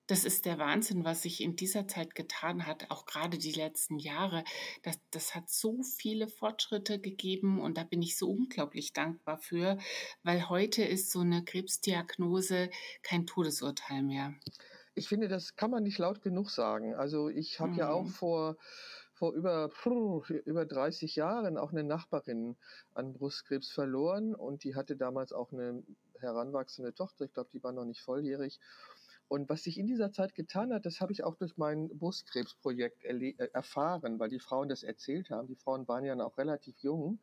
Das 0.07 0.25
ist 0.25 0.45
der 0.45 0.57
Wahnsinn, 0.57 1.05
was 1.05 1.21
sich 1.21 1.41
in 1.41 1.55
dieser 1.55 1.87
Zeit 1.87 2.15
getan 2.15 2.67
hat, 2.67 2.91
auch 2.91 3.05
gerade 3.05 3.37
die 3.37 3.53
letzten 3.53 3.97
Jahre. 3.97 4.43
Das, 4.81 4.99
das 5.09 5.35
hat 5.35 5.49
so 5.49 5.83
viele 5.83 6.27
Fortschritte 6.27 6.99
gegeben 6.99 7.61
und 7.61 7.77
da 7.77 7.85
bin 7.85 8.01
ich 8.01 8.17
so 8.17 8.29
unglaublich 8.29 8.91
dankbar 8.91 9.37
für, 9.37 9.77
weil 10.23 10.49
heute 10.49 10.83
ist 10.83 11.11
so 11.11 11.21
eine 11.21 11.45
Krebsdiagnose 11.45 12.69
kein 13.03 13.25
Todesurteil 13.25 14.03
mehr. 14.03 14.33
Ich 14.95 15.07
finde, 15.07 15.29
das 15.29 15.55
kann 15.55 15.71
man 15.71 15.83
nicht 15.83 15.97
laut 15.97 16.21
genug 16.21 16.49
sagen. 16.49 16.93
Also 16.93 17.29
ich 17.29 17.61
habe 17.61 17.71
mhm. 17.71 17.77
ja 17.77 17.89
auch 17.91 18.03
mhm. 18.03 18.09
vor 18.09 18.57
vor 19.21 19.33
über, 19.33 19.69
über 20.45 20.65
30 20.65 21.15
Jahren 21.15 21.59
auch 21.59 21.71
eine 21.71 21.83
Nachbarin 21.83 22.55
an 22.95 23.13
Brustkrebs 23.13 23.69
verloren 23.69 24.33
und 24.33 24.63
die 24.63 24.73
hatte 24.73 24.95
damals 24.95 25.31
auch 25.31 25.51
eine 25.51 25.83
heranwachsende 26.19 26.95
Tochter. 26.95 27.25
Ich 27.25 27.33
glaube, 27.33 27.51
die 27.53 27.63
war 27.63 27.71
noch 27.71 27.85
nicht 27.85 28.01
volljährig. 28.01 28.59
Und 29.27 29.47
was 29.47 29.61
sich 29.61 29.77
in 29.77 29.85
dieser 29.85 30.11
Zeit 30.11 30.33
getan 30.33 30.73
hat, 30.73 30.87
das 30.87 31.01
habe 31.01 31.11
ich 31.11 31.23
auch 31.23 31.35
durch 31.35 31.55
mein 31.55 31.89
Brustkrebsprojekt 31.99 33.05
äh, 33.05 33.35
erfahren, 33.53 34.19
weil 34.19 34.29
die 34.29 34.39
Frauen 34.39 34.69
das 34.69 34.81
erzählt 34.81 35.29
haben. 35.29 35.47
Die 35.47 35.55
Frauen 35.55 35.87
waren 35.87 36.03
ja 36.03 36.19
auch 36.19 36.39
relativ 36.39 36.79
jung 36.79 37.19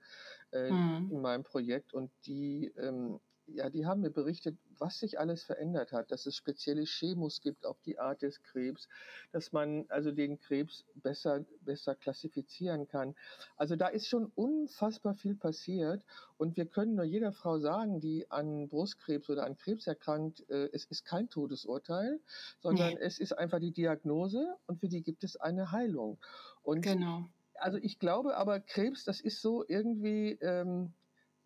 äh, 0.53 0.71
mhm. 0.71 1.11
in 1.11 1.21
meinem 1.21 1.43
Projekt 1.43 1.95
und 1.95 2.13
die 2.27 2.73
ähm, 2.77 3.19
ja, 3.55 3.71
die 3.71 3.87
haben 3.87 4.01
mir 4.01 4.11
berichtet, 4.11 4.57
was 4.79 4.99
sich 4.99 5.19
alles 5.19 5.43
verändert 5.43 5.93
hat, 5.93 6.11
dass 6.11 6.27
es 6.27 6.37
spezielle 6.37 6.85
Chemus 6.85 7.41
gibt 7.41 7.67
auf 7.67 7.81
die 7.83 7.99
Art 7.99 8.23
des 8.23 8.43
Krebs, 8.43 8.89
dass 9.33 9.53
man 9.53 9.87
also 9.89 10.13
den 10.13 10.39
Krebs 10.39 10.85
besser, 10.95 11.45
besser 11.63 11.95
klassifizieren 11.95 12.87
kann. 12.87 13.15
Also 13.57 13.77
da 13.77 13.89
ist 13.89 14.07
schon 14.07 14.27
unfassbar 14.35 15.15
viel 15.15 15.35
passiert 15.35 16.05
und 16.37 16.57
wir 16.57 16.67
können 16.67 16.95
nur 16.95 17.05
jeder 17.05 17.33
Frau 17.33 17.59
sagen, 17.59 18.01
die 18.01 18.31
an 18.31 18.69
Brustkrebs 18.69 19.29
oder 19.31 19.45
an 19.45 19.57
Krebs 19.57 19.87
erkrankt, 19.87 20.49
äh, 20.49 20.69
es 20.73 20.85
ist 20.87 21.05
kein 21.05 21.29
Todesurteil, 21.29 22.21
sondern 22.61 22.95
nee. 22.95 23.01
es 23.01 23.19
ist 23.19 23.33
einfach 23.33 23.61
die 23.61 23.73
Diagnose 23.73 24.57
und 24.67 24.81
für 24.81 24.89
die 24.89 25.03
gibt 25.03 25.25
es 25.25 25.37
eine 25.37 25.73
Heilung. 25.73 26.19
Und 26.63 26.83
genau. 26.83 27.25
Also 27.61 27.79
ich 27.79 27.99
glaube 27.99 28.37
aber, 28.37 28.61
Krebs, 28.61 29.05
das 29.05 29.21
ist 29.21 29.43
so 29.43 29.65
irgendwie, 29.67 30.39
ähm, 30.41 30.93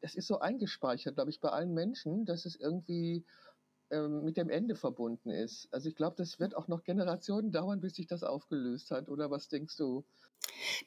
es 0.02 0.14
ist 0.14 0.26
so 0.26 0.40
eingespeichert, 0.40 1.14
glaube 1.14 1.30
ich, 1.30 1.40
bei 1.40 1.48
allen 1.48 1.72
Menschen, 1.72 2.26
dass 2.26 2.44
es 2.44 2.56
irgendwie 2.56 3.24
ähm, 3.90 4.24
mit 4.24 4.36
dem 4.36 4.50
Ende 4.50 4.74
verbunden 4.74 5.30
ist. 5.30 5.68
Also 5.72 5.88
ich 5.88 5.94
glaube, 5.94 6.16
das 6.16 6.40
wird 6.40 6.56
auch 6.56 6.68
noch 6.68 6.82
Generationen 6.82 7.52
dauern, 7.52 7.80
bis 7.80 7.94
sich 7.94 8.06
das 8.06 8.22
aufgelöst 8.22 8.90
hat. 8.90 9.08
Oder 9.08 9.30
was 9.30 9.48
denkst 9.48 9.76
du? 9.76 10.04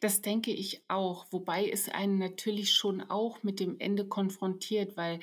Das 0.02 0.22
denke 0.22 0.52
ich 0.52 0.84
auch, 0.90 1.28
wobei 1.32 1.70
es 1.70 1.88
einen 1.88 2.18
natürlich 2.18 2.74
schon 2.74 3.02
auch 3.02 3.42
mit 3.42 3.60
dem 3.60 3.80
Ende 3.80 4.06
konfrontiert, 4.08 4.98
weil 4.98 5.20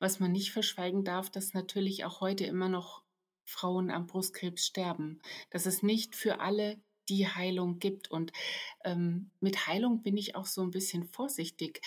was 0.00 0.18
man 0.18 0.32
nicht 0.32 0.50
verschweigen 0.50 1.04
darf, 1.04 1.30
dass 1.30 1.54
natürlich 1.54 2.04
auch 2.04 2.20
heute 2.20 2.44
immer 2.44 2.68
noch 2.68 3.04
Frauen 3.44 3.90
am 3.90 4.06
Brustkrebs 4.06 4.66
sterben. 4.66 5.20
Dass 5.50 5.66
es 5.66 5.82
nicht 5.82 6.16
für 6.16 6.40
alle 6.40 6.80
die 7.08 7.26
Heilung 7.28 7.78
gibt. 7.78 8.10
Und 8.10 8.32
ähm, 8.84 9.30
mit 9.40 9.66
Heilung 9.66 10.02
bin 10.02 10.16
ich 10.16 10.36
auch 10.36 10.46
so 10.46 10.62
ein 10.62 10.70
bisschen 10.70 11.04
vorsichtig, 11.04 11.80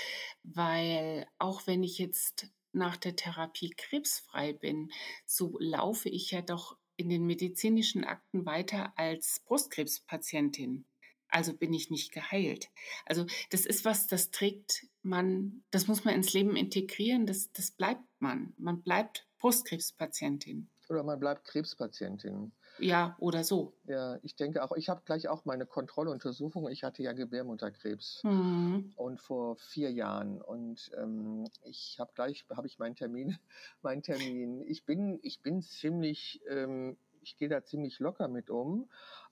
weil 0.44 1.28
auch 1.38 1.68
wenn 1.68 1.84
ich 1.84 1.98
jetzt 1.98 2.48
nach 2.72 2.98
der 2.98 3.16
Therapie 3.16 3.72
krebsfrei 3.72 4.54
bin, 4.54 4.92
so 5.26 5.58
laufe 5.60 6.10
ich 6.10 6.32
ja 6.32 6.42
doch 6.42 6.78
in 6.98 7.10
den 7.10 7.26
medizinischen 7.26 8.04
Akten 8.04 8.46
weiter 8.46 8.94
als 8.98 9.42
Brustkrebspatientin. 9.46 10.86
also 11.30 11.54
bin 11.54 11.74
ich 11.74 11.90
nicht 11.90 12.12
geheilt. 12.12 12.70
Also 13.06 13.26
das 13.52 13.66
ist 13.66 13.86
was, 13.86 14.08
das 14.08 14.32
trägt 14.32 14.88
man, 15.04 15.64
das 15.72 15.88
muss 15.88 16.04
man 16.04 16.16
ins 16.16 16.34
Leben 16.34 16.56
integrieren, 16.56 17.26
das, 17.26 17.52
das 17.54 17.72
bleibt 17.72 18.04
man. 18.20 18.54
Man 18.58 18.82
bleibt 18.82 19.28
Brustkrebspatientin. 19.38 20.70
Oder 20.90 21.04
man 21.04 21.20
bleibt 21.20 21.46
Krebspatientin. 21.46 22.52
Ja, 22.80 23.16
oder 23.20 23.44
so. 23.44 23.78
Ja, 23.86 24.20
ich 24.22 24.36
denke 24.36 24.64
auch, 24.64 24.72
ich 24.76 24.90
habe 24.90 25.02
gleich 25.06 25.28
auch 25.28 25.46
meine 25.46 25.66
Kontrolluntersuchung. 25.66 26.70
Ich 26.70 26.84
hatte 26.84 27.02
ja 27.04 27.14
Gebärmutterkrebs 27.14 28.24
Mhm. 28.24 28.96
und 28.96 29.20
vor 29.22 29.58
vier 29.58 29.92
Jahren 29.92 30.42
und 30.42 30.92
ähm, 30.98 31.46
ich 31.64 31.98
habe 32.00 32.12
gleich 32.14 32.46
habe 32.56 32.68
ich 32.68 32.78
meinen 32.80 32.96
Termin, 32.96 33.38
meinen 33.82 34.04
Termin. 34.04 34.62
Ich 34.68 34.86
bin 34.86 35.20
ich 35.24 35.42
bin 35.42 35.62
ziemlich, 35.62 36.42
ähm, 36.50 36.98
ich 37.22 37.38
gehe 37.38 37.50
da 37.50 37.64
ziemlich 37.64 38.00
locker 38.00 38.28
mit 38.28 38.50
um, 38.50 38.90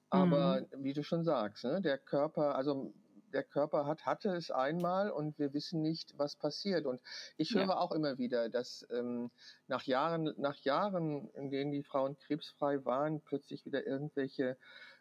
aber 0.09 0.61
Mhm. 0.61 0.67
wie 0.77 0.93
du 0.93 1.03
schon 1.03 1.23
sagst, 1.23 1.65
ne, 1.65 1.81
der 1.81 1.97
Körper, 1.99 2.55
also 2.55 2.93
der 3.33 3.43
Körper 3.43 3.85
hat, 3.85 4.05
hatte 4.05 4.29
es 4.35 4.51
einmal 4.51 5.11
und 5.11 5.39
wir 5.39 5.53
wissen 5.53 5.81
nicht, 5.81 6.17
was 6.17 6.35
passiert. 6.35 6.85
Und 6.85 7.01
ich 7.37 7.53
Ja. 7.53 7.67
höre 7.67 7.79
auch 7.79 7.91
immer 7.91 8.17
wieder, 8.17 8.49
dass 8.49 8.85
ähm, 8.91 9.31
nach 9.67 9.83
Jahren, 9.83 10.33
nach 10.37 10.57
Jahren, 10.59 11.29
in 11.31 11.49
denen 11.51 11.71
die 11.71 11.83
Frauen 11.83 12.17
krebsfrei 12.17 12.85
waren, 12.85 13.21
plötzlich 13.21 13.65
wieder 13.65 13.85
irgendwelche 13.85 14.57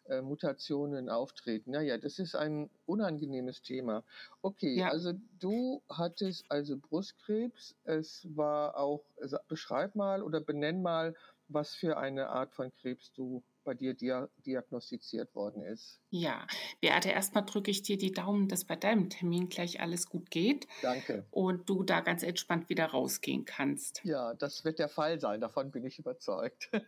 äh, 0.06 0.22
Mutationen 0.22 1.08
auftreten. 1.08 1.70
Naja, 1.72 1.98
das 1.98 2.18
ist 2.18 2.34
ein 2.34 2.70
unangenehmes 2.86 3.62
Thema. 3.62 4.04
Okay, 4.42 4.78
Ja. 4.78 4.88
also 4.88 5.12
du 5.12 5.82
hattest 5.88 6.50
also 6.50 6.78
Brustkrebs. 6.78 7.76
Es 7.84 8.26
war 8.36 8.76
auch, 8.76 9.10
beschreib 9.48 9.94
mal 9.94 10.22
oder 10.22 10.40
benenn 10.40 10.82
mal, 10.82 11.14
was 11.48 11.74
für 11.74 11.96
eine 11.96 12.28
Art 12.28 12.54
von 12.54 12.72
Krebs 12.72 13.12
du 13.12 13.44
bei 13.64 13.74
dir 13.74 13.94
dia 13.94 14.28
diagnostiziert 14.36 15.34
worden 15.34 15.62
ist. 15.62 16.00
Ja, 16.10 16.46
Beate, 16.80 17.10
erstmal 17.10 17.44
drücke 17.44 17.70
ich 17.70 17.82
dir 17.82 17.96
die 17.96 18.12
Daumen, 18.12 18.48
dass 18.48 18.64
bei 18.64 18.76
deinem 18.76 19.08
Termin 19.08 19.48
gleich 19.48 19.80
alles 19.80 20.08
gut 20.08 20.30
geht 20.30 20.66
Danke. 20.82 21.24
und 21.30 21.68
du 21.68 21.82
da 21.82 22.00
ganz 22.00 22.22
entspannt 22.22 22.68
wieder 22.68 22.86
rausgehen 22.86 23.44
kannst. 23.44 24.02
Ja, 24.04 24.34
das 24.34 24.64
wird 24.64 24.78
der 24.78 24.88
Fall 24.88 25.18
sein, 25.20 25.40
davon 25.40 25.70
bin 25.70 25.84
ich 25.84 25.98
überzeugt. 25.98 26.70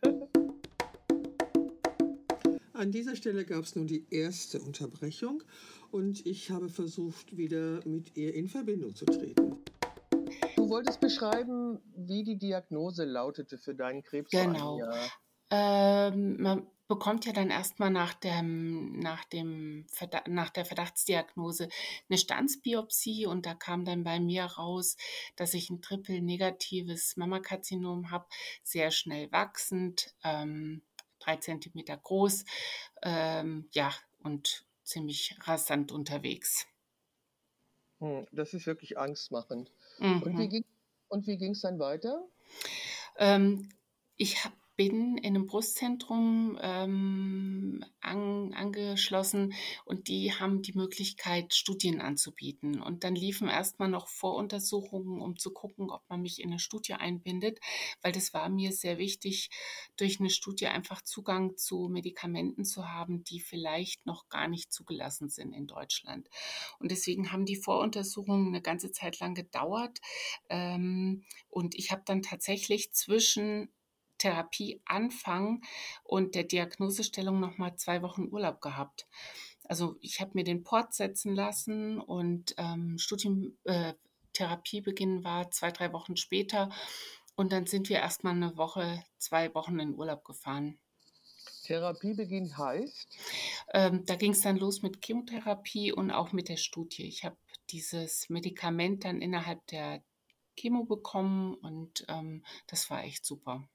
An 2.79 2.93
dieser 2.93 3.17
Stelle 3.17 3.45
gab 3.45 3.65
es 3.65 3.75
nun 3.75 3.89
die 3.89 4.07
erste 4.09 4.61
Unterbrechung 4.61 5.43
und 5.91 6.25
ich 6.25 6.53
habe 6.53 6.69
versucht, 6.69 7.37
wieder 7.37 7.81
mit 7.85 8.17
ihr 8.17 8.33
in 8.35 8.47
Verbindung 8.47 8.95
zu 8.95 9.05
treten. 9.05 9.57
Du 10.55 10.69
wolltest 10.69 11.01
beschreiben, 11.01 11.81
wie 11.97 12.23
die 12.23 12.39
Diagnose 12.39 13.05
lautete 13.05 13.59
für 13.59 13.75
deinen 13.75 14.05
Krebs. 14.05 14.31
Genau. 14.31 14.81
Ähm, 15.51 16.41
man 16.41 16.69
bekommt 16.89 17.27
ja 17.27 17.33
dann 17.33 17.51
erstmal 17.51 17.91
nach 17.91 18.15
dem, 18.15 18.99
nach 18.99 19.25
dem 19.25 19.87
Verda 19.91 20.23
nach 20.29 20.51
der 20.51 20.65
Verdachtsdiagnose 20.65 21.69
eine 22.09 22.19
Stanzbiopsie 22.19 23.27
und 23.27 23.47
da 23.47 23.55
kam 23.55 23.85
dann 23.85 24.05
bei 24.05 24.19
mir 24.21 24.45
raus, 24.45 24.97
dass 25.37 25.55
ich 25.55 25.71
ein 25.71 25.83
triple-negatives 25.83 27.17
Mammakarzinom 27.17 28.11
habe, 28.11 28.27
sehr 28.63 28.91
schnell 28.91 29.31
wachsend, 29.33 30.15
ähm, 30.25 30.83
drei 31.21 31.37
Zentimeter 31.37 31.97
groß, 31.97 32.45
ähm, 33.03 33.69
ja, 33.73 33.93
und 34.23 34.65
ziemlich 34.85 35.37
rasant 35.47 35.93
unterwegs. 35.93 36.67
Hm, 38.01 38.27
das 38.33 38.55
ist 38.55 38.67
wirklich 38.67 38.99
angstmachend. 38.99 39.73
Und 40.19 40.37
wie 40.37 40.49
Mhm. 40.49 40.49
ging 40.49 40.65
und 41.09 41.27
wie 41.27 41.39
ging 41.39 41.53
es 41.53 41.61
dann 41.63 41.79
weiter? 41.79 42.29
Ähm, 43.19 43.71
ich 44.17 44.45
hab, 44.45 44.53
bin 44.79 45.19
in 45.19 45.35
einem 45.35 45.47
Brustzentrum 45.47 46.57
ähm, 46.63 47.85
an, 48.01 48.55
angeschlossen 48.55 49.53
und 49.85 50.07
die 50.07 50.33
haben 50.33 50.63
die 50.63 50.73
Möglichkeit, 50.73 51.53
Studien 51.53 52.01
anzubieten. 52.01 52.81
Und 52.81 53.03
dann 53.03 53.17
liefen 53.17 53.49
erstmal 53.49 53.89
noch 53.89 54.07
Voruntersuchungen, 54.07 55.21
um 55.21 55.37
zu 55.37 55.53
gucken, 55.53 55.91
ob 55.91 56.09
man 56.09 56.23
mich 56.23 56.41
in 56.41 56.51
eine 56.51 56.61
Studie 56.61 56.95
einbindet, 56.95 57.59
weil 58.03 58.13
das 58.13 58.33
war 58.33 58.49
mir 58.49 58.71
sehr 58.71 58.99
wichtig, 58.99 59.51
durch 59.97 60.21
eine 60.21 60.31
Studie 60.31 60.69
einfach 60.69 61.03
Zugang 61.03 61.57
zu 61.57 61.89
Medikamenten 61.91 62.65
zu 62.65 62.89
haben, 62.89 63.25
die 63.25 63.41
vielleicht 63.41 64.07
noch 64.07 64.29
gar 64.29 64.47
nicht 64.47 64.73
zugelassen 64.73 65.29
sind 65.29 65.55
in 65.55 65.67
Deutschland. 65.67 66.31
Und 66.79 66.93
deswegen 66.93 67.33
haben 67.33 67.47
die 67.47 67.57
Voruntersuchungen 67.57 68.47
eine 68.47 68.63
ganze 68.63 68.93
Zeit 68.93 69.19
lang 69.19 69.35
gedauert. 69.35 69.99
Ähm, 70.49 71.25
und 71.49 71.75
ich 71.75 71.91
habe 71.91 72.03
dann 72.07 72.23
tatsächlich 72.23 72.93
zwischen 72.93 73.71
Therapieanfang 74.19 75.63
und 76.05 76.35
der 76.35 76.45
Diagnosestellung 76.45 77.41
noch 77.41 77.59
mal 77.59 77.77
zwei 77.77 78.03
Wochen 78.03 78.29
Urlaub 78.31 78.61
gehabt. 78.61 79.07
Also 79.65 79.97
ich 80.01 80.21
habe 80.21 80.33
mir 80.35 80.45
den 80.45 80.63
Port 80.65 80.95
setzen 80.95 81.35
lassen 81.35 82.01
und 82.01 82.55
ähm, 82.57 82.99
Studium, 82.99 83.57
äh, 83.65 83.95
Therapiebeginn 84.33 85.25
war 85.25 85.51
zwei, 85.51 85.71
drei 85.71 85.93
Wochen 85.93 86.17
später. 86.17 86.71
Und 87.37 87.53
dann 87.53 87.67
sind 87.67 87.89
wir 87.89 87.99
erstmal 87.99 88.35
eine 88.35 88.57
Woche, 88.57 89.05
zwei 89.19 89.55
Wochen 89.55 89.79
in 89.79 89.95
Urlaub 89.95 90.25
gefahren. 90.25 90.79
Therapiebeginn 91.65 92.57
heißt, 92.57 93.19
Ähm, 93.75 94.05
da 94.07 94.17
ging 94.17 94.33
es 94.33 94.41
dann 94.41 94.57
los 94.57 94.83
mit 94.83 95.05
Chemotherapie 95.05 95.93
und 95.93 96.11
auch 96.11 96.33
mit 96.33 96.49
der 96.49 96.57
Studie. 96.57 97.07
Ich 97.07 97.25
habe 97.25 97.37
dieses 97.71 98.31
Medikament 98.31 99.05
dann 99.05 99.21
innerhalb 99.21 99.67
der 99.67 100.03
Chemo 100.57 100.85
bekommen 100.85 101.55
und 101.55 102.05
ähm, 102.09 102.45
das 102.67 102.89
war 102.91 103.05
echt 103.05 103.25
super. 103.25 103.69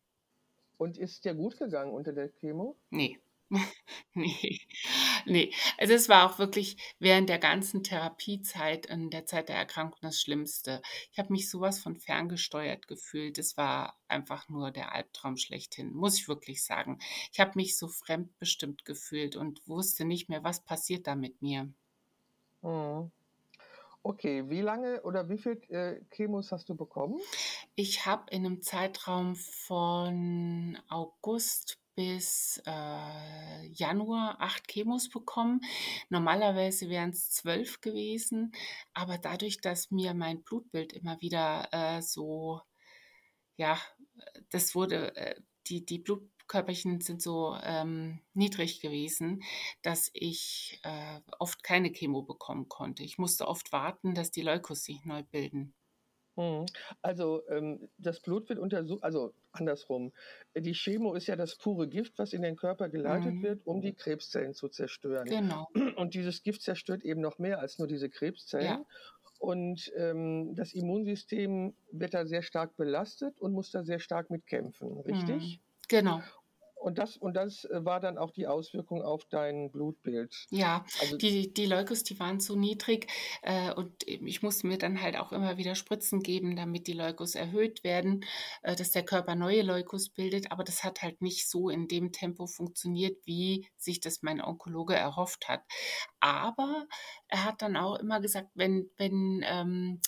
Und 0.83 0.97
ist 0.97 1.25
dir 1.25 1.33
gut 1.33 1.57
gegangen 1.57 1.93
unter 1.93 2.13
der 2.13 2.29
Chemo? 2.29 2.77
Nee. 2.89 3.19
Nee, 4.15 4.59
nee. 5.25 5.51
Also 5.77 5.93
es 5.93 6.09
war 6.09 6.29
auch 6.29 6.39
wirklich 6.39 6.77
während 6.99 7.29
der 7.29 7.39
ganzen 7.39 7.83
Therapiezeit, 7.83 8.85
in 8.85 9.09
der 9.09 9.25
Zeit 9.25 9.49
der 9.49 9.55
Erkrankung 9.55 9.99
das 10.01 10.21
Schlimmste. 10.21 10.81
Ich 11.11 11.19
habe 11.19 11.31
mich 11.31 11.49
sowas 11.49 11.79
von 11.79 11.97
ferngesteuert 11.97 12.87
gefühlt. 12.87 13.37
Es 13.37 13.57
war 13.57 13.97
einfach 14.07 14.49
nur 14.49 14.71
der 14.71 14.93
Albtraum 14.93 15.37
schlechthin, 15.37 15.93
muss 15.93 16.17
ich 16.17 16.27
wirklich 16.27 16.63
sagen. 16.63 16.99
Ich 17.31 17.39
habe 17.39 17.51
mich 17.55 17.77
so 17.77 17.87
fremdbestimmt 17.87 18.85
gefühlt 18.85 19.35
und 19.35 19.67
wusste 19.67 20.05
nicht 20.05 20.29
mehr, 20.29 20.43
was 20.43 20.63
passiert 20.63 21.07
da 21.07 21.15
mit 21.15 21.41
mir. 21.41 21.71
Hm. 22.61 23.11
Okay, 24.05 24.49
wie 24.49 24.59
lange 24.59 25.01
oder 25.03 25.29
wie 25.29 25.37
viel 25.37 25.61
äh, 25.69 26.01
Chemos 26.13 26.51
hast 26.51 26.67
du 26.67 26.75
bekommen? 26.75 27.21
Ich 27.75 28.05
habe 28.05 28.25
in 28.31 28.45
einem 28.45 28.61
Zeitraum 28.61 29.37
von 29.37 30.77
August 30.89 31.79
bis 31.95 32.61
äh, 32.65 33.65
Januar 33.67 34.41
acht 34.41 34.67
Chemos 34.67 35.07
bekommen. 35.07 35.61
Normalerweise 36.09 36.89
wären 36.89 37.11
es 37.11 37.29
zwölf 37.31 37.79
gewesen, 37.79 38.51
aber 38.93 39.17
dadurch, 39.17 39.61
dass 39.61 39.89
mir 39.89 40.13
mein 40.13 40.43
Blutbild 40.43 40.91
immer 40.91 41.21
wieder 41.21 41.69
äh, 41.71 42.01
so, 42.01 42.59
ja, 43.55 43.79
das 44.49 44.75
wurde, 44.75 45.15
äh, 45.15 45.35
die, 45.67 45.85
die 45.85 45.99
Blutkörperchen 46.43 47.01
sind 47.01 47.21
so 47.21 47.55
ähm, 47.63 48.19
niedrig 48.33 48.81
gewesen, 48.81 49.43
dass 49.81 50.09
ich 50.13 50.79
äh, 50.83 51.19
oft 51.39 51.63
keine 51.63 51.91
Chemo 51.91 52.21
bekommen 52.21 52.67
konnte. 52.69 53.03
Ich 53.03 53.17
musste 53.17 53.47
oft 53.47 53.71
warten, 53.71 54.13
dass 54.13 54.31
die 54.31 54.41
Leukos 54.41 54.83
sich 54.83 55.03
neu 55.05 55.23
bilden. 55.23 55.73
Hm. 56.35 56.65
Also 57.01 57.47
ähm, 57.49 57.89
das 57.97 58.19
Blut 58.19 58.49
wird 58.49 58.59
untersucht, 58.59 59.03
also 59.03 59.33
andersrum. 59.51 60.11
Die 60.55 60.73
Chemo 60.73 61.13
ist 61.13 61.27
ja 61.27 61.35
das 61.35 61.55
pure 61.55 61.87
Gift, 61.87 62.17
was 62.17 62.33
in 62.33 62.41
den 62.41 62.55
Körper 62.55 62.89
geleitet 62.89 63.35
Mhm. 63.35 63.43
wird, 63.43 63.67
um 63.67 63.81
die 63.81 63.93
Krebszellen 63.93 64.53
zu 64.53 64.67
zerstören. 64.67 65.25
Genau. 65.25 65.69
Und 65.95 66.15
dieses 66.15 66.41
Gift 66.41 66.63
zerstört 66.63 67.03
eben 67.03 67.21
noch 67.21 67.37
mehr 67.37 67.59
als 67.59 67.77
nur 67.77 67.87
diese 67.87 68.09
Krebszellen. 68.09 68.65
Ja. 68.65 68.85
Und 69.39 69.91
ähm, 69.95 70.55
das 70.55 70.73
Immunsystem 70.73 71.75
wird 71.91 72.13
da 72.13 72.25
sehr 72.25 72.41
stark 72.41 72.75
belastet 72.77 73.39
und 73.39 73.53
muss 73.53 73.71
da 73.71 73.83
sehr 73.83 73.99
stark 73.99 74.29
mitkämpfen, 74.29 74.99
richtig? 75.01 75.59
Mhm. 75.59 75.72
Genau. 75.93 76.23
Und 76.83 76.97
das, 76.97 77.15
und 77.15 77.35
das 77.35 77.63
äh, 77.65 77.85
war 77.85 78.01
dann 78.01 78.17
auch 78.17 78.31
die 78.31 78.45
Auswirkung 78.45 79.03
auf 79.03 79.23
dein 79.29 79.71
Blutbild. 79.71 80.47
Ja, 80.49 80.83
Also 80.99 81.15
die, 81.15 81.53
die 81.53 81.65
Leukos, 81.65 82.03
die 82.03 82.19
waren 82.19 82.41
so 82.41 82.57
niedrig 82.57 83.07
äh, 83.41 83.71
und 83.73 84.03
ich 84.05 84.41
musste 84.41 84.67
mir 84.67 84.77
dann 84.77 85.01
halt 85.01 85.15
auch 85.15 85.31
immer 85.31 85.57
wieder 85.57 85.75
Spritzen 85.75 86.21
geben, 86.21 86.57
damit 86.57 86.87
die 86.87 86.93
Leukos 86.93 87.35
erhöht 87.35 87.85
werden, 87.85 88.25
äh, 88.63 88.75
dass 88.75 88.91
der 88.91 89.03
Körper 89.05 89.35
neue 89.35 89.61
Leukos 89.61 90.09
bildet. 90.09 90.51
Aber 90.51 90.65
das 90.65 90.83
hat 90.83 91.03
halt 91.03 91.21
nicht 91.21 91.47
so 91.47 91.69
in 91.69 91.87
dem 91.87 92.11
Tempo 92.11 92.47
funktioniert, 92.47 93.17
wie 93.23 93.65
sich 93.77 94.01
das 94.01 94.21
mein 94.21 94.41
Onkologe 94.41 94.95
erhofft 94.95 95.47
hat. 95.47 95.61
Aber 96.19 96.85
er 97.27 97.45
hat 97.45 97.61
dann 97.61 97.77
auch 97.77 97.97
immer 97.99 98.19
gesagt, 98.19 98.49
wenn, 98.55 98.89
wenn 98.97 99.41
ähm, 99.47 100.01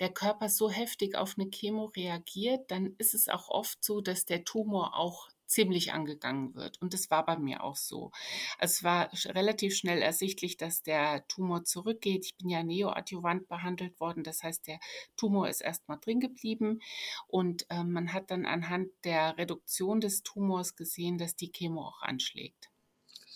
der 0.00 0.10
Körper 0.10 0.48
so 0.48 0.70
heftig 0.70 1.16
auf 1.16 1.36
eine 1.38 1.50
Chemo 1.50 1.86
reagiert, 1.86 2.70
dann 2.70 2.94
ist 2.98 3.14
es 3.14 3.28
auch 3.28 3.48
oft 3.48 3.84
so, 3.84 4.00
dass 4.00 4.24
der 4.24 4.44
Tumor 4.44 4.96
auch 4.96 5.28
ziemlich 5.46 5.92
angegangen 5.92 6.54
wird. 6.54 6.80
Und 6.82 6.92
das 6.92 7.10
war 7.10 7.24
bei 7.24 7.38
mir 7.38 7.62
auch 7.62 7.76
so. 7.76 8.10
Also 8.58 8.72
es 8.72 8.84
war 8.84 9.10
relativ 9.34 9.76
schnell 9.76 10.02
ersichtlich, 10.02 10.56
dass 10.56 10.82
der 10.82 11.26
Tumor 11.28 11.64
zurückgeht. 11.64 12.26
Ich 12.26 12.36
bin 12.36 12.48
ja 12.48 12.62
neoadjuvant 12.62 13.48
behandelt 13.48 13.98
worden, 14.00 14.24
das 14.24 14.42
heißt, 14.42 14.66
der 14.66 14.80
Tumor 15.16 15.48
ist 15.48 15.60
erstmal 15.60 15.98
drin 16.00 16.20
geblieben 16.20 16.80
und 17.28 17.66
ähm, 17.70 17.92
man 17.92 18.12
hat 18.12 18.30
dann 18.30 18.46
anhand 18.46 18.90
der 19.04 19.38
Reduktion 19.38 20.00
des 20.00 20.22
Tumors 20.22 20.76
gesehen, 20.76 21.18
dass 21.18 21.36
die 21.36 21.52
Chemo 21.52 21.86
auch 21.86 22.02
anschlägt. 22.02 22.70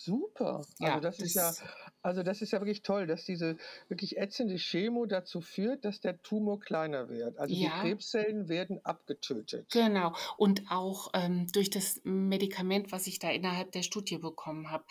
Super. 0.03 0.61
Ja, 0.79 0.95
Also 0.95 1.01
das 1.01 1.19
ist 1.19 1.35
ja, 1.35 1.47
das 1.47 1.63
also 2.01 2.23
das 2.23 2.41
ist 2.41 2.51
ja 2.51 2.59
wirklich 2.59 2.81
toll, 2.81 3.05
dass 3.05 3.25
diese 3.25 3.57
wirklich 3.87 4.17
ätzende 4.17 4.55
Chemo 4.55 5.05
dazu 5.05 5.41
führt, 5.41 5.85
dass 5.85 5.99
der 5.99 6.21
Tumor 6.23 6.59
kleiner 6.59 7.09
wird. 7.09 7.37
Also 7.37 7.53
die 7.53 7.61
ja. 7.61 7.81
Krebszellen 7.81 8.49
werden 8.49 8.83
abgetötet. 8.83 9.67
Genau. 9.71 10.15
Und 10.37 10.63
auch 10.71 11.11
ähm, 11.13 11.47
durch 11.53 11.69
das 11.69 12.01
Medikament, 12.03 12.91
was 12.91 13.05
ich 13.05 13.19
da 13.19 13.29
innerhalb 13.29 13.71
der 13.71 13.83
Studie 13.83 14.17
bekommen 14.17 14.71
habe. 14.71 14.85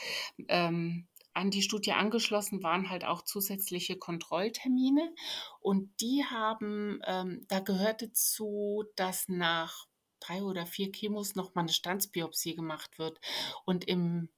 Ähm, 0.48 1.08
an 1.32 1.50
die 1.50 1.62
Studie 1.62 1.92
angeschlossen 1.92 2.62
waren 2.62 2.90
halt 2.90 3.04
auch 3.04 3.22
zusätzliche 3.22 3.96
Kontrolltermine 3.96 5.14
und 5.60 5.90
die 6.00 6.24
haben, 6.24 7.00
ähm, 7.06 7.44
da 7.48 7.60
gehörte 7.60 8.12
zu, 8.12 8.84
dass 8.96 9.28
nach 9.28 9.86
drei 10.20 10.42
oder 10.42 10.66
vier 10.66 10.92
Chemos 10.92 11.34
nochmal 11.34 11.64
eine 11.64 11.72
Standsbiopsie 11.72 12.54
gemacht 12.54 12.98
wird. 12.98 13.20
Und 13.64 13.86
im 13.86 14.28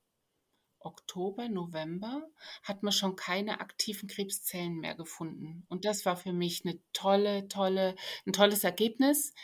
Oktober, 0.84 1.48
November 1.48 2.28
hat 2.62 2.82
man 2.82 2.92
schon 2.92 3.16
keine 3.16 3.60
aktiven 3.60 4.08
Krebszellen 4.08 4.78
mehr 4.80 4.94
gefunden. 4.94 5.64
Und 5.68 5.84
das 5.84 6.04
war 6.06 6.16
für 6.16 6.32
mich 6.32 6.64
eine 6.64 6.80
tolle, 6.92 7.48
tolle, 7.48 7.94
ein 8.26 8.32
tolles 8.32 8.64
Ergebnis. 8.64 9.34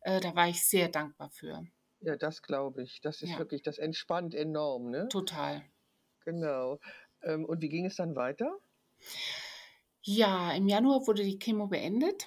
Äh, 0.00 0.20
da 0.20 0.34
war 0.34 0.48
ich 0.48 0.64
sehr 0.66 0.88
dankbar 0.88 1.30
für. 1.30 1.66
Ja, 2.00 2.16
das 2.16 2.42
glaube 2.42 2.82
ich. 2.82 3.00
Das 3.02 3.22
ist 3.22 3.30
Ja, 3.30 3.38
wirklich, 3.38 3.62
das 3.62 3.78
entspannt 3.78 4.34
enorm, 4.34 4.90
ne? 4.90 5.12
total. 5.12 5.62
Genau. 6.24 6.78
Ähm, 7.22 7.44
und 7.44 7.60
wie 7.60 7.68
ging 7.68 7.84
es 7.86 7.96
dann 7.96 8.14
weiter? 8.14 8.60
Ja, 10.02 10.52
im 10.54 10.66
Januar 10.68 11.06
wurde 11.06 11.22
die 11.22 11.38
Chemo 11.38 11.66
beendet. 11.68 12.26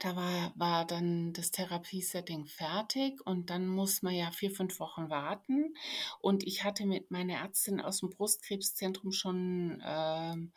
Da 0.00 0.16
war, 0.16 0.52
war 0.56 0.86
dann 0.86 1.32
das 1.34 1.50
Therapiesetting 1.50 2.46
fertig 2.46 3.20
und 3.26 3.50
dann 3.50 3.68
muss 3.68 4.02
man 4.02 4.14
ja 4.14 4.30
vier, 4.30 4.50
fünf 4.50 4.80
Wochen 4.80 5.10
warten. 5.10 5.74
Und 6.20 6.42
ich 6.46 6.64
hatte 6.64 6.86
mit 6.86 7.10
meiner 7.10 7.34
Ärztin 7.34 7.80
aus 7.80 8.00
dem 8.00 8.10
Brustkrebszentrum 8.10 9.12
schon 9.12 9.82
ähm, 9.84 10.52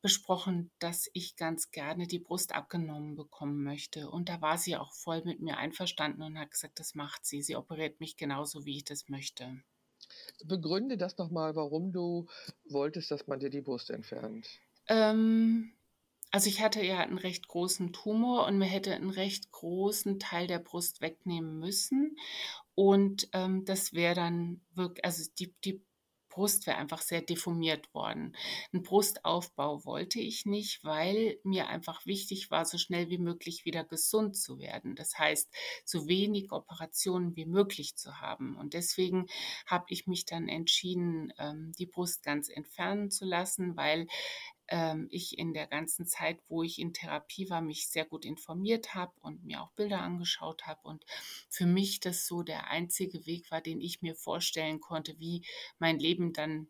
besprochen, 0.00 0.70
dass 0.78 1.10
ich 1.12 1.36
ganz 1.36 1.70
gerne 1.70 2.06
die 2.06 2.18
Brust 2.18 2.54
abgenommen 2.54 3.14
bekommen 3.14 3.62
möchte. 3.62 4.08
Und 4.08 4.28
da 4.28 4.40
war 4.40 4.56
sie 4.56 4.76
auch 4.76 4.92
voll 4.94 5.22
mit 5.24 5.40
mir 5.40 5.58
einverstanden 5.58 6.22
und 6.22 6.38
hat 6.38 6.50
gesagt, 6.50 6.78
das 6.80 6.94
macht 6.94 7.26
sie. 7.26 7.42
Sie 7.42 7.56
operiert 7.56 8.00
mich 8.00 8.16
genauso, 8.16 8.64
wie 8.64 8.76
ich 8.76 8.84
das 8.84 9.08
möchte. 9.08 9.62
Begründe 10.44 10.96
das 10.96 11.18
nochmal, 11.18 11.56
warum 11.56 11.92
du 11.92 12.26
wolltest, 12.64 13.10
dass 13.10 13.26
man 13.26 13.40
dir 13.40 13.50
die 13.50 13.60
Brust 13.60 13.90
entfernt. 13.90 14.48
Ähm, 14.86 15.72
also 16.30 16.48
ich 16.48 16.60
hatte 16.60 16.84
ja 16.84 16.98
einen 17.00 17.18
recht 17.18 17.48
großen 17.48 17.92
Tumor 17.92 18.46
und 18.46 18.58
mir 18.58 18.66
hätte 18.66 18.94
einen 18.94 19.10
recht 19.10 19.50
großen 19.50 20.18
Teil 20.18 20.46
der 20.46 20.58
Brust 20.58 21.00
wegnehmen 21.00 21.58
müssen. 21.58 22.16
Und 22.74 23.28
ähm, 23.32 23.64
das 23.64 23.92
wäre 23.92 24.14
dann 24.14 24.60
wirklich, 24.74 25.04
also 25.04 25.24
die, 25.38 25.54
die 25.64 25.82
Brust 26.38 26.68
wäre 26.68 26.76
einfach 26.76 27.00
sehr 27.00 27.22
deformiert 27.22 27.92
worden. 27.94 28.36
Einen 28.72 28.84
Brustaufbau 28.84 29.84
wollte 29.84 30.20
ich 30.20 30.46
nicht, 30.46 30.84
weil 30.84 31.40
mir 31.42 31.68
einfach 31.68 32.06
wichtig 32.06 32.50
war, 32.52 32.64
so 32.64 32.78
schnell 32.78 33.08
wie 33.08 33.18
möglich 33.18 33.64
wieder 33.64 33.82
gesund 33.82 34.36
zu 34.36 34.60
werden. 34.60 34.94
Das 34.94 35.18
heißt, 35.18 35.52
so 35.84 36.06
wenig 36.06 36.52
Operationen 36.52 37.34
wie 37.34 37.46
möglich 37.46 37.96
zu 37.96 38.20
haben. 38.20 38.56
Und 38.56 38.74
deswegen 38.74 39.26
habe 39.66 39.86
ich 39.88 40.06
mich 40.06 40.26
dann 40.26 40.48
entschieden, 40.48 41.32
ähm, 41.38 41.72
die 41.76 41.86
Brust 41.86 42.22
ganz 42.22 42.48
entfernen 42.48 43.10
zu 43.10 43.24
lassen, 43.24 43.76
weil 43.76 44.06
ich 45.10 45.38
in 45.38 45.54
der 45.54 45.66
ganzen 45.66 46.06
Zeit, 46.06 46.38
wo 46.48 46.62
ich 46.62 46.78
in 46.78 46.92
Therapie 46.92 47.48
war, 47.48 47.62
mich 47.62 47.88
sehr 47.88 48.04
gut 48.04 48.24
informiert 48.24 48.94
habe 48.94 49.12
und 49.20 49.44
mir 49.44 49.62
auch 49.62 49.72
Bilder 49.72 50.00
angeschaut 50.00 50.66
habe 50.66 50.80
und 50.82 51.04
für 51.48 51.66
mich 51.66 52.00
das 52.00 52.26
so 52.26 52.42
der 52.42 52.68
einzige 52.68 53.24
Weg 53.26 53.50
war, 53.50 53.62
den 53.62 53.80
ich 53.80 54.02
mir 54.02 54.14
vorstellen 54.14 54.80
konnte, 54.80 55.18
wie 55.18 55.42
mein 55.78 55.98
Leben 55.98 56.32
dann 56.32 56.68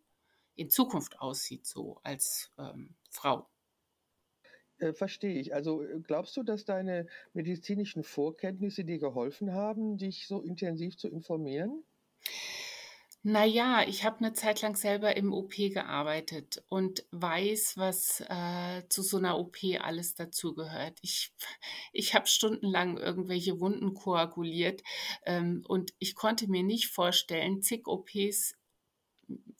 in 0.55 0.71
Zukunft 0.71 1.21
aussieht, 1.21 1.67
so 1.67 2.01
als 2.03 2.51
ähm, 2.59 2.95
Frau. 3.11 3.49
Äh, 4.79 4.93
verstehe 4.93 5.41
ich. 5.41 5.55
Also 5.55 5.83
äh, 5.83 6.01
glaubst 6.01 6.37
du, 6.37 6.43
dass 6.43 6.65
deine 6.65 7.07
medizinischen 7.33 8.05
Vorkenntnisse 8.05 8.85
dir 8.85 8.99
geholfen 8.99 9.53
haben, 9.53 9.99
dich 9.99 10.27
so 10.27 10.41
intensiv 10.41 10.97
zu 10.97 11.09
informieren? 11.09 11.85
Na 13.25 13.45
ja, 13.45 13.83
ich 13.87 14.05
habe 14.05 14.19
eine 14.21 14.33
Zeit 14.33 14.63
lang 14.63 14.77
selber 14.77 15.17
im 15.17 15.33
OP 15.33 15.55
gearbeitet 15.71 16.63
und 16.69 17.05
weiß, 17.11 17.75
was, 17.77 18.21
äh, 18.29 18.83
zu 18.89 19.03
so 19.03 19.17
einer 19.19 19.39
OP 19.39 19.57
alles 19.81 20.15
dazugehört. 20.15 20.99
Ich 21.03 21.33
ich 21.93 22.15
habe 22.15 22.27
stundenlang 22.29 22.97
irgendwelche 22.97 23.59
Wunden 23.61 23.95
koaguliert, 23.95 24.83
ähm, 25.27 25.65
und 25.67 25.93
ich 25.99 26.15
konnte 26.15 26.49
mir 26.49 26.63
nicht 26.63 26.89
vorstellen, 26.89 27.61
zig 27.61 27.89
OPs 27.89 28.55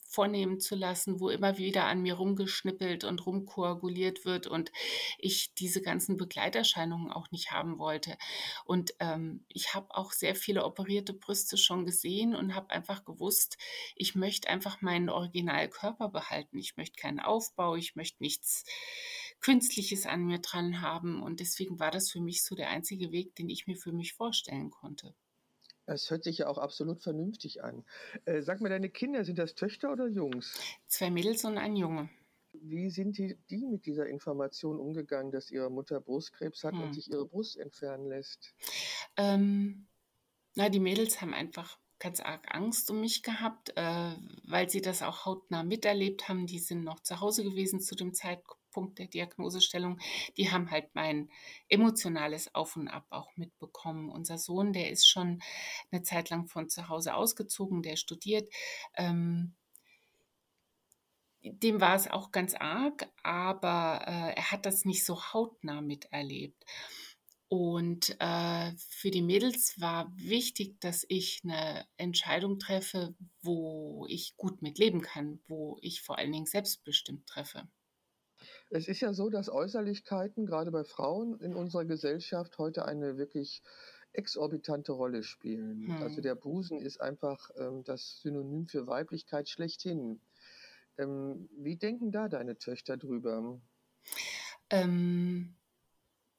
vornehmen 0.09 0.59
zu 0.59 0.75
lassen, 0.75 1.19
wo 1.19 1.29
immer 1.29 1.57
wieder 1.57 1.85
an 1.85 2.01
mir 2.01 2.15
rumgeschnippelt 2.15 3.03
und 3.03 3.25
rumkoaguliert 3.25 4.25
wird 4.25 4.47
und 4.47 4.71
ich 5.19 5.53
diese 5.53 5.81
ganzen 5.81 6.17
Begleiterscheinungen 6.17 7.11
auch 7.11 7.29
nicht 7.29 7.51
haben 7.51 7.77
wollte. 7.77 8.17
Und 8.65 8.93
ähm, 8.99 9.45
ich 9.47 9.75
habe 9.75 9.95
auch 9.95 10.11
sehr 10.11 10.33
viele 10.33 10.65
operierte 10.65 11.13
Brüste 11.13 11.57
schon 11.57 11.85
gesehen 11.85 12.35
und 12.35 12.55
habe 12.55 12.71
einfach 12.71 13.05
gewusst, 13.05 13.57
ich 13.95 14.15
möchte 14.15 14.49
einfach 14.49 14.81
meinen 14.81 15.09
Originalkörper 15.09 16.09
behalten. 16.09 16.57
Ich 16.57 16.75
möchte 16.75 16.99
keinen 16.99 17.19
Aufbau, 17.19 17.75
ich 17.75 17.95
möchte 17.95 18.23
nichts 18.23 18.65
Künstliches 19.41 20.07
an 20.07 20.25
mir 20.25 20.39
dran 20.39 20.81
haben. 20.81 21.21
Und 21.21 21.39
deswegen 21.39 21.79
war 21.79 21.91
das 21.91 22.09
für 22.09 22.19
mich 22.19 22.43
so 22.43 22.55
der 22.55 22.69
einzige 22.69 23.11
Weg, 23.11 23.35
den 23.35 23.49
ich 23.49 23.67
mir 23.67 23.77
für 23.77 23.91
mich 23.91 24.13
vorstellen 24.13 24.71
konnte. 24.71 25.13
Das 25.89 26.11
hört 26.11 26.23
sich 26.23 26.37
ja 26.37 26.47
auch 26.47 26.59
absolut 26.59 27.01
vernünftig 27.01 27.63
an. 27.63 27.83
Äh, 28.25 28.43
sag 28.43 28.61
mal, 28.61 28.69
deine 28.69 28.89
Kinder, 28.89 29.25
sind 29.25 29.39
das 29.39 29.55
Töchter 29.55 29.91
oder 29.91 30.07
Jungs? 30.07 30.53
Zwei 30.85 31.09
Mädels 31.09 31.43
und 31.45 31.57
ein 31.57 31.75
Junge. 31.75 32.09
Wie 32.53 32.91
sind 32.91 33.17
die, 33.17 33.39
die 33.49 33.65
mit 33.65 33.87
dieser 33.87 34.05
Information 34.05 34.79
umgegangen, 34.79 35.31
dass 35.31 35.49
ihre 35.49 35.71
Mutter 35.71 35.99
Brustkrebs 35.99 36.63
hat 36.63 36.75
und 36.75 36.83
Hm. 36.83 36.93
sich 36.93 37.09
ihre 37.09 37.25
Brust 37.25 37.57
entfernen 37.57 38.07
lässt? 38.07 38.53
Ähm, 39.17 39.87
na, 40.53 40.69
die 40.69 40.79
Mädels 40.79 41.21
haben 41.21 41.33
einfach 41.33 41.79
ganz 41.97 42.19
arg 42.19 42.53
Angst 42.53 42.91
um 42.91 43.01
mich 43.01 43.23
gehabt, 43.23 43.73
äh, 43.75 44.11
weil 44.43 44.69
sie 44.69 44.81
das 44.81 45.01
auch 45.01 45.25
hautnah 45.25 45.63
miterlebt 45.63 46.29
haben. 46.29 46.45
Die 46.45 46.59
sind 46.59 46.83
noch 46.83 46.99
zu 46.99 47.19
Hause 47.19 47.43
gewesen 47.43 47.81
zu 47.81 47.95
dem 47.95 48.13
Zeitpunkt 48.13 48.58
der 48.97 49.07
Diagnosestellung. 49.07 49.99
Die 50.37 50.51
haben 50.51 50.71
halt 50.71 50.93
mein 50.93 51.29
emotionales 51.67 52.53
Auf 52.55 52.75
und 52.75 52.87
Ab 52.87 53.05
auch 53.09 53.35
mitbekommen. 53.35 54.09
Unser 54.09 54.37
Sohn, 54.37 54.73
der 54.73 54.91
ist 54.91 55.07
schon 55.07 55.41
eine 55.91 56.03
Zeit 56.03 56.29
lang 56.29 56.47
von 56.47 56.69
zu 56.69 56.89
Hause 56.89 57.15
ausgezogen, 57.15 57.81
der 57.81 57.95
studiert. 57.95 58.49
Ähm, 58.95 59.55
dem 61.41 61.79
war 61.79 61.95
es 61.95 62.09
auch 62.09 62.31
ganz 62.31 62.53
arg, 62.53 63.07
aber 63.23 64.01
äh, 64.05 64.35
er 64.35 64.51
hat 64.51 64.65
das 64.65 64.85
nicht 64.85 65.05
so 65.05 65.33
hautnah 65.33 65.81
miterlebt. 65.81 66.65
Und 67.47 68.15
äh, 68.19 68.71
für 68.77 69.09
die 69.09 69.23
Mädels 69.23 69.79
war 69.79 70.11
wichtig, 70.15 70.79
dass 70.81 71.03
ich 71.09 71.41
eine 71.43 71.87
Entscheidung 71.97 72.59
treffe, 72.59 73.15
wo 73.41 74.05
ich 74.07 74.37
gut 74.37 74.61
mit 74.61 74.77
leben 74.77 75.01
kann, 75.01 75.39
wo 75.47 75.79
ich 75.81 76.01
vor 76.01 76.19
allen 76.19 76.31
Dingen 76.31 76.45
selbstbestimmt 76.45 77.25
treffe. 77.25 77.67
Es 78.69 78.87
ist 78.87 79.01
ja 79.01 79.13
so, 79.13 79.29
dass 79.29 79.47
Äußerlichkeiten 79.49 80.45
gerade 80.47 80.71
bei 80.71 80.83
Frauen 80.83 81.39
in 81.39 81.53
unserer 81.55 81.85
Gesellschaft 81.85 82.57
heute 82.57 82.83
eine 82.85 83.17
wirklich 83.17 83.61
exorbitante 84.11 84.91
Rolle 84.91 85.21
spielen. 85.23 85.95
Also 85.99 86.19
Hm. 86.19 86.23
der 86.23 86.33
Busen 86.35 86.81
ist 86.81 86.99
einfach 86.99 87.51
ähm, 87.57 87.83
das 87.83 88.21
Synonym 88.21 88.65
für 88.67 88.87
Weiblichkeit 88.87 89.49
schlechthin. 89.49 90.21
Ähm, 90.97 91.49
wie 91.53 91.77
denken 91.77 92.11
da 92.11 92.29
deine 92.29 92.57
Töchter 92.57 92.97
drüber? 92.97 93.61
Ähm, 94.69 95.55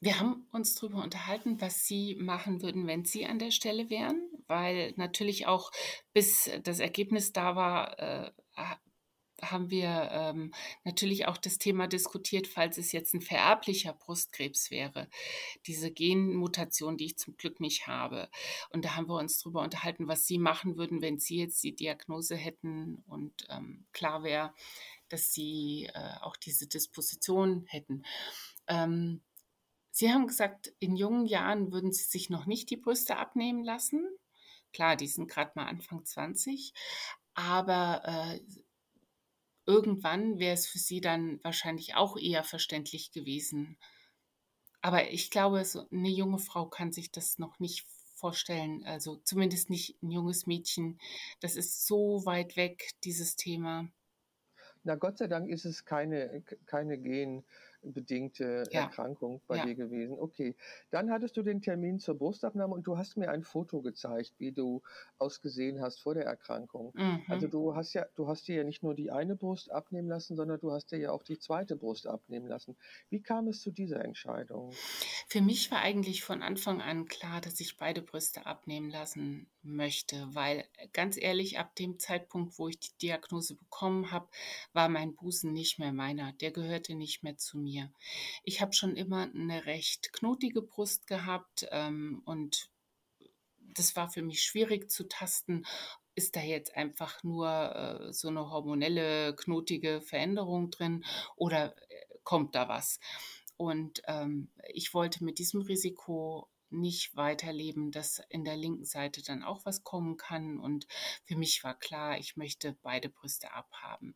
wir 0.00 0.20
haben 0.20 0.48
uns 0.52 0.74
darüber 0.76 1.02
unterhalten, 1.04 1.60
was 1.60 1.86
sie 1.86 2.16
machen 2.16 2.62
würden, 2.62 2.86
wenn 2.86 3.04
sie 3.04 3.26
an 3.26 3.38
der 3.38 3.50
Stelle 3.50 3.90
wären, 3.90 4.30
weil 4.48 4.94
natürlich 4.96 5.46
auch 5.46 5.72
bis 6.14 6.50
das 6.64 6.80
Ergebnis 6.80 7.32
da 7.32 7.56
war, 7.56 7.98
äh, 7.98 8.32
haben 9.42 9.70
wir 9.70 10.08
ähm, 10.12 10.52
natürlich 10.84 11.26
auch 11.26 11.36
das 11.36 11.58
Thema 11.58 11.86
diskutiert, 11.86 12.46
falls 12.46 12.78
es 12.78 12.92
jetzt 12.92 13.14
ein 13.14 13.20
vererblicher 13.20 13.92
Brustkrebs 13.92 14.70
wäre, 14.70 15.08
diese 15.66 15.90
Genmutation, 15.90 16.96
die 16.96 17.06
ich 17.06 17.18
zum 17.18 17.36
Glück 17.36 17.60
nicht 17.60 17.86
habe. 17.86 18.28
Und 18.70 18.84
da 18.84 18.96
haben 18.96 19.08
wir 19.08 19.18
uns 19.18 19.38
darüber 19.38 19.62
unterhalten, 19.62 20.08
was 20.08 20.26
sie 20.26 20.38
machen 20.38 20.76
würden, 20.76 21.02
wenn 21.02 21.18
sie 21.18 21.38
jetzt 21.38 21.62
die 21.62 21.74
Diagnose 21.74 22.36
hätten 22.36 23.02
und 23.06 23.46
ähm, 23.48 23.86
klar 23.92 24.22
wäre, 24.22 24.52
dass 25.08 25.32
sie 25.32 25.90
äh, 25.92 26.14
auch 26.20 26.36
diese 26.36 26.66
Disposition 26.66 27.64
hätten. 27.66 28.04
Ähm, 28.68 29.22
Sie 29.92 30.12
haben 30.12 30.26
gesagt, 30.26 30.72
in 30.78 30.96
jungen 30.96 31.26
Jahren 31.26 31.72
würden 31.72 31.92
Sie 31.92 32.04
sich 32.04 32.30
noch 32.30 32.46
nicht 32.46 32.70
die 32.70 32.76
Brüste 32.76 33.16
abnehmen 33.16 33.64
lassen. 33.64 34.08
Klar, 34.72 34.96
die 34.96 35.08
sind 35.08 35.28
gerade 35.28 35.52
mal 35.56 35.66
Anfang 35.66 36.04
20, 36.04 36.72
aber 37.34 38.02
äh, 38.04 38.40
irgendwann 39.70 40.40
wäre 40.40 40.54
es 40.54 40.66
für 40.66 40.78
Sie 40.78 41.00
dann 41.00 41.38
wahrscheinlich 41.44 41.94
auch 41.94 42.16
eher 42.16 42.42
verständlich 42.42 43.12
gewesen. 43.12 43.78
Aber 44.82 45.10
ich 45.10 45.30
glaube, 45.30 45.64
so 45.64 45.86
eine 45.92 46.08
junge 46.08 46.38
Frau 46.38 46.66
kann 46.66 46.90
sich 46.92 47.12
das 47.12 47.38
noch 47.38 47.60
nicht 47.60 47.86
vorstellen. 48.16 48.84
Also 48.84 49.16
zumindest 49.16 49.70
nicht 49.70 50.02
ein 50.02 50.10
junges 50.10 50.46
Mädchen. 50.46 50.98
Das 51.40 51.54
ist 51.54 51.86
so 51.86 52.24
weit 52.26 52.56
weg, 52.56 52.90
dieses 53.04 53.36
Thema. 53.36 53.88
Na, 54.82 54.96
Gott 54.96 55.18
sei 55.18 55.28
Dank 55.28 55.48
ist 55.48 55.66
es 55.66 55.84
keine, 55.84 56.42
keine 56.66 56.98
Gen 56.98 57.44
bedingte 57.82 58.68
Ja, 58.70 58.72
Erkrankung 58.72 59.42
bei 59.46 59.58
ja. 59.58 59.60
dir 59.60 59.74
gewesen. 59.74 60.18
Okay, 60.18 60.56
dann 60.90 61.10
hattest 61.10 61.36
du 61.36 61.42
den 61.42 61.60
Termin 61.62 61.98
zur 61.98 62.16
Brustabnahme 62.16 62.74
und 62.74 62.86
du 62.86 62.96
hast 62.98 63.16
mir 63.16 63.30
ein 63.30 63.42
Foto 63.44 63.80
gezeigt, 63.82 64.34
wie 64.38 64.52
du 64.52 64.82
ausgesehen 65.18 65.80
hast 65.80 66.00
vor 66.00 66.14
der 66.14 66.24
Erkrankung. 66.26 66.94
Also 67.26 67.46
Mhm. 67.46 67.48
du 67.48 67.74
hast 67.74 67.92
ja, 67.94 68.06
du 68.16 68.28
hast 68.28 68.48
dir 68.48 68.56
ja 68.56 68.64
nicht 68.64 68.82
nur 68.82 68.94
die 68.94 69.10
eine 69.10 69.36
Brust 69.36 69.70
abnehmen 69.70 70.08
lassen, 70.08 70.36
sondern 70.36 70.60
du 70.60 70.72
hast 70.72 70.90
dir 70.92 70.98
ja 70.98 71.10
auch 71.12 71.22
die 71.22 71.38
zweite 71.38 71.76
Brust 71.76 72.06
abnehmen 72.06 72.46
lassen. 72.46 72.76
Wie 73.08 73.22
kam 73.22 73.48
es 73.48 73.60
zu 73.62 73.70
dieser 73.70 74.04
Entscheidung? 74.04 74.80
Für 75.28 75.40
mich 75.40 75.70
war 75.70 75.80
eigentlich 75.80 76.22
von 76.22 76.42
Anfang 76.42 76.80
an 76.82 77.06
klar, 77.06 77.40
dass 77.40 77.60
ich 77.60 77.76
beide 77.78 78.02
Brüste 78.02 78.44
abnehmen 78.46 78.90
lassen 78.90 79.48
möchte, 79.62 80.28
weil 80.34 80.64
ganz 80.92 81.16
ehrlich, 81.16 81.58
ab 81.58 81.74
dem 81.76 81.98
Zeitpunkt, 81.98 82.58
wo 82.58 82.68
ich 82.68 82.80
die 82.80 82.96
Diagnose 83.02 83.54
bekommen 83.56 84.10
habe, 84.10 84.28
war 84.72 84.88
mein 84.88 85.14
Busen 85.14 85.52
nicht 85.52 85.78
mehr 85.78 85.92
meiner. 85.92 86.32
Der 86.34 86.50
gehörte 86.50 86.94
nicht 86.94 87.22
mehr 87.22 87.36
zu 87.36 87.58
mir. 87.58 87.69
Ich 88.44 88.60
habe 88.60 88.72
schon 88.72 88.96
immer 88.96 89.30
eine 89.34 89.66
recht 89.66 90.12
knotige 90.12 90.62
Brust 90.62 91.06
gehabt 91.06 91.66
ähm, 91.70 92.22
und 92.24 92.70
das 93.74 93.96
war 93.96 94.08
für 94.08 94.22
mich 94.22 94.42
schwierig 94.42 94.90
zu 94.90 95.08
tasten. 95.08 95.64
Ist 96.14 96.36
da 96.36 96.40
jetzt 96.40 96.76
einfach 96.76 97.22
nur 97.22 97.48
äh, 97.48 98.12
so 98.12 98.28
eine 98.28 98.50
hormonelle, 98.50 99.34
knotige 99.36 100.00
Veränderung 100.00 100.70
drin 100.70 101.04
oder 101.36 101.76
äh, 101.88 102.18
kommt 102.24 102.54
da 102.54 102.68
was? 102.68 102.98
Und 103.56 104.02
ähm, 104.06 104.50
ich 104.72 104.94
wollte 104.94 105.24
mit 105.24 105.38
diesem 105.38 105.62
Risiko 105.62 106.48
nicht 106.70 107.16
weiterleben, 107.16 107.90
dass 107.90 108.22
in 108.28 108.44
der 108.44 108.56
linken 108.56 108.84
Seite 108.84 109.22
dann 109.22 109.42
auch 109.42 109.64
was 109.64 109.84
kommen 109.84 110.16
kann. 110.16 110.58
Und 110.58 110.86
für 111.24 111.36
mich 111.36 111.62
war 111.64 111.78
klar, 111.78 112.18
ich 112.18 112.36
möchte 112.36 112.76
beide 112.82 113.08
Brüste 113.08 113.52
abhaben. 113.52 114.14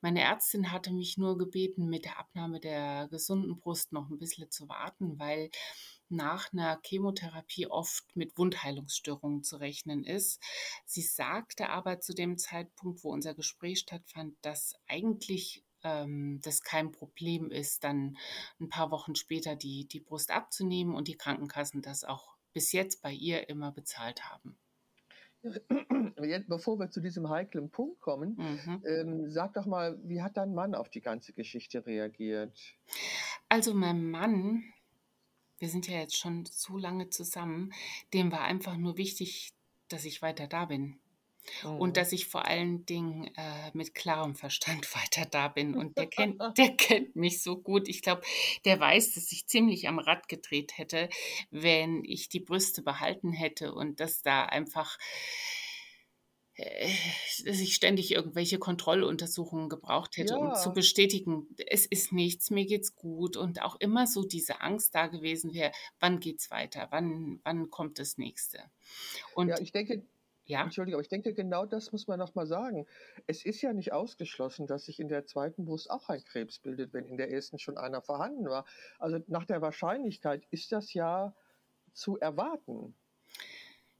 Meine 0.00 0.22
Ärztin 0.22 0.72
hatte 0.72 0.92
mich 0.92 1.18
nur 1.18 1.38
gebeten, 1.38 1.88
mit 1.88 2.04
der 2.04 2.18
Abnahme 2.18 2.60
der 2.60 3.08
gesunden 3.08 3.58
Brust 3.58 3.92
noch 3.92 4.08
ein 4.10 4.18
bisschen 4.18 4.50
zu 4.50 4.68
warten, 4.68 5.18
weil 5.18 5.50
nach 6.12 6.52
einer 6.52 6.78
Chemotherapie 6.84 7.66
oft 7.66 8.04
mit 8.14 8.36
Wundheilungsstörungen 8.36 9.42
zu 9.42 9.56
rechnen 9.56 10.04
ist. 10.04 10.40
Sie 10.84 11.02
sagte 11.02 11.70
aber 11.70 12.00
zu 12.00 12.14
dem 12.14 12.36
Zeitpunkt, 12.36 13.02
wo 13.02 13.10
unser 13.10 13.34
Gespräch 13.34 13.80
stattfand, 13.80 14.36
dass 14.42 14.76
eigentlich 14.86 15.64
ähm, 15.84 16.40
das 16.42 16.62
kein 16.62 16.92
Problem 16.92 17.50
ist, 17.50 17.84
dann 17.84 18.16
ein 18.60 18.68
paar 18.68 18.90
Wochen 18.90 19.14
später 19.14 19.56
die, 19.56 19.86
die 19.86 20.00
Brust 20.00 20.30
abzunehmen 20.30 20.94
und 20.94 21.08
die 21.08 21.16
Krankenkassen 21.16 21.82
das 21.82 22.04
auch 22.04 22.36
bis 22.52 22.72
jetzt 22.72 23.02
bei 23.02 23.12
ihr 23.12 23.48
immer 23.48 23.72
bezahlt 23.72 24.24
haben. 24.30 24.56
Jetzt, 26.22 26.48
bevor 26.48 26.78
wir 26.78 26.90
zu 26.90 27.00
diesem 27.00 27.28
heiklen 27.28 27.68
Punkt 27.70 28.00
kommen, 28.00 28.36
Mhm. 28.36 28.82
ähm, 28.86 29.30
sag 29.30 29.54
doch 29.54 29.66
mal, 29.66 29.98
wie 30.04 30.22
hat 30.22 30.36
dein 30.36 30.54
Mann 30.54 30.74
auf 30.74 30.88
die 30.88 31.00
ganze 31.00 31.32
Geschichte 31.32 31.84
reagiert? 31.84 32.56
Also 33.48 33.74
mein 33.74 34.08
Mann, 34.08 34.62
wir 35.58 35.68
sind 35.68 35.88
ja 35.88 35.98
jetzt 35.98 36.16
schon 36.16 36.44
so 36.46 36.76
lange 36.78 37.10
zusammen, 37.10 37.72
dem 38.12 38.30
war 38.30 38.42
einfach 38.42 38.76
nur 38.76 38.96
wichtig, 38.96 39.52
dass 39.88 40.04
ich 40.04 40.22
weiter 40.22 40.46
da 40.46 40.66
bin. 40.66 41.00
Und 41.76 41.96
Mhm. 41.96 41.96
dass 41.96 42.12
ich 42.12 42.26
vor 42.26 42.46
allen 42.46 42.86
Dingen 42.86 43.26
äh, 43.36 43.70
mit 43.74 43.94
klarem 43.94 44.34
Verstand 44.36 44.86
weiter 44.96 45.26
da 45.26 45.48
bin. 45.48 45.74
Und 45.74 45.98
der 45.98 46.06
kennt, 46.08 46.42
der 46.56 46.76
kennt 46.76 47.16
mich 47.16 47.42
so 47.42 47.56
gut. 47.60 47.88
Ich 47.88 48.02
glaube, 48.02 48.22
der 48.64 48.78
weiß, 48.80 49.14
dass 49.14 49.32
ich 49.32 49.46
ziemlich 49.46 49.88
am 49.88 49.98
Rad 49.98 50.28
gedreht 50.28 50.76
hätte, 50.78 51.08
wenn 51.50 52.04
ich 52.04 52.28
die 52.28 52.40
Brüste 52.40 52.82
behalten 52.82 53.32
hätte 53.32 53.74
und 53.74 54.00
dass 54.00 54.22
da 54.22 54.44
einfach, 54.46 54.98
äh, 56.54 56.90
dass 57.46 57.60
ich 57.60 57.74
ständig 57.74 58.12
irgendwelche 58.12 58.58
Kontrolluntersuchungen 58.58 59.68
gebraucht 59.70 60.16
hätte, 60.18 60.38
um 60.38 60.52
zu 60.54 60.72
Ja, 60.72 60.74
bestätigen, 60.74 61.48
es 61.66 61.86
ist 61.86 62.12
nichts, 62.12 62.50
mir 62.50 62.66
geht's 62.66 62.94
gut. 62.94 63.36
Und 63.36 63.62
auch 63.62 63.76
immer 63.80 64.06
so 64.06 64.22
diese 64.22 64.60
Angst 64.60 64.94
da 64.94 65.06
gewesen 65.06 65.54
wäre, 65.54 65.72
wann 65.98 66.20
geht's 66.20 66.50
weiter, 66.50 66.88
wann, 66.90 67.40
wann 67.44 67.70
kommt 67.70 67.98
das 67.98 68.18
nächste. 68.18 68.70
ja, 69.44 69.56
Und 69.56 69.60
ich 69.60 69.72
denke, 69.72 70.06
ja, 70.52 70.62
Entschuldige, 70.62 70.96
aber 70.96 71.02
ich 71.02 71.08
denke, 71.08 71.34
genau 71.34 71.66
das 71.66 71.92
muss 71.92 72.06
man 72.06 72.18
noch 72.18 72.34
mal 72.34 72.46
sagen. 72.46 72.86
Es 73.26 73.44
ist 73.44 73.62
ja 73.62 73.72
nicht 73.72 73.92
ausgeschlossen, 73.92 74.66
dass 74.66 74.84
sich 74.86 75.00
in 75.00 75.08
der 75.08 75.26
zweiten 75.26 75.64
Brust 75.64 75.90
auch 75.90 76.08
ein 76.08 76.24
Krebs 76.24 76.58
bildet, 76.58 76.92
wenn 76.92 77.06
in 77.06 77.16
der 77.16 77.30
ersten 77.30 77.58
schon 77.58 77.78
einer 77.78 78.02
vorhanden 78.02 78.46
war. 78.48 78.64
Also 78.98 79.18
nach 79.28 79.44
der 79.46 79.62
Wahrscheinlichkeit 79.62 80.46
ist 80.50 80.72
das 80.72 80.94
ja 80.94 81.34
zu 81.92 82.18
erwarten, 82.18 82.94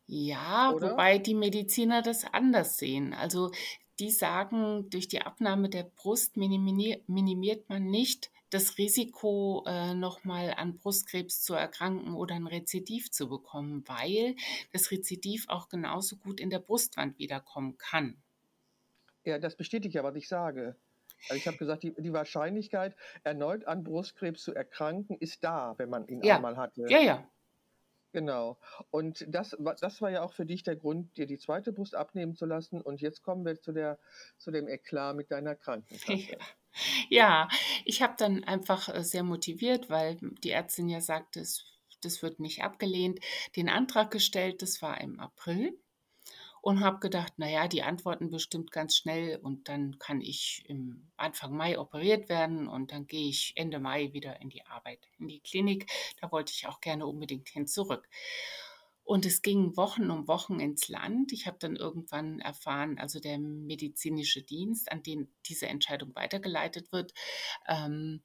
Ja, 0.06 0.72
oder? 0.72 0.90
wobei 0.92 1.18
die 1.18 1.34
Mediziner 1.34 2.02
das 2.02 2.24
anders 2.32 2.76
sehen. 2.78 3.14
Also 3.14 3.50
die 3.98 4.10
sagen, 4.10 4.90
durch 4.90 5.08
die 5.08 5.22
Abnahme 5.22 5.68
der 5.68 5.84
Brust 5.84 6.36
minimi- 6.36 7.02
minimiert 7.06 7.68
man 7.68 7.84
nicht 7.90 8.31
das 8.52 8.76
Risiko, 8.78 9.64
äh, 9.66 9.94
nochmal 9.94 10.54
an 10.56 10.76
Brustkrebs 10.76 11.42
zu 11.42 11.54
erkranken 11.54 12.14
oder 12.14 12.34
ein 12.34 12.46
Rezidiv 12.46 13.10
zu 13.10 13.28
bekommen, 13.28 13.82
weil 13.86 14.36
das 14.72 14.90
Rezidiv 14.90 15.46
auch 15.48 15.68
genauso 15.68 16.16
gut 16.16 16.38
in 16.38 16.50
der 16.50 16.58
Brustwand 16.58 17.18
wiederkommen 17.18 17.78
kann. 17.78 18.22
Ja, 19.24 19.38
das 19.38 19.56
bestätigt 19.56 19.94
ja, 19.94 20.04
was 20.04 20.16
ich 20.16 20.28
sage. 20.28 20.76
Also 21.28 21.36
ich 21.36 21.46
habe 21.46 21.56
gesagt, 21.56 21.82
die, 21.84 21.94
die 21.96 22.12
Wahrscheinlichkeit, 22.12 22.96
erneut 23.22 23.66
an 23.66 23.84
Brustkrebs 23.84 24.42
zu 24.42 24.54
erkranken, 24.54 25.16
ist 25.18 25.44
da, 25.44 25.74
wenn 25.78 25.88
man 25.88 26.06
ihn 26.08 26.22
Ja, 26.22 26.36
einmal 26.36 26.56
hatte. 26.56 26.84
ja, 26.88 26.98
ja. 27.00 27.26
Genau. 28.12 28.58
Und 28.90 29.24
das, 29.28 29.56
das 29.80 30.02
war 30.02 30.10
ja 30.10 30.22
auch 30.22 30.34
für 30.34 30.44
dich 30.44 30.62
der 30.62 30.76
Grund, 30.76 31.16
dir 31.16 31.26
die 31.26 31.38
zweite 31.38 31.72
Brust 31.72 31.94
abnehmen 31.94 32.34
zu 32.34 32.44
lassen. 32.44 32.82
Und 32.82 33.00
jetzt 33.00 33.22
kommen 33.22 33.46
wir 33.46 33.58
zu, 33.58 33.72
der, 33.72 33.98
zu 34.36 34.50
dem 34.50 34.68
Eklat 34.68 35.16
mit 35.16 35.30
deiner 35.30 35.54
Krankenkasse. 35.54 36.12
ja. 36.32 36.38
Ich 37.84 38.02
habe 38.02 38.14
dann 38.18 38.44
einfach 38.44 38.88
äh, 38.88 39.02
sehr 39.04 39.22
motiviert, 39.22 39.90
weil 39.90 40.18
die 40.20 40.50
Ärztin 40.50 40.88
ja 40.88 41.00
sagte, 41.00 41.40
es, 41.40 41.64
das 42.02 42.22
wird 42.22 42.40
nicht 42.40 42.62
abgelehnt, 42.62 43.20
den 43.56 43.68
Antrag 43.68 44.10
gestellt, 44.10 44.62
das 44.62 44.82
war 44.82 45.00
im 45.00 45.20
April. 45.20 45.78
und 46.62 46.80
habe 46.80 47.00
gedacht, 47.00 47.34
naja, 47.38 47.68
die 47.68 47.82
antworten 47.82 48.30
bestimmt 48.30 48.70
ganz 48.72 48.96
schnell 48.96 49.38
und 49.42 49.68
dann 49.68 49.98
kann 49.98 50.20
ich 50.20 50.62
im 50.68 51.10
Anfang 51.16 51.56
Mai 51.56 51.78
operiert 51.78 52.28
werden 52.28 52.68
und 52.68 52.92
dann 52.92 53.06
gehe 53.06 53.28
ich 53.28 53.52
Ende 53.56 53.80
Mai 53.80 54.12
wieder 54.12 54.40
in 54.40 54.48
die 54.48 54.64
Arbeit, 54.66 55.00
in 55.18 55.28
die 55.28 55.40
Klinik. 55.40 55.90
Da 56.20 56.30
wollte 56.32 56.52
ich 56.54 56.66
auch 56.68 56.80
gerne 56.80 57.06
unbedingt 57.06 57.48
hin 57.48 57.66
zurück. 57.66 58.08
Und 59.04 59.26
es 59.26 59.42
ging 59.42 59.76
Wochen 59.76 60.10
um 60.10 60.28
Wochen 60.28 60.60
ins 60.60 60.88
Land. 60.88 61.32
Ich 61.32 61.46
habe 61.46 61.56
dann 61.60 61.76
irgendwann 61.76 62.38
erfahren, 62.38 62.98
also 62.98 63.18
der 63.20 63.38
medizinische 63.38 64.42
Dienst, 64.42 64.90
an 64.92 65.02
den 65.02 65.28
diese 65.46 65.66
Entscheidung 65.66 66.14
weitergeleitet 66.14 66.92
wird, 66.92 67.12
ähm, 67.66 68.22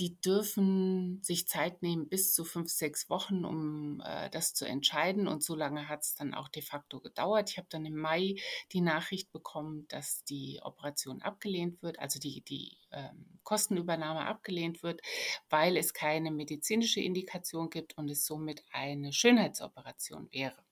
die 0.00 0.18
dürfen 0.18 1.22
sich 1.22 1.46
Zeit 1.46 1.82
nehmen 1.82 2.08
bis 2.08 2.32
zu 2.32 2.46
fünf, 2.46 2.70
sechs 2.70 3.10
Wochen, 3.10 3.44
um 3.44 4.00
äh, 4.02 4.30
das 4.30 4.54
zu 4.54 4.64
entscheiden. 4.64 5.28
Und 5.28 5.44
so 5.44 5.54
lange 5.54 5.88
hat 5.88 6.00
es 6.00 6.14
dann 6.14 6.32
auch 6.32 6.48
de 6.48 6.62
facto 6.62 7.00
gedauert. 7.00 7.50
Ich 7.50 7.58
habe 7.58 7.68
dann 7.70 7.84
im 7.84 7.96
Mai 7.96 8.36
die 8.72 8.80
Nachricht 8.80 9.30
bekommen, 9.30 9.86
dass 9.88 10.24
die 10.24 10.58
Operation 10.62 11.20
abgelehnt 11.20 11.82
wird, 11.82 11.98
also 11.98 12.18
die, 12.18 12.40
die 12.40 12.78
ähm, 12.92 13.38
Kostenübernahme 13.42 14.24
abgelehnt 14.24 14.82
wird, 14.82 15.02
weil 15.50 15.76
es 15.76 15.92
keine 15.92 16.30
medizinische 16.30 17.02
Indikation 17.02 17.68
gibt 17.68 17.98
und 17.98 18.08
es 18.08 18.24
somit 18.24 18.64
eine 18.72 19.12
Schönheitsoperation 19.12 20.28
wäre. 20.32 20.64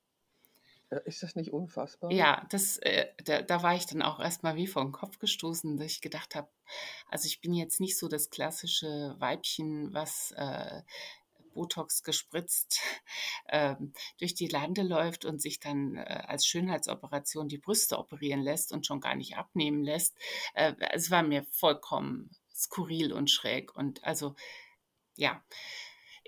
Äh, 0.90 1.00
Ist 1.04 1.22
das 1.22 1.36
nicht 1.36 1.52
unfassbar? 1.52 2.10
Ja, 2.10 2.46
das, 2.50 2.78
äh, 2.78 3.06
da, 3.24 3.42
da 3.42 3.62
war 3.62 3.74
ich 3.74 3.86
dann 3.86 4.02
auch 4.02 4.20
erstmal 4.20 4.56
wie 4.56 4.66
vor 4.66 4.82
den 4.82 4.92
Kopf 4.92 5.18
gestoßen, 5.18 5.76
dass 5.76 5.92
ich 5.92 6.00
gedacht 6.00 6.34
habe, 6.34 6.48
also 7.10 7.26
ich 7.26 7.40
bin 7.40 7.54
jetzt 7.54 7.80
nicht 7.80 7.98
so 7.98 8.08
das 8.08 8.30
klassische 8.30 9.14
Weibchen, 9.18 9.92
was 9.94 10.32
äh, 10.32 10.82
Botox 11.54 12.04
gespritzt 12.04 12.80
ähm, 13.48 13.92
durch 14.18 14.34
die 14.34 14.46
Lande 14.46 14.82
läuft 14.82 15.24
und 15.24 15.42
sich 15.42 15.58
dann 15.58 15.96
äh, 15.96 16.22
als 16.26 16.46
Schönheitsoperation 16.46 17.48
die 17.48 17.58
Brüste 17.58 17.98
operieren 17.98 18.42
lässt 18.42 18.72
und 18.72 18.86
schon 18.86 19.00
gar 19.00 19.16
nicht 19.16 19.36
abnehmen 19.36 19.82
lässt. 19.82 20.16
Äh, 20.54 20.74
es 20.92 21.10
war 21.10 21.22
mir 21.22 21.44
vollkommen 21.50 22.30
skurril 22.54 23.12
und 23.12 23.30
schräg. 23.30 23.74
Und 23.74 24.04
also, 24.04 24.34
ja. 25.16 25.42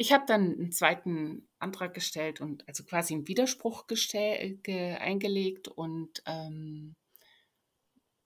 Ich 0.01 0.14
habe 0.14 0.24
dann 0.24 0.55
einen 0.55 0.72
zweiten 0.72 1.46
Antrag 1.59 1.92
gestellt 1.92 2.40
und 2.40 2.66
also 2.66 2.84
quasi 2.84 3.12
einen 3.12 3.28
Widerspruch 3.28 3.86
ge, 3.86 4.94
eingelegt 4.94 5.68
und 5.68 6.22
ähm, 6.24 6.96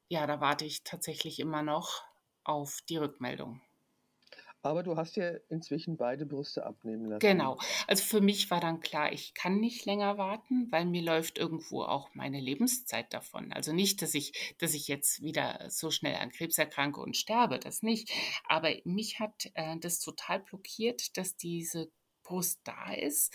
ja, 0.09 0.25
da 0.29 0.41
warte 0.41 0.64
ich 0.64 0.85
tatsächlich 0.85 1.41
immer 1.41 1.64
noch 1.64 2.05
auf 2.45 2.79
die 2.89 2.99
Rückmeldung. 2.99 3.61
Aber 4.65 4.83
du 4.83 4.97
hast 4.97 5.17
ja 5.17 5.31
inzwischen 5.49 5.97
beide 5.97 6.27
Brüste 6.27 6.65
abnehmen 6.65 7.07
lassen. 7.07 7.21
Genau. 7.21 7.59
Also 7.87 8.03
für 8.03 8.21
mich 8.21 8.51
war 8.51 8.61
dann 8.61 8.81
klar, 8.81 9.12
ich 9.12 9.35
kann 9.35 9.61
nicht 9.61 9.85
länger 9.85 10.19
warten, 10.19 10.69
weil 10.71 10.87
mir 10.87 11.03
läuft 11.03 11.39
irgendwo 11.39 11.83
auch 11.83 12.15
meine 12.15 12.41
Lebenszeit 12.41 13.12
davon. 13.12 13.53
Also 13.53 13.73
nicht, 13.73 14.01
dass 14.03 14.15
ich, 14.15 14.55
dass 14.59 14.75
ich 14.75 14.89
jetzt 14.89 15.23
wieder 15.23 15.67
so 15.69 15.91
schnell 15.91 16.17
an 16.17 16.31
Krebs 16.31 16.59
erkranke 16.59 17.01
und 17.01 17.17
sterbe, 17.17 17.59
das 17.59 17.83
nicht. 17.83 18.11
Aber 18.49 18.71
mich 18.85 19.21
hat 19.21 19.51
äh, 19.55 19.77
das 19.79 20.01
total 20.01 20.41
blockiert, 20.41 21.17
dass 21.17 21.37
diese 21.37 21.91
Brust 22.23 22.61
da 22.65 22.93
ist. 22.95 23.35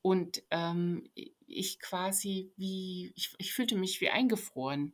Und 0.00 0.42
ähm, 0.50 1.08
ich 1.54 1.80
quasi 1.80 2.52
wie, 2.56 3.12
ich, 3.16 3.34
ich 3.38 3.52
fühlte 3.52 3.76
mich 3.76 4.00
wie 4.00 4.10
eingefroren. 4.10 4.92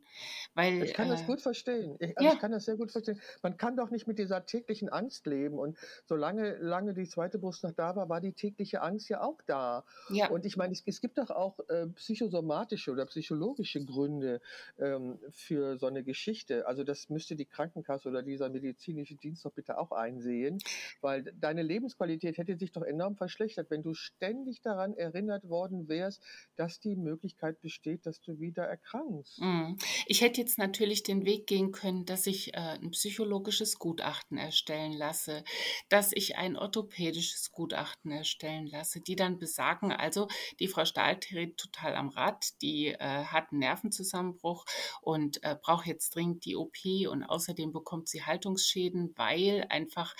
Weil, 0.53 0.83
Ich 0.83 0.93
kann 0.93 1.09
das 1.09 1.21
äh, 1.21 1.25
gut 1.25 1.41
verstehen. 1.41 1.95
Ich, 1.99 2.17
also 2.17 2.27
ich 2.29 2.33
ja, 2.33 2.39
kann 2.39 2.51
das 2.51 2.65
sehr 2.65 2.75
gut 2.75 2.91
verstehen. 2.91 3.19
Man 3.41 3.57
kann 3.57 3.75
doch 3.75 3.89
nicht 3.89 4.07
mit 4.07 4.19
dieser 4.19 4.45
täglichen 4.45 4.89
Angst 4.89 5.25
leben. 5.25 5.57
Und 5.57 5.77
solange 6.05 6.57
lange 6.57 6.93
die 6.93 7.07
zweite 7.07 7.39
Brust 7.39 7.63
noch 7.63 7.71
da 7.71 7.95
war, 7.95 8.09
war 8.09 8.21
die 8.21 8.33
tägliche 8.33 8.81
Angst 8.81 9.09
ja 9.09 9.21
auch 9.21 9.41
da. 9.45 9.85
ja, 10.09 10.29
Und 10.29 10.45
ich 10.45 10.57
meine, 10.57 10.73
es, 10.73 10.83
es 10.85 11.01
gibt 11.01 11.17
doch 11.17 11.29
auch 11.29 11.59
äh, 11.69 11.87
psychosomatische 11.87 12.91
oder 12.91 13.05
psychologische 13.05 13.83
Gründe 13.83 14.41
ähm, 14.79 15.19
für 15.31 15.77
so 15.77 15.87
eine 15.87 16.03
Geschichte. 16.03 16.67
Also 16.67 16.83
das 16.83 17.09
müsste 17.09 17.35
die 17.35 17.45
Krankenkasse 17.45 18.09
oder 18.09 18.23
dieser 18.23 18.49
medizinische 18.49 19.15
Dienst 19.15 19.45
doch 19.45 19.51
bitte 19.51 19.77
auch 19.77 19.91
einsehen, 19.91 20.59
weil 21.01 21.23
deine 21.23 21.63
Lebensqualität 21.63 22.37
hätte 22.37 22.57
sich 22.57 22.71
doch 22.71 22.83
enorm 22.83 23.15
verschlechtert, 23.15 23.69
wenn 23.69 23.83
du 23.83 23.93
ständig 23.93 24.61
daran 24.61 24.93
erinnert 24.93 25.47
worden 25.49 25.87
wärst, 25.87 26.21
dass 26.55 26.79
die 26.79 26.95
Möglichkeit 26.95 27.61
besteht, 27.61 28.05
dass 28.05 28.21
du 28.21 28.39
wieder 28.39 28.63
erkrankst. 28.63 29.39
mm. 29.39 29.77
Ich 30.05 30.21
hätte 30.21 30.41
jetzt 30.41 30.57
natürlich 30.57 31.03
den 31.03 31.25
Weg 31.25 31.47
gehen 31.47 31.71
können, 31.71 32.05
dass 32.05 32.27
ich 32.27 32.53
äh, 32.53 32.77
ein 32.81 32.91
psychologisches 32.91 33.79
Gutachten 33.79 34.37
erstellen 34.37 34.93
lasse, 34.93 35.43
dass 35.89 36.11
ich 36.13 36.37
ein 36.37 36.57
orthopädisches 36.57 37.51
Gutachten 37.51 38.11
erstellen 38.11 38.67
lasse, 38.67 39.01
die 39.01 39.15
dann 39.15 39.39
besagen, 39.39 39.91
also 39.91 40.27
die 40.59 40.67
Frau 40.67 40.85
Stahl 40.85 41.17
dreht 41.17 41.57
total 41.57 41.95
am 41.95 42.09
Rad, 42.09 42.61
die 42.61 42.87
äh, 42.87 42.97
hat 42.99 43.51
einen 43.51 43.59
Nervenzusammenbruch 43.59 44.65
und 45.01 45.43
äh, 45.43 45.55
braucht 45.61 45.87
jetzt 45.87 46.15
dringend 46.15 46.45
die 46.45 46.55
OP 46.55 46.77
und 47.09 47.23
außerdem 47.23 47.71
bekommt 47.71 48.09
sie 48.09 48.23
Haltungsschäden, 48.23 49.13
weil 49.15 49.65
einfach, 49.69 50.15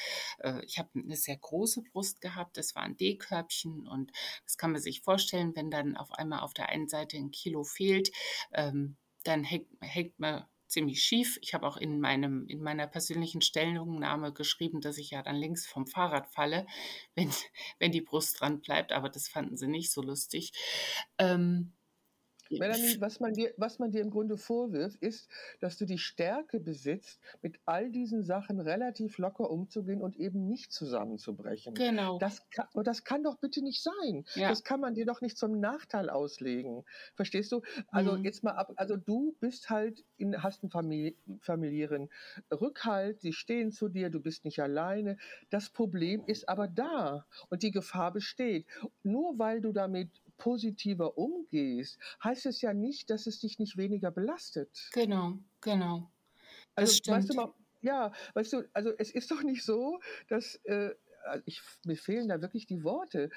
ich 0.65 0.77
habe 0.77 0.89
eine 0.95 1.15
sehr 1.15 1.37
große 1.37 1.81
Brust 1.91 2.21
gehabt, 2.21 2.57
das 2.57 2.75
war 2.75 2.83
ein 2.83 2.97
D-Körbchen 2.97 3.87
und 3.87 4.11
das 4.45 4.57
kann 4.57 4.71
man 4.71 4.81
sich 4.81 5.01
vorstellen, 5.01 5.55
wenn 5.55 5.71
dann 5.71 5.97
auf 5.97 6.11
einmal 6.19 6.41
auf 6.41 6.53
der 6.53 6.69
einen 6.69 6.87
Seite 6.87 7.17
ein 7.17 7.31
Kilo 7.31 7.63
fehlt, 7.63 8.09
ähm, 8.53 8.97
dann 9.23 9.43
hängt, 9.43 9.67
hängt 9.81 10.19
man 10.19 10.45
ziemlich 10.69 11.03
schief. 11.03 11.37
Ich 11.41 11.53
habe 11.53 11.67
auch 11.67 11.77
in, 11.77 11.99
meinem, 11.99 12.45
in 12.47 12.61
meiner 12.61 12.87
persönlichen 12.87 13.41
Stellungnahme 13.41 14.31
geschrieben, 14.31 14.81
dass 14.81 14.97
ich 14.97 15.09
ja 15.09 15.23
dann 15.23 15.35
links 15.35 15.65
vom 15.65 15.87
Fahrrad 15.87 16.27
falle, 16.27 16.65
wenn, 17.15 17.31
wenn 17.79 17.91
die 17.91 18.01
Brust 18.01 18.39
dran 18.39 18.61
bleibt, 18.61 18.91
aber 18.91 19.09
das 19.09 19.27
fanden 19.27 19.57
sie 19.57 19.67
nicht 19.67 19.91
so 19.91 20.01
lustig. 20.01 20.51
Ähm, 21.17 21.73
Melanie, 22.57 22.99
was 22.99 23.19
man, 23.19 23.35
dir, 23.35 23.53
was 23.57 23.79
man 23.79 23.91
dir 23.91 24.01
im 24.01 24.09
Grunde 24.09 24.37
vorwirft, 24.37 24.97
ist, 25.01 25.29
dass 25.59 25.77
du 25.77 25.85
die 25.85 25.97
Stärke 25.97 26.59
besitzt, 26.59 27.21
mit 27.41 27.59
all 27.65 27.91
diesen 27.91 28.23
Sachen 28.23 28.59
relativ 28.59 29.17
locker 29.17 29.49
umzugehen 29.49 30.01
und 30.01 30.17
eben 30.17 30.47
nicht 30.47 30.71
zusammenzubrechen. 30.71 31.83
genau, 31.83 32.13
Das 32.17 32.49
kann, 32.49 32.67
und 32.73 32.87
das 32.87 33.03
kann 33.03 33.23
doch 33.23 33.37
bitte 33.37 33.61
nicht 33.63 33.81
sein. 33.81 34.25
ja. 34.35 34.59
Das 34.59 34.63
kann 34.63 34.79
man 34.81 34.93
dir 34.95 35.05
doch 35.05 35.21
nicht 35.21 35.37
zum 35.37 35.59
Nachteil 35.59 36.09
auslegen. 36.09 36.83
Verstehst 37.15 37.51
du? 37.51 37.61
Also 37.91 38.17
Mhm. 38.17 38.23
jetzt 38.23 38.43
mal 38.43 38.51
ab, 38.53 38.73
also 38.75 38.97
du 38.97 39.35
bist 39.39 39.69
halt 39.69 40.03
in, 40.17 40.41
hast 40.43 40.63
einen 40.63 40.69
Famili 40.71 41.17
familiären 41.41 42.09
Rückhalt, 42.51 43.21
sie 43.21 43.33
stehen 43.33 43.71
zu 43.71 43.89
dir, 43.89 44.09
du 44.09 44.19
bist 44.21 44.45
nicht 44.45 44.59
alleine. 44.61 45.17
Das 45.49 45.69
Problem 45.69 46.23
ist 46.25 46.49
aber 46.49 46.67
da 46.67 47.25
und 47.49 47.63
die 47.63 47.71
Gefahr 47.71 48.11
besteht. 48.13 48.67
Nur 49.03 49.37
weil 49.39 49.61
du 49.61 49.71
damit 49.71 50.21
positiver 50.39 51.19
umgehst, 51.19 51.99
heißt 52.23 52.47
es 52.47 52.61
ja 52.61 52.73
nicht, 52.73 53.11
dass 53.11 53.27
es 53.27 53.39
dich 53.41 53.59
nicht 53.59 53.77
weniger 53.77 54.11
belastet. 54.11 54.79
Genau, 54.91 55.39
genau. 55.61 56.11
Das 56.77 56.91
Also, 56.91 56.99
weißt 57.07 57.29
du 57.29 57.33
stimmt. 57.33 57.35
mal, 57.35 57.53
ja, 57.81 58.13
weißt 58.33 58.53
du, 58.53 58.69
also 58.73 58.91
es 58.97 59.11
ist 59.11 59.31
doch 59.31 59.43
nicht 59.43 59.63
so, 59.63 59.99
dass 60.27 60.55
äh, 60.65 60.95
also 61.25 61.43
ich, 61.45 61.61
mir 61.85 61.97
fehlen 61.97 62.29
da 62.29 62.41
wirklich 62.41 62.65
die 62.65 62.83
Worte. 62.83 63.29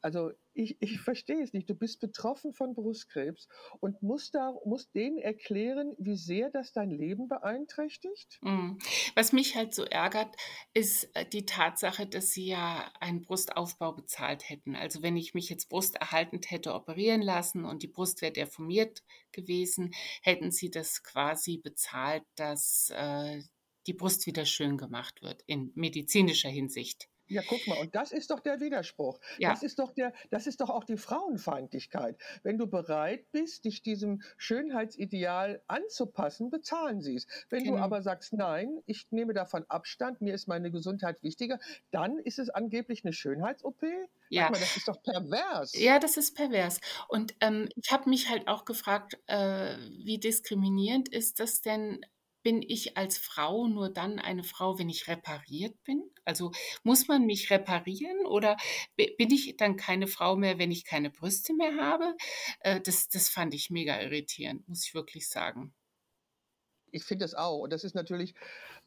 Also 0.00 0.32
ich, 0.54 0.76
ich 0.80 1.00
verstehe 1.00 1.42
es 1.42 1.52
nicht. 1.52 1.68
Du 1.68 1.74
bist 1.74 2.00
betroffen 2.00 2.52
von 2.52 2.74
Brustkrebs 2.74 3.48
und 3.80 4.02
musst, 4.02 4.34
da, 4.34 4.54
musst 4.64 4.94
denen 4.94 5.18
erklären, 5.18 5.94
wie 5.98 6.16
sehr 6.16 6.50
das 6.50 6.72
dein 6.72 6.90
Leben 6.90 7.28
beeinträchtigt. 7.28 8.38
Mhm. 8.42 8.78
Was 9.14 9.32
mich 9.32 9.56
halt 9.56 9.74
so 9.74 9.84
ärgert, 9.84 10.34
ist 10.72 11.14
äh, 11.14 11.26
die 11.26 11.44
Tatsache, 11.44 12.06
dass 12.06 12.30
sie 12.30 12.46
ja 12.46 12.90
einen 13.00 13.22
Brustaufbau 13.22 13.92
bezahlt 13.92 14.48
hätten. 14.48 14.76
Also 14.76 15.02
wenn 15.02 15.16
ich 15.16 15.34
mich 15.34 15.48
jetzt 15.48 15.68
brusterhaltend 15.68 16.50
hätte 16.50 16.74
operieren 16.74 17.22
lassen 17.22 17.64
und 17.64 17.82
die 17.82 17.88
Brust 17.88 18.22
wäre 18.22 18.32
deformiert 18.32 19.02
gewesen, 19.32 19.92
hätten 20.22 20.50
sie 20.50 20.70
das 20.70 21.02
quasi 21.02 21.58
bezahlt, 21.58 22.24
dass 22.36 22.90
äh, 22.94 23.42
die 23.86 23.92
Brust 23.92 24.26
wieder 24.26 24.46
schön 24.46 24.78
gemacht 24.78 25.20
wird 25.22 25.42
in 25.46 25.72
medizinischer 25.74 26.48
Hinsicht. 26.48 27.08
Ja, 27.26 27.42
guck 27.48 27.66
mal, 27.66 27.78
und 27.78 27.94
das 27.94 28.12
ist 28.12 28.30
doch 28.30 28.40
der 28.40 28.60
Widerspruch. 28.60 29.18
Ja, 29.38 29.50
Das 29.50 29.62
ist 29.62 29.78
doch 29.78 29.92
der, 29.92 30.12
das 30.30 30.46
ist 30.46 30.60
doch 30.60 30.68
auch 30.68 30.84
die 30.84 30.96
Frauenfeindlichkeit. 30.96 32.20
Wenn 32.42 32.58
du 32.58 32.66
bereit 32.66 33.30
bist, 33.32 33.64
dich 33.64 33.82
diesem 33.82 34.22
Schönheitsideal 34.36 35.62
anzupassen, 35.66 36.50
bezahlen 36.50 37.00
sie 37.00 37.16
es. 37.16 37.26
Wenn 37.48 37.64
du 37.64 37.72
genau. 37.72 37.82
aber 37.82 38.02
sagst, 38.02 38.34
nein, 38.34 38.82
ich 38.86 39.06
nehme 39.10 39.32
davon 39.32 39.64
Abstand, 39.68 40.20
mir 40.20 40.34
ist 40.34 40.48
meine 40.48 40.70
Gesundheit 40.70 41.22
wichtiger, 41.22 41.58
dann 41.90 42.18
ist 42.18 42.38
es 42.38 42.50
angeblich 42.50 43.04
eine 43.04 43.12
Schönheits-OP? 43.12 43.82
Ja, 44.28 44.50
mal, 44.50 44.60
das 44.60 44.76
ist 44.76 44.88
doch 44.88 45.02
pervers. 45.02 45.78
Ja, 45.78 45.98
das 45.98 46.16
ist 46.16 46.34
pervers. 46.34 46.80
Und 47.08 47.34
ähm, 47.40 47.68
ich 47.76 47.90
habe 47.90 48.10
mich 48.10 48.28
halt 48.28 48.48
auch 48.48 48.64
gefragt, 48.64 49.18
äh, 49.26 49.76
wie 50.04 50.18
diskriminierend 50.18 51.08
ist 51.08 51.40
das 51.40 51.62
denn? 51.62 52.04
Bin 52.44 52.62
ich 52.62 52.96
als 52.96 53.18
Frau 53.18 53.66
nur 53.66 53.88
dann 53.90 54.20
eine 54.20 54.44
Frau, 54.44 54.78
wenn 54.78 54.88
ich 54.88 55.08
repariert 55.08 55.82
bin? 55.82 56.10
Also 56.24 56.52
muss 56.84 57.08
man 57.08 57.26
mich 57.26 57.50
reparieren 57.50 58.24
oder 58.26 58.56
bi- 58.96 59.14
bin 59.18 59.32
ich 59.32 59.56
dann 59.56 59.76
keine 59.76 60.06
Frau 60.06 60.36
mehr, 60.36 60.58
wenn 60.58 60.70
ich 60.70 60.84
keine 60.84 61.10
Brüste 61.10 61.54
mehr 61.54 61.74
habe? 61.76 62.14
Äh, 62.60 62.80
das, 62.80 63.08
das 63.08 63.30
fand 63.30 63.52
ich 63.54 63.70
mega 63.70 64.00
irritierend, 64.00 64.68
muss 64.68 64.84
ich 64.86 64.94
wirklich 64.94 65.28
sagen. 65.28 65.74
Ich 66.92 67.04
finde 67.04 67.24
das 67.24 67.34
auch. 67.34 67.58
Und 67.58 67.72
das 67.72 67.84
ist 67.84 67.94
natürlich, 67.94 68.34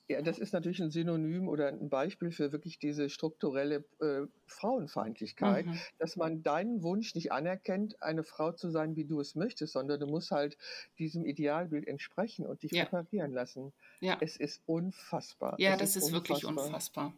ja, 0.10 0.22
das 0.22 0.39
ist 0.39 0.53
natürlich 0.53 0.82
ein 0.82 0.91
Synonym 0.91 1.47
oder 1.49 1.68
ein 1.68 1.89
Beispiel 1.89 2.32
für 2.32 2.51
wirklich 2.51 2.80
diese 2.80 3.10
strukturelle 3.10 3.86
äh, 3.99 4.28
Frauenfeindlichkeit, 4.45 5.68
Mhm. 5.68 5.88
dass 5.97 6.16
man 6.16 6.43
deinen 6.43 6.82
Wunsch 6.84 7.14
nicht 7.16 7.32
anerkennt, 7.32 8.01
eine 8.01 8.24
Frau 8.24 8.51
zu 8.53 8.70
sein, 8.70 8.95
wie 8.95 9.05
du 9.05 9.20
es 9.20 9.36
möchtest, 9.36 9.74
sondern 9.74 9.99
du 9.99 10.08
musst 10.08 10.32
halt 10.32 10.58
diesem 10.97 11.26
Idealbild 11.26 11.88
entsprechen 11.88 12.45
und 12.45 12.64
dich 12.64 12.78
Ja, 12.78 12.82
reparieren 12.82 13.34
lassen. 13.34 13.74
ja. 14.01 14.20
Es 14.20 14.38
ist 14.38 14.62
unfassbar. 14.66 15.60
Ja, 15.60 15.76
Es 15.76 15.78
das 15.78 15.95
ist 15.95 15.97
ist 15.97 16.12
wirklich 16.12 16.45
unfassbar. 16.45 16.45
unfassbar. 16.45 17.14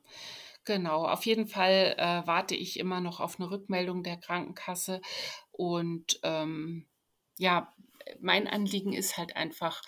Genau, 0.65 1.05
auf 1.05 1.25
jeden 1.25 1.47
Fall 1.47 1.95
äh, 1.97 2.25
warte 2.27 2.55
ich 2.55 2.79
immer 2.79 3.01
noch 3.01 3.19
auf 3.19 3.39
eine 3.39 3.51
Rückmeldung 3.51 4.03
der 4.03 4.17
Krankenkasse. 4.17 5.01
Und 5.51 6.19
ähm, 6.23 6.87
ja, 7.37 7.73
mein 8.21 8.47
Anliegen 8.47 8.93
ist 8.93 9.17
halt 9.17 9.35
einfach, 9.35 9.81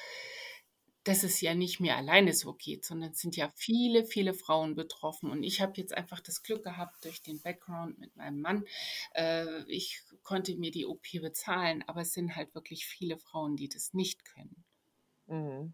dass 1.04 1.24
es 1.24 1.42
ja 1.42 1.56
nicht 1.56 1.80
mir 1.80 1.96
alleine 1.96 2.34
so 2.34 2.54
geht, 2.54 2.86
sondern 2.86 3.12
es 3.12 3.20
sind 3.20 3.36
ja 3.36 3.50
viele, 3.56 4.06
viele 4.06 4.34
Frauen 4.34 4.76
betroffen. 4.76 5.32
Und 5.32 5.44
ich 5.44 5.62
habe 5.62 5.74
jetzt 5.78 5.94
einfach 5.94 6.20
das 6.20 6.44
Glück 6.44 6.64
gehabt 6.64 7.04
durch 7.04 7.22
den 7.22 7.42
Background 7.42 7.98
mit 7.98 8.16
meinem 8.16 8.40
Mann. 8.40 8.66
Äh, 9.14 9.64
ich 9.66 10.04
konnte 10.24 10.56
mir 10.56 10.72
die 10.72 10.86
OP 10.86 11.04
bezahlen, 11.22 11.84
aber 11.88 12.02
es 12.02 12.14
sind 12.14 12.36
halt 12.36 12.54
wirklich 12.54 12.86
viele 12.86 13.18
Frauen, 13.18 13.56
die 13.56 13.70
das 13.70 13.94
nicht 13.94 14.26
können. 14.26 14.64
Mhm. 15.28 15.74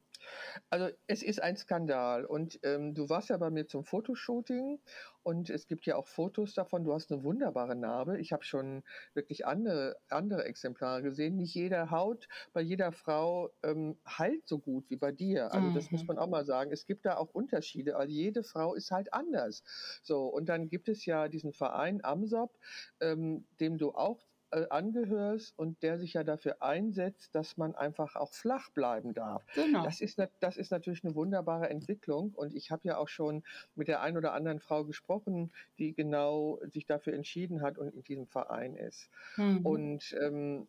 Also 0.69 0.89
es 1.07 1.23
ist 1.23 1.41
ein 1.41 1.55
Skandal 1.57 2.25
und 2.25 2.59
ähm, 2.63 2.93
du 2.93 3.09
warst 3.09 3.29
ja 3.29 3.37
bei 3.37 3.49
mir 3.49 3.67
zum 3.67 3.83
Fotoshooting 3.83 4.79
und 5.23 5.49
es 5.49 5.67
gibt 5.67 5.85
ja 5.85 5.95
auch 5.95 6.07
Fotos 6.07 6.53
davon. 6.53 6.83
Du 6.83 6.93
hast 6.93 7.11
eine 7.11 7.23
wunderbare 7.23 7.75
Narbe. 7.75 8.17
Ich 8.19 8.31
habe 8.31 8.43
schon 8.43 8.83
wirklich 9.13 9.45
andere, 9.45 9.97
andere 10.09 10.45
Exemplare 10.45 11.01
gesehen. 11.03 11.35
Nicht 11.37 11.53
jede 11.53 11.91
Haut 11.91 12.27
bei 12.53 12.61
jeder 12.61 12.91
Frau 12.91 13.51
ähm, 13.63 13.99
heilt 14.07 14.47
so 14.47 14.59
gut 14.59 14.89
wie 14.89 14.97
bei 14.97 15.11
dir. 15.11 15.53
Also 15.53 15.69
das 15.69 15.91
muss 15.91 16.05
Mhm. 16.05 16.07
man 16.07 16.17
auch 16.17 16.27
mal 16.29 16.45
sagen. 16.45 16.71
Es 16.71 16.85
gibt 16.85 17.05
da 17.05 17.17
auch 17.17 17.29
Unterschiede. 17.33 17.97
Also 17.97 18.13
jede 18.13 18.43
Frau 18.43 18.73
ist 18.73 18.91
halt 18.91 19.13
anders. 19.13 19.63
So 20.03 20.25
und 20.27 20.47
dann 20.49 20.69
gibt 20.69 20.89
es 20.89 21.05
ja 21.05 21.27
diesen 21.27 21.51
Verein 21.53 22.03
AMSOP, 22.03 22.57
ähm, 23.01 23.47
dem 23.59 23.77
du 23.77 23.91
auch 23.91 24.26
angehörst 24.51 25.57
und 25.57 25.81
der 25.83 25.99
sich 25.99 26.13
ja 26.13 26.23
dafür 26.23 26.61
einsetzt, 26.61 27.35
dass 27.35 27.57
man 27.57 27.75
einfach 27.75 28.15
auch 28.15 28.33
flach 28.33 28.69
bleiben 28.69 29.13
darf. 29.13 29.45
Genau. 29.53 29.83
Das 29.83 29.99
ist, 29.99 30.21
das 30.39 30.57
ist 30.57 30.71
natürlich 30.71 31.03
eine 31.03 31.15
wunderbare 31.15 31.69
Entwicklung 31.69 32.31
und 32.33 32.55
ich 32.55 32.71
habe 32.71 32.87
ja 32.87 32.97
auch 32.97 33.09
schon 33.09 33.43
mit 33.75 33.87
der 33.87 34.01
einen 34.01 34.17
oder 34.17 34.33
anderen 34.33 34.59
Frau 34.59 34.85
gesprochen, 34.85 35.51
die 35.79 35.93
genau 35.93 36.59
sich 36.73 36.85
dafür 36.85 37.13
entschieden 37.13 37.61
hat 37.61 37.77
und 37.77 37.93
in 37.93 38.03
diesem 38.03 38.27
Verein 38.27 38.75
ist. 38.75 39.09
Mhm. 39.35 39.65
Und 39.65 40.15
ähm, 40.21 40.67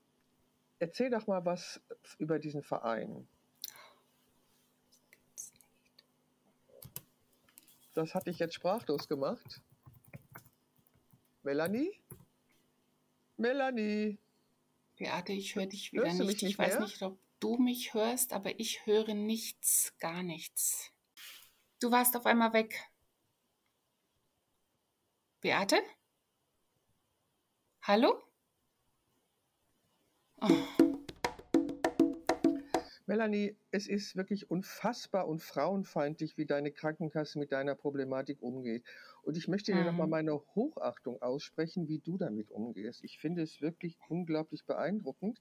erzähl 0.81 1.11
doch 1.11 1.26
mal 1.26 1.45
was 1.45 1.81
über 2.18 2.39
diesen 2.39 2.62
Verein. 2.62 3.29
Das 7.95 8.14
hat 8.14 8.26
dich 8.26 8.39
jetzt 8.39 8.55
sprachlos 8.55 9.09
gemacht. 9.09 9.61
Melanie? 11.43 11.93
Melanie, 13.39 14.18
Beate, 14.97 15.32
ich 15.32 15.55
höre 15.55 15.66
dich 15.66 15.93
wieder 15.93 16.03
hörst 16.03 16.18
mich 16.18 16.26
nicht. 16.26 16.36
Ich 16.36 16.43
nicht 16.43 16.59
weiß 16.59 16.74
mehr? 16.74 16.82
nicht, 16.82 17.03
ob 17.03 17.18
du 17.39 17.57
mich 17.57 17.95
hörst, 17.95 18.32
aber 18.32 18.59
ich 18.59 18.84
höre 18.84 19.14
nichts, 19.14 19.97
gar 20.01 20.24
nichts. 20.24 20.91
Du 21.80 21.93
warst 21.93 22.16
auf 22.16 22.26
einmal 22.26 22.53
weg. 22.53 22.91
Beate? 25.41 25.80
Hallo? 27.82 28.20
Oh. 30.41 30.88
Melanie, 33.09 33.56
es 33.72 33.88
ist 33.88 34.14
wirklich 34.16 34.50
unfassbar 34.50 35.26
und 35.26 35.42
frauenfeindlich, 35.42 36.36
wie 36.36 36.46
deine 36.46 36.70
Krankenkasse 36.72 37.38
mit 37.40 37.50
deiner 37.52 37.74
Problematik 37.74 38.40
umgeht. 38.42 38.86
Und 39.22 39.36
ich 39.36 39.48
möchte 39.48 39.72
dir 39.72 39.82
nochmal 39.82 40.06
Mhm. 40.06 40.09
meine 40.09 40.34
Hochachtung 40.34 41.20
aussprechen, 41.22 41.88
wie 41.88 41.98
du 42.00 42.18
damit 42.18 42.50
umgehst. 42.52 43.02
Ich 43.02 43.18
finde 43.18 43.42
es 43.42 43.61
wirklich 43.62 43.98
unglaublich 44.09 44.64
beeindruckend. 44.66 45.40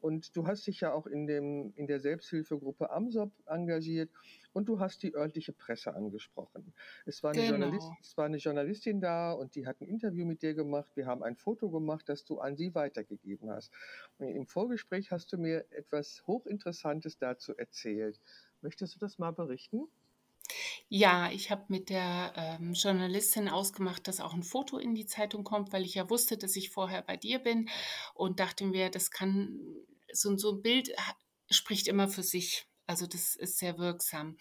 Und 0.00 0.36
du 0.36 0.46
hast 0.46 0.66
dich 0.66 0.80
ja 0.80 0.92
auch 0.92 1.06
in, 1.06 1.26
dem, 1.26 1.72
in 1.74 1.86
der 1.86 2.00
Selbsthilfegruppe 2.00 2.90
AMSOP 2.90 3.32
engagiert 3.46 4.10
und 4.52 4.68
du 4.68 4.80
hast 4.80 5.02
die 5.02 5.14
örtliche 5.14 5.52
Presse 5.52 5.94
angesprochen. 5.94 6.74
Es 7.04 7.22
war, 7.22 7.32
eine 7.32 7.40
Genau. 7.46 7.96
es 8.00 8.16
war 8.16 8.26
eine 8.26 8.36
Journalistin 8.38 9.00
da 9.00 9.32
und 9.32 9.54
die 9.54 9.66
hat 9.66 9.80
ein 9.80 9.88
Interview 9.88 10.24
mit 10.26 10.42
dir 10.42 10.54
gemacht. 10.54 10.90
Wir 10.94 11.06
haben 11.06 11.22
ein 11.22 11.36
Foto 11.36 11.70
gemacht, 11.70 12.08
das 12.08 12.24
du 12.24 12.38
an 12.38 12.56
sie 12.56 12.74
weitergegeben 12.74 13.50
hast. 13.50 13.72
Und 14.18 14.28
Im 14.28 14.46
Vorgespräch 14.46 15.10
hast 15.10 15.32
du 15.32 15.38
mir 15.38 15.66
etwas 15.70 16.26
Hochinteressantes 16.26 17.18
dazu 17.18 17.56
erzählt. 17.56 18.20
Möchtest 18.60 18.94
du 18.94 18.98
das 18.98 19.18
mal 19.18 19.32
berichten? 19.32 19.88
Ja, 20.90 21.30
ich 21.30 21.50
habe 21.50 21.66
mit 21.68 21.90
der 21.90 22.32
ähm, 22.34 22.72
Journalistin 22.72 23.48
ausgemacht, 23.48 24.08
dass 24.08 24.20
auch 24.20 24.32
ein 24.32 24.42
Foto 24.42 24.78
in 24.78 24.94
die 24.94 25.04
Zeitung 25.06 25.44
kommt, 25.44 25.72
weil 25.72 25.84
ich 25.84 25.94
ja 25.94 26.08
wusste, 26.08 26.38
dass 26.38 26.56
ich 26.56 26.70
vorher 26.70 27.02
bei 27.02 27.16
dir 27.16 27.40
bin 27.40 27.68
und 28.14 28.40
dachte 28.40 28.64
mir, 28.64 28.88
das 28.90 29.10
kann, 29.10 29.60
so, 30.12 30.34
so 30.38 30.52
ein 30.52 30.62
Bild 30.62 30.90
spricht 31.50 31.88
immer 31.88 32.08
für 32.08 32.22
sich. 32.22 32.66
Also 32.86 33.06
das 33.06 33.36
ist 33.36 33.58
sehr 33.58 33.76
wirksam. 33.76 34.38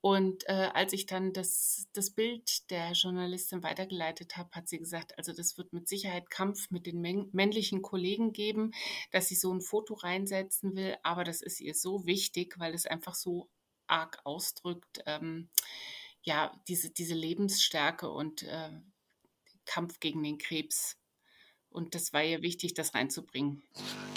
Und 0.00 0.48
äh, 0.48 0.70
als 0.72 0.94
ich 0.94 1.04
dann 1.04 1.34
das, 1.34 1.86
das 1.92 2.10
Bild 2.10 2.70
der 2.70 2.92
Journalistin 2.92 3.62
weitergeleitet 3.62 4.38
habe, 4.38 4.50
hat 4.52 4.68
sie 4.68 4.78
gesagt, 4.78 5.18
also 5.18 5.34
das 5.34 5.58
wird 5.58 5.74
mit 5.74 5.88
Sicherheit 5.88 6.30
Kampf 6.30 6.70
mit 6.70 6.86
den 6.86 7.02
männlichen 7.32 7.82
Kollegen 7.82 8.32
geben, 8.32 8.72
dass 9.10 9.28
sie 9.28 9.36
so 9.36 9.52
ein 9.52 9.60
Foto 9.60 9.92
reinsetzen 9.92 10.74
will, 10.74 10.96
aber 11.02 11.22
das 11.24 11.42
ist 11.42 11.60
ihr 11.60 11.74
so 11.74 12.06
wichtig, 12.06 12.54
weil 12.58 12.72
es 12.72 12.86
einfach 12.86 13.14
so 13.14 13.50
arg 13.92 14.18
ausdrückt, 14.24 15.02
ähm, 15.06 15.48
ja, 16.22 16.52
diese, 16.68 16.90
diese 16.90 17.14
Lebensstärke 17.14 18.08
und 18.10 18.42
äh, 18.44 18.70
Kampf 19.66 20.00
gegen 20.00 20.22
den 20.22 20.38
Krebs. 20.38 20.96
Und 21.68 21.94
das 21.94 22.12
war 22.12 22.22
ihr 22.22 22.42
wichtig, 22.42 22.74
das 22.74 22.94
reinzubringen. 22.94 23.62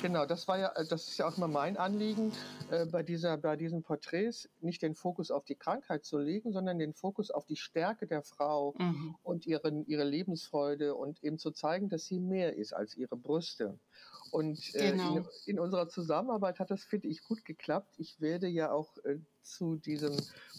Genau, 0.02 0.26
das 0.26 0.46
war 0.50 0.60
ja, 0.60 0.74
das 0.90 1.08
ist 1.08 1.18
ja 1.18 1.26
auch 1.28 1.38
mal 1.38 1.48
mein 1.48 1.78
Anliegen, 1.78 2.34
äh, 2.70 2.86
bei, 2.86 3.02
dieser, 3.02 3.38
bei 3.38 3.56
diesen 3.56 3.82
Porträts 3.82 4.50
nicht 4.60 4.82
den 4.82 4.94
Fokus 4.94 5.32
auf 5.32 5.46
die 5.46 5.56
Krankheit 5.56 6.04
zu 6.04 6.18
legen, 6.20 6.52
sondern 6.52 6.80
den 6.80 6.94
Fokus 6.94 7.32
auf 7.32 7.46
die 7.46 7.56
Stärke 7.56 8.08
der 8.08 8.24
Frau 8.24 8.74
Mhm. 8.78 9.16
und 9.24 9.46
ihren, 9.46 9.86
ihre 9.88 10.04
Lebensfreude 10.04 10.96
und 10.96 11.24
eben 11.24 11.38
zu 11.40 11.52
zeigen, 11.52 11.88
dass 11.88 12.06
sie 12.06 12.20
mehr 12.20 12.56
ist 12.58 12.74
als 12.74 12.98
ihre 12.98 13.16
Brüste. 13.16 13.80
Und 14.32 14.76
äh, 14.76 14.90
in, 14.92 14.98
Genau. 14.98 15.26
in 15.46 15.58
unserer 15.60 15.88
Zusammenarbeit 15.88 16.60
hat 16.60 16.72
das, 16.72 16.84
finde 16.84 17.08
ich, 17.08 17.24
gut 17.24 17.46
geklappt. 17.46 17.94
Ich 17.98 18.20
werde 18.20 18.48
ja 18.48 18.70
auch 18.74 18.98
äh, 19.06 19.20
zu 19.46 19.76
diesem 19.78 20.16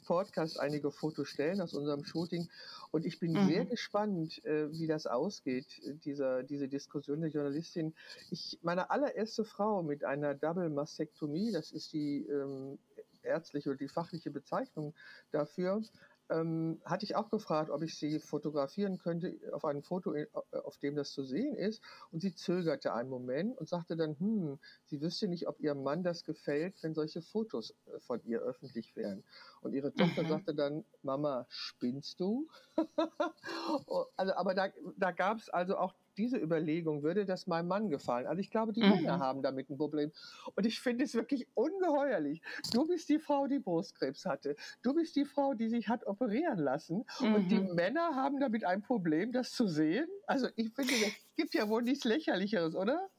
Podcast 0.06 0.58
einige 0.60 0.90
Fotos 0.90 1.28
stellen 1.28 1.60
aus 1.60 1.74
unserem 1.74 2.04
Shooting. 2.04 2.48
Und 2.92 3.04
ich 3.04 3.18
bin 3.18 3.38
sehr 3.38 3.64
Mhm. 3.64 3.68
gespannt, 3.68 4.44
äh, 4.44 4.70
wie 4.72 4.86
das 4.86 5.06
ausgeht, 5.06 5.66
äh, 5.84 5.94
dieser, 5.94 6.42
diese 6.42 6.68
Diskussion 6.68 7.20
der 7.20 7.30
Journalistin. 7.30 7.94
Ich, 8.30 8.58
meine 8.62 8.90
allererste 8.90 9.44
Frau 9.44 9.82
mit 9.82 10.04
einer 10.04 10.34
Double 10.34 10.70
Mastektomie, 10.70 11.52
das 11.52 11.72
ist 11.72 11.92
die 11.92 12.26
ähm, 12.26 12.78
ärztliche 13.22 13.70
oder 13.70 13.78
die 13.78 13.88
fachliche 13.88 14.30
Bezeichnung 14.30 14.94
dafür, 15.32 15.82
ähm, 16.30 16.80
hatte 16.84 17.04
ich 17.04 17.16
auch 17.16 17.30
gefragt, 17.30 17.70
ob 17.70 17.82
ich 17.82 17.98
sie 17.98 18.18
fotografieren 18.20 18.98
könnte 18.98 19.38
auf 19.52 19.64
einem 19.64 19.82
Foto, 19.82 20.14
äh, 20.14 20.26
auf 20.52 20.78
dem 20.78 20.96
das 20.96 21.12
zu 21.12 21.24
sehen 21.24 21.56
ist. 21.56 21.82
Und 22.10 22.20
sie 22.20 22.34
zögerte 22.34 22.92
einen 22.94 23.08
Moment 23.10 23.56
und 23.58 23.68
sagte 23.68 23.96
dann, 23.96 24.18
hm, 24.18 24.58
sie 24.84 25.00
wüsste 25.00 25.28
nicht, 25.28 25.48
ob 25.48 25.60
ihrem 25.60 25.82
Mann 25.82 26.02
das 26.02 26.24
gefällt, 26.24 26.82
wenn 26.82 26.94
solche 26.94 27.22
Fotos 27.22 27.74
äh, 27.86 28.00
von 28.00 28.22
ihr 28.24 28.40
öffentlich 28.40 28.96
wären. 28.96 29.24
Und 29.60 29.72
ihre 29.74 29.94
Tochter 29.94 30.24
Mhm. 30.24 30.26
sagte 30.26 30.54
dann, 30.54 30.84
Mama, 31.02 31.46
spinnst 31.48 32.20
du? 32.20 32.48
Oh, 33.86 34.06
also, 34.16 34.34
aber 34.34 34.54
da, 34.54 34.68
da 34.96 35.12
gab 35.12 35.38
es 35.38 35.48
also 35.50 35.76
auch 35.76 35.94
diese 36.18 36.38
Überlegung, 36.38 37.02
würde 37.02 37.24
das 37.26 37.46
meinem 37.46 37.68
Mann 37.68 37.88
gefallen? 37.90 38.26
Also 38.26 38.40
ich 38.40 38.50
glaube, 38.50 38.72
die 38.72 38.84
Männer 38.84 39.18
Mhm. 39.18 39.20
haben 39.20 39.42
damit 39.42 39.70
ein 39.70 39.76
Problem. 39.76 40.12
Und 40.54 40.66
ich 40.66 40.80
finde 40.80 41.04
es 41.04 41.14
wirklich 41.14 41.48
ungeheuerlich. 41.54 42.42
Du 42.70 42.86
bist 42.86 43.08
die 43.08 43.18
Frau, 43.18 43.46
die 43.46 43.58
Brustkrebs 43.58 44.24
hatte. 44.24 44.56
Du 44.82 44.94
bist 44.94 45.16
die 45.16 45.24
Frau, 45.24 45.54
die 45.54 45.68
sich 45.68 45.88
hat 45.88 46.06
operieren 46.06 46.58
lassen. 46.58 47.04
Und 47.30 47.50
die 47.50 47.60
Mhm. 47.60 47.70
Männer 47.72 48.14
haben 48.14 48.40
damit 48.40 48.64
ein 48.64 48.82
Problem, 48.82 49.32
das 49.32 49.52
zu 49.52 49.66
sehen. 49.68 50.08
Also 50.26 50.48
ich 50.56 50.72
finde, 50.74 50.96
es 50.96 51.12
gibt 51.36 51.54
ja 51.54 51.68
wohl 51.68 51.82
nichts 51.82 52.04
Lächerlicheres, 52.04 52.74
oder? 52.74 53.10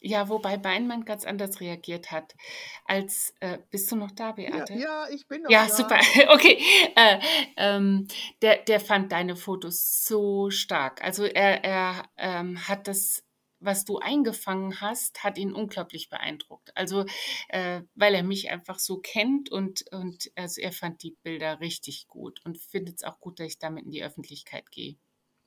Ja, 0.00 0.28
wobei 0.28 0.56
Beinmann 0.56 1.04
ganz 1.04 1.24
anders 1.24 1.60
reagiert 1.60 2.10
hat. 2.10 2.34
Als, 2.84 3.34
äh, 3.40 3.58
bist 3.70 3.90
du 3.90 3.96
noch 3.96 4.10
da, 4.12 4.32
Ja, 4.32 4.32
Beate? 4.32 4.74
ja, 4.74 5.08
ich 5.10 5.26
bin 5.26 5.42
noch 5.42 5.50
Ja, 5.50 5.66
da. 5.66 5.76
super. 5.76 6.00
Okay. 6.34 6.62
Äh, 6.96 7.18
ähm, 7.56 8.06
der, 8.42 8.58
der 8.64 8.80
fand 8.80 9.12
deine 9.12 9.36
Fotos 9.36 10.04
so 10.04 10.50
stark. 10.50 11.02
Also 11.02 11.24
er, 11.24 11.64
er 11.64 12.08
ähm, 12.16 12.68
hat 12.68 12.88
das, 12.88 13.24
was 13.58 13.84
du 13.84 13.98
eingefangen 13.98 14.80
hast, 14.80 15.24
hat 15.24 15.38
ihn 15.38 15.52
unglaublich 15.52 16.08
beeindruckt. 16.10 16.76
Also 16.76 17.04
äh, 17.48 17.82
weil 17.94 18.14
er 18.14 18.22
mich 18.22 18.50
einfach 18.50 18.78
so 18.78 18.98
kennt 18.98 19.50
und, 19.50 19.84
und 19.92 20.30
also 20.36 20.60
er 20.60 20.72
fand 20.72 21.02
die 21.02 21.16
Bilder 21.22 21.60
richtig 21.60 22.06
gut 22.08 22.40
und 22.44 22.58
findet 22.58 22.96
es 22.96 23.04
auch 23.04 23.18
gut, 23.20 23.40
dass 23.40 23.46
ich 23.48 23.58
damit 23.58 23.84
in 23.84 23.90
die 23.90 24.04
Öffentlichkeit 24.04 24.70
gehe. 24.70 24.96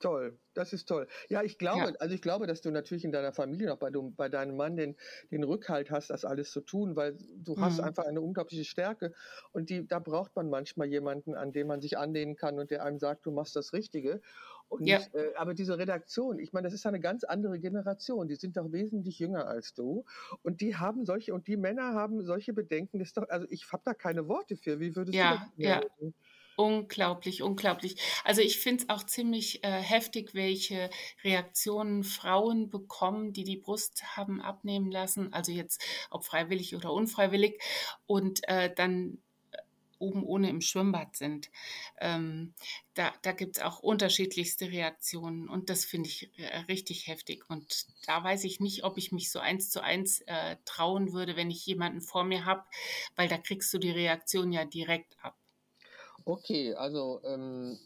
Toll, 0.02 0.38
das 0.54 0.72
ist 0.72 0.86
toll. 0.88 1.08
Ja, 1.28 1.42
ich 1.42 1.58
Ja. 1.72 1.84
glaube, 1.84 1.94
also 2.00 2.14
ich 2.14 2.22
glaube, 2.22 2.46
dass 2.46 2.62
du 2.62 2.70
natürlich 2.70 3.04
in 3.04 3.12
deiner 3.12 3.34
Familie 3.34 3.68
noch 3.68 3.76
bei, 3.76 3.90
du, 3.90 4.10
bei 4.10 4.30
deinem 4.30 4.56
Mann 4.56 4.74
den, 4.74 4.96
den 5.30 5.44
Rückhalt 5.44 5.90
hast, 5.90 6.08
das 6.08 6.24
alles 6.24 6.52
zu 6.52 6.62
tun, 6.62 6.96
weil 6.96 7.18
du 7.36 7.60
hast 7.60 7.80
Mhm. 7.80 7.80
einfach 7.80 8.06
eine 8.06 8.22
unglaubliche 8.22 8.64
Stärke 8.64 9.12
und 9.52 9.68
die, 9.68 9.86
da 9.86 9.98
braucht 9.98 10.34
man 10.36 10.48
manchmal 10.48 10.86
jemanden, 10.88 11.34
an 11.34 11.52
den 11.52 11.66
man 11.66 11.82
sich 11.82 11.98
anlehnen 11.98 12.34
kann 12.34 12.58
und 12.58 12.70
der 12.70 12.82
einem 12.82 12.98
sagt, 12.98 13.26
du 13.26 13.30
machst 13.30 13.54
das 13.56 13.74
Richtige. 13.74 14.22
Und 14.68 14.86
Ja. 14.86 15.10
äh, 15.12 15.34
aber 15.36 15.52
diese 15.52 15.76
Redaktion, 15.76 16.38
ich 16.38 16.54
meine, 16.54 16.66
das 16.68 16.72
ist 16.74 16.86
eine 16.86 17.00
ganz 17.00 17.24
andere 17.24 17.58
Generation. 17.60 18.26
Die 18.28 18.36
sind 18.36 18.56
doch 18.56 18.72
wesentlich 18.72 19.18
jünger 19.18 19.48
als 19.48 19.74
du 19.74 20.04
und 20.42 20.62
die 20.62 20.76
haben 20.76 21.04
solche 21.04 21.34
und 21.34 21.46
die 21.46 21.58
Männer 21.58 21.92
haben 21.92 22.22
solche 22.24 22.54
Bedenken. 22.54 23.00
Das 23.00 23.12
doch, 23.12 23.28
also 23.28 23.46
ich 23.50 23.70
habe 23.70 23.82
da 23.84 23.92
keine 23.92 24.28
Worte 24.28 24.56
für. 24.56 24.80
Wie 24.80 24.96
würdest 24.96 25.22
du 25.22 25.26
das 25.28 25.40
Ja, 25.40 25.52
ja. 25.62 25.80
Unglaublich, 26.56 27.42
unglaublich. 27.42 27.96
Also 28.22 28.42
ich 28.42 28.58
finde 28.58 28.82
es 28.84 28.88
auch 28.90 29.02
ziemlich 29.04 29.64
äh, 29.64 29.80
heftig, 29.80 30.34
welche 30.34 30.90
Reaktionen 31.24 32.04
Frauen 32.04 32.68
bekommen, 32.68 33.32
die 33.32 33.44
die 33.44 33.56
Brust 33.56 34.02
haben 34.16 34.42
abnehmen 34.42 34.90
lassen, 34.90 35.32
also 35.32 35.52
jetzt 35.52 35.82
ob 36.10 36.24
freiwillig 36.24 36.76
oder 36.76 36.92
unfreiwillig, 36.92 37.58
und 38.06 38.46
äh, 38.46 38.70
dann 38.74 39.22
äh, 39.52 39.58
oben 39.98 40.22
ohne 40.22 40.50
im 40.50 40.60
Schwimmbad 40.60 41.16
sind. 41.16 41.50
Ähm, 41.98 42.54
da 42.92 43.14
da 43.22 43.32
gibt 43.32 43.56
es 43.56 43.62
auch 43.62 43.78
unterschiedlichste 43.80 44.70
Reaktionen 44.70 45.48
und 45.48 45.70
das 45.70 45.86
finde 45.86 46.10
ich 46.10 46.30
äh, 46.38 46.58
richtig 46.68 47.06
heftig. 47.06 47.48
Und 47.48 47.86
da 48.06 48.22
weiß 48.22 48.44
ich 48.44 48.60
nicht, 48.60 48.84
ob 48.84 48.98
ich 48.98 49.12
mich 49.12 49.30
so 49.30 49.38
eins 49.38 49.70
zu 49.70 49.82
eins 49.82 50.20
äh, 50.26 50.56
trauen 50.66 51.14
würde, 51.14 51.36
wenn 51.36 51.50
ich 51.50 51.64
jemanden 51.64 52.02
vor 52.02 52.24
mir 52.24 52.44
habe, 52.44 52.64
weil 53.16 53.28
da 53.28 53.38
kriegst 53.38 53.72
du 53.72 53.78
die 53.78 53.90
Reaktion 53.90 54.52
ja 54.52 54.66
direkt 54.66 55.16
ab. 55.24 55.38
Okay, 56.24 56.74
also 56.74 57.20
ähm, 57.24 57.78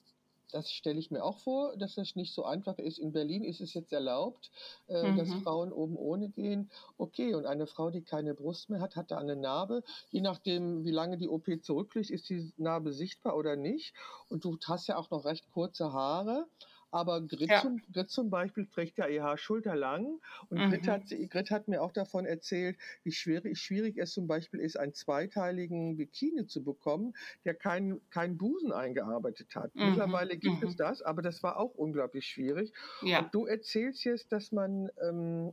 das 0.51 0.71
stelle 0.71 0.99
ich 0.99 1.11
mir 1.11 1.25
auch 1.25 1.39
vor, 1.39 1.77
dass 1.77 1.95
das 1.97 2.15
nicht 2.17 2.33
so 2.33 2.45
einfach 2.45 2.79
ist. 2.79 2.99
In 2.99 3.13
Berlin 3.13 3.43
ist 3.45 3.61
es 3.61 3.75
jetzt 3.75 3.93
erlaubt, 3.93 4.51
äh, 4.87 5.13
dass 5.13 5.33
Mhm. 5.33 5.35
Frauen 5.35 5.73
oben 5.73 5.97
ohne 5.97 6.29
gehen. 6.31 6.71
Okay, 6.97 7.35
und 7.35 7.47
eine 7.47 7.67
Frau, 7.67 7.91
die 7.91 8.03
keine 8.03 8.35
Brust 8.35 8.71
mehr 8.71 8.81
hat, 8.81 8.97
hat 8.97 9.11
da 9.11 9.19
eine 9.19 9.37
Narbe. 9.37 9.83
Je 10.11 10.21
nachdem, 10.21 10.85
wie 10.85 10.91
lange 10.91 11.17
die 11.17 11.29
OP 11.29 11.61
zurückliegt, 11.61 12.11
ist 12.11 12.29
die 12.29 12.53
Narbe 12.57 12.93
sichtbar 12.93 13.37
oder 13.37 13.57
nicht. 13.57 13.95
Und 14.29 14.45
du 14.45 14.59
hast 14.67 14.87
ja 14.89 14.97
auch 14.97 15.11
noch 15.11 15.25
recht 15.25 15.51
kurze 15.51 15.93
Haare. 15.93 16.47
Aber 16.95 17.23
Grit, 17.27 17.51
Ja. 17.51 17.57
zum, 17.57 17.79
Grit 17.93 18.11
zum 18.11 18.31
Beispiel 18.31 18.67
trägt 18.69 18.99
ja 18.99 19.09
ihr 19.09 19.25
Haar 19.25 19.37
schulterlang. 19.37 20.21
Und 20.49 20.65
Grit, 20.69 20.87
Mhm. 20.87 20.89
hat, 20.89 21.09
Grit 21.09 21.51
hat 21.51 21.67
mir 21.67 21.83
auch 21.83 21.91
davon 21.93 22.25
erzählt, 22.25 22.79
wie 23.03 23.11
schwierig, 23.11 23.59
schwierig 23.59 23.99
es 23.99 24.13
zum 24.13 24.29
Beispiel 24.29 24.61
ist, 24.61 24.77
einen 24.79 24.95
zweiteiligen 24.95 25.97
Bikini 25.97 26.47
zu 26.47 26.63
bekommen, 26.63 27.15
der 27.45 27.55
keinen 27.55 28.09
keinen 28.11 28.39
Busen 28.39 28.71
eingearbeitet 28.73 29.57
hat. 29.57 29.73
Mhm. 29.75 29.83
Mittlerweile 29.83 30.37
gibt 30.37 30.63
es 30.63 30.77
Mhm. 30.77 30.77
das, 30.77 31.03
aber 31.03 31.21
das 31.23 31.43
war 31.43 31.59
auch 31.59 31.75
unglaublich 31.75 32.27
schwierig. 32.27 32.73
Ja. 33.01 33.31
Und 33.31 33.35
du 33.35 33.47
erzählst 33.47 34.05
jetzt, 34.05 34.31
dass 34.31 34.53
man 34.53 34.89
ähm, 35.03 35.53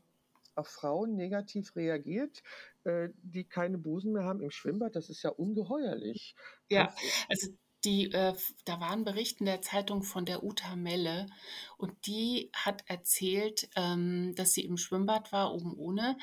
auf 0.55 0.67
Frauen 0.67 1.15
negativ 1.15 1.75
reagiert, 1.75 2.43
äh, 2.83 3.09
die 3.23 3.45
keine 3.45 3.77
Busen 3.79 4.13
mehr 4.13 4.23
haben 4.25 4.41
im 4.41 4.51
Schwimmbad. 4.51 4.95
Das 4.95 5.09
ist 5.09 5.23
ja 5.23 5.31
ungeheuerlich. 5.31 6.35
Ja, 6.69 6.93
also 7.29 7.47
die, 7.86 8.11
äh, 8.11 8.34
da 8.65 8.79
waren 8.79 9.03
Berichten 9.03 9.45
der 9.45 9.61
Zeitung 9.61 10.03
von 10.03 10.25
der 10.25 10.43
Uta 10.43 10.75
Melle 10.75 11.27
und 11.77 12.05
die 12.07 12.51
hat 12.53 12.84
erzählt, 12.88 13.69
ähm, 13.75 14.34
dass 14.36 14.53
sie 14.53 14.65
im 14.65 14.77
Schwimmbad 14.77 15.32
war, 15.32 15.53
oben 15.53 15.75
ohne. 15.77 16.17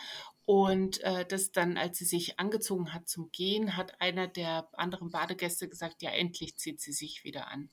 Und 0.44 1.00
äh, 1.02 1.26
dass 1.26 1.52
dann, 1.52 1.76
als 1.76 1.98
sie 1.98 2.06
sich 2.06 2.38
angezogen 2.40 2.94
hat 2.94 3.06
zum 3.08 3.30
Gehen, 3.32 3.76
hat 3.76 4.00
einer 4.00 4.26
der 4.28 4.68
anderen 4.72 5.10
Badegäste 5.10 5.68
gesagt, 5.68 6.00
ja, 6.02 6.10
endlich 6.10 6.56
zieht 6.56 6.80
sie 6.80 6.92
sich 6.92 7.22
wieder 7.24 7.48
an. 7.48 7.70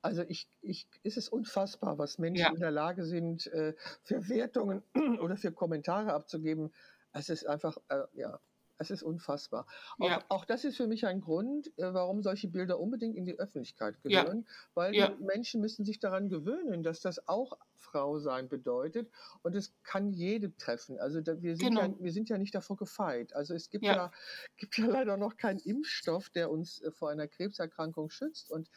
Also 0.00 0.22
ich, 0.22 0.48
ich, 0.62 0.88
es 1.04 1.16
ist 1.16 1.28
unfassbar, 1.28 1.96
was 1.98 2.18
Menschen 2.18 2.52
Ja. 2.52 2.54
in 2.54 2.60
der 2.60 2.70
Lage 2.72 3.04
sind, 3.04 3.46
äh, 3.48 3.74
für 4.02 4.28
Wertungen 4.28 4.82
oder 5.20 5.36
für 5.36 5.52
Kommentare 5.52 6.12
abzugeben. 6.12 6.72
Es 7.12 7.28
ist 7.28 7.46
einfach, 7.46 7.76
äh, 7.88 8.02
ja, 8.14 8.40
es 8.82 8.90
ist 8.90 9.02
unfassbar. 9.02 9.66
Auch, 9.98 10.18
Ja, 10.18 10.22
auch 10.28 10.44
das 10.44 10.64
ist 10.64 10.76
für 10.76 10.86
mich 10.86 11.06
ein 11.06 11.22
Grund, 11.22 11.68
äh, 11.78 11.94
warum 11.94 12.22
solche 12.22 12.48
Bilder 12.48 12.78
unbedingt 12.78 13.16
in 13.16 13.24
die 13.24 13.38
Öffentlichkeit 13.38 14.02
ja, 14.06 14.26
gehören, 14.26 14.46
weil 14.74 14.94
ja, 14.94 15.12
die 15.16 15.16
Menschen 15.18 15.60
müssen 15.62 15.84
sich 15.86 16.00
daran 16.00 16.28
gewöhnen, 16.28 16.82
dass 16.82 17.00
das 17.00 17.26
auch 17.28 17.58
Frau 17.74 18.18
sein 18.18 18.48
bedeutet 18.48 19.10
und 19.42 19.56
es 19.56 19.74
kann 19.82 20.10
jede 20.12 20.56
treffen. 20.56 20.98
Also 21.00 21.20
wir 21.24 21.56
sind 21.56 21.74
ja, 21.74 21.88
genau. 21.88 21.98
wir 21.98 22.12
sind 22.12 22.28
ja 22.28 22.38
nicht 22.38 22.54
davor 22.54 22.76
gefeit. 22.76 23.34
Also 23.34 23.54
es 23.54 23.70
gibt 23.70 23.88
Ja. 23.88 23.96
ja, 23.96 24.10
gibt 24.56 24.76
ja 24.78 24.86
leider 24.86 25.16
noch 25.16 25.36
keinen 25.36 25.58
Impfstoff, 25.58 26.30
der 26.30 26.50
uns 26.50 26.80
äh, 26.82 26.90
vor 26.92 27.10
einer 27.10 27.28
Krebserkrankung 27.28 28.10
schützt. 28.10 28.50
Und 28.50 28.70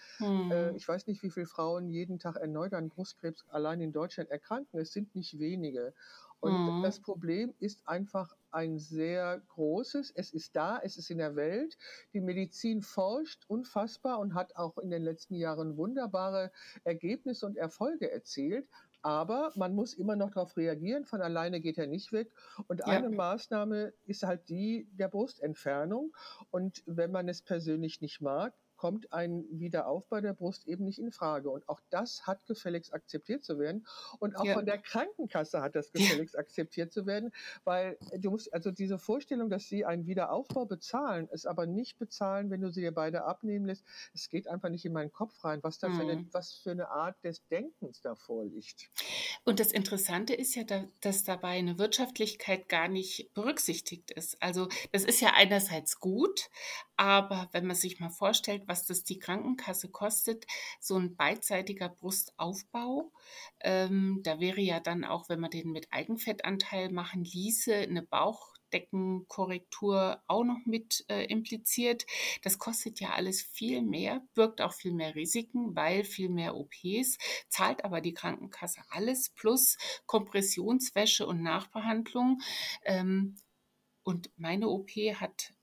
äh, 0.50 0.76
Hm. 0.76 0.76
ich 0.76 0.88
weiß 0.88 1.08
nicht, 1.08 1.24
wie 1.24 1.30
viele 1.32 1.46
Frauen 1.46 1.90
jeden 1.90 2.20
Tag 2.20 2.36
erneut 2.38 2.74
an 2.74 2.90
Brustkrebs 2.90 3.46
allein 3.50 3.82
in 3.82 3.92
Deutschland 3.92 4.30
erkranken. 4.30 4.80
Es 4.80 4.92
sind 4.92 5.16
nicht 5.16 5.40
wenige. 5.40 5.94
Und 6.40 6.64
Hm. 6.66 6.82
das 6.82 7.00
Problem 7.00 7.54
ist 7.60 7.88
einfach 7.88 8.36
ein 8.56 8.80
sehr 8.80 9.42
großes. 9.50 10.12
Es 10.16 10.32
ist 10.32 10.56
da, 10.56 10.80
es 10.82 10.98
ist 10.98 11.12
in 11.12 11.18
der 11.18 11.36
Welt. 11.36 11.78
Die 12.14 12.22
Medizin 12.22 12.82
forscht 12.82 13.44
unfassbar 13.48 14.20
und 14.20 14.34
hat 14.34 14.56
auch 14.56 14.78
in 14.78 14.90
den 14.90 15.04
letzten 15.04 15.36
Jahren 15.36 15.78
wunderbare 15.78 16.52
Ergebnisse 16.86 17.46
und 17.46 17.58
Erfolge 17.58 18.10
erzielt. 18.10 18.68
Aber 19.02 19.52
man 19.56 19.76
muss 19.76 19.94
immer 19.94 20.16
noch 20.16 20.32
darauf 20.32 20.58
reagieren. 20.58 21.06
Von 21.06 21.22
alleine 21.22 21.62
geht 21.62 21.78
er 21.78 21.86
nicht 21.86 22.12
weg. 22.12 22.32
Und 22.68 22.80
Ja, 22.80 22.86
eine 22.86 23.10
Maßnahme 23.10 23.94
ist 24.06 24.24
halt 24.24 24.50
die 24.50 24.88
der 24.94 25.10
Brustentfernung. 25.10 26.16
Und 26.50 26.82
wenn 26.88 27.12
man 27.12 27.28
es 27.28 27.42
persönlich 27.44 28.02
nicht 28.02 28.22
mag, 28.22 28.54
kommt 28.86 29.12
ein 29.12 29.46
Wiederaufbau 29.50 30.22
der 30.22 30.34
Brust 30.34 30.68
eben 30.68 30.86
nicht 30.86 31.00
in 31.00 31.12
Frage. 31.12 31.50
Und 31.50 31.68
auch 31.68 31.82
das 31.90 32.28
hat 32.28 32.46
gefälligst 32.46 32.94
akzeptiert 32.94 33.44
zu 33.44 33.58
werden. 33.58 33.88
Und 34.20 34.36
auch 34.36 34.46
ja, 34.46 34.54
von 34.54 34.68
der 34.68 34.78
Krankenkasse 34.78 35.60
hat 35.60 35.76
das 35.76 35.92
ja, 35.92 36.02
gefälligst 36.02 36.38
akzeptiert 36.38 36.94
zu 36.94 37.08
werden, 37.08 37.32
weil 37.64 37.98
du 38.20 38.30
musst, 38.30 38.54
also 38.54 38.70
diese 38.70 39.00
Vorstellung, 39.00 39.50
dass 39.50 39.68
sie 39.68 39.86
einen 39.86 40.06
Wiederaufbau 40.06 40.66
bezahlen, 40.66 41.28
es 41.32 41.48
aber 41.48 41.66
nicht 41.66 41.98
bezahlen, 41.98 42.52
wenn 42.52 42.62
du 42.62 42.72
sie 42.72 42.82
dir 42.82 42.92
beide 42.92 43.24
abnehmen 43.24 43.66
lässt, 43.66 43.84
es 44.14 44.30
geht 44.30 44.48
einfach 44.48 44.70
nicht 44.70 44.86
in 44.86 44.94
meinen 44.94 45.12
Kopf 45.12 45.44
rein, 45.44 45.64
was 45.64 45.80
da 45.80 45.90
für 45.90 46.04
eine, 46.04 46.18
Hm. 46.18 46.30
was 46.32 46.54
für 46.54 46.70
eine 46.70 46.90
Art 46.90 47.16
des 47.24 47.44
Denkens 47.48 48.02
da 48.02 48.14
vorliegt. 48.14 48.92
Und 49.46 49.60
das 49.60 49.72
Interessante 49.72 50.36
ist 50.36 50.54
ja, 50.54 50.64
da, 50.64 50.84
dass 51.02 51.24
dabei 51.24 51.58
eine 51.58 51.80
Wirtschaftlichkeit 51.80 52.70
gar 52.70 52.88
nicht 52.88 53.34
berücksichtigt 53.34 54.12
ist. 54.12 54.40
Also 54.44 54.70
das 54.92 55.06
ist 55.06 55.22
ja 55.22 55.32
einerseits 55.34 56.00
gut, 56.00 56.52
aber 56.98 57.50
wenn 57.52 57.66
man 57.66 57.76
sich 57.76 58.00
mal 58.00 58.10
vorstellt, 58.10 58.64
was 58.68 58.75
das 58.84 59.04
die 59.04 59.20
Krankenkasse 59.20 59.90
kostet, 59.90 60.46
so 60.80 60.98
ein 60.98 61.16
beidseitiger 61.16 61.90
Brustaufbau, 61.90 63.12
ähm, 63.62 64.22
da 64.24 64.40
wäre 64.40 64.62
ja 64.62 64.80
dann 64.80 65.04
auch, 65.04 65.30
wenn 65.30 65.40
man 65.40 65.52
den 65.52 65.72
mit 65.72 65.88
Eigenfettanteil 65.92 66.92
machen 66.92 67.24
ließe, 67.24 67.76
eine 67.76 68.02
Bauchdeckenkorrektur 68.04 70.22
auch 70.28 70.44
noch 70.44 70.66
mit 70.66 71.06
äh, 71.08 71.26
impliziert. 71.26 72.06
Das 72.44 72.60
kostet 72.60 73.00
ja 73.00 73.14
alles 73.14 73.42
viel 73.42 73.82
mehr, 73.82 74.22
birgt 74.34 74.62
auch 74.62 74.74
viel 74.74 74.94
mehr 74.94 75.16
Risiken, 75.16 75.76
weil 75.76 76.04
viel 76.04 76.30
mehr 76.30 76.56
OPs, 76.56 77.18
zahlt 77.50 77.84
aber 77.86 78.02
die 78.02 78.14
Krankenkasse 78.14 78.82
alles 78.90 79.30
plus 79.30 79.78
Kompressionswäsche 80.06 81.26
und 81.26 81.42
Nachbehandlung. 81.42 82.42
Ähm, 82.84 83.38
und 84.06 84.30
meine 84.38 84.70
OP 84.70 84.92
hat 84.92 85.55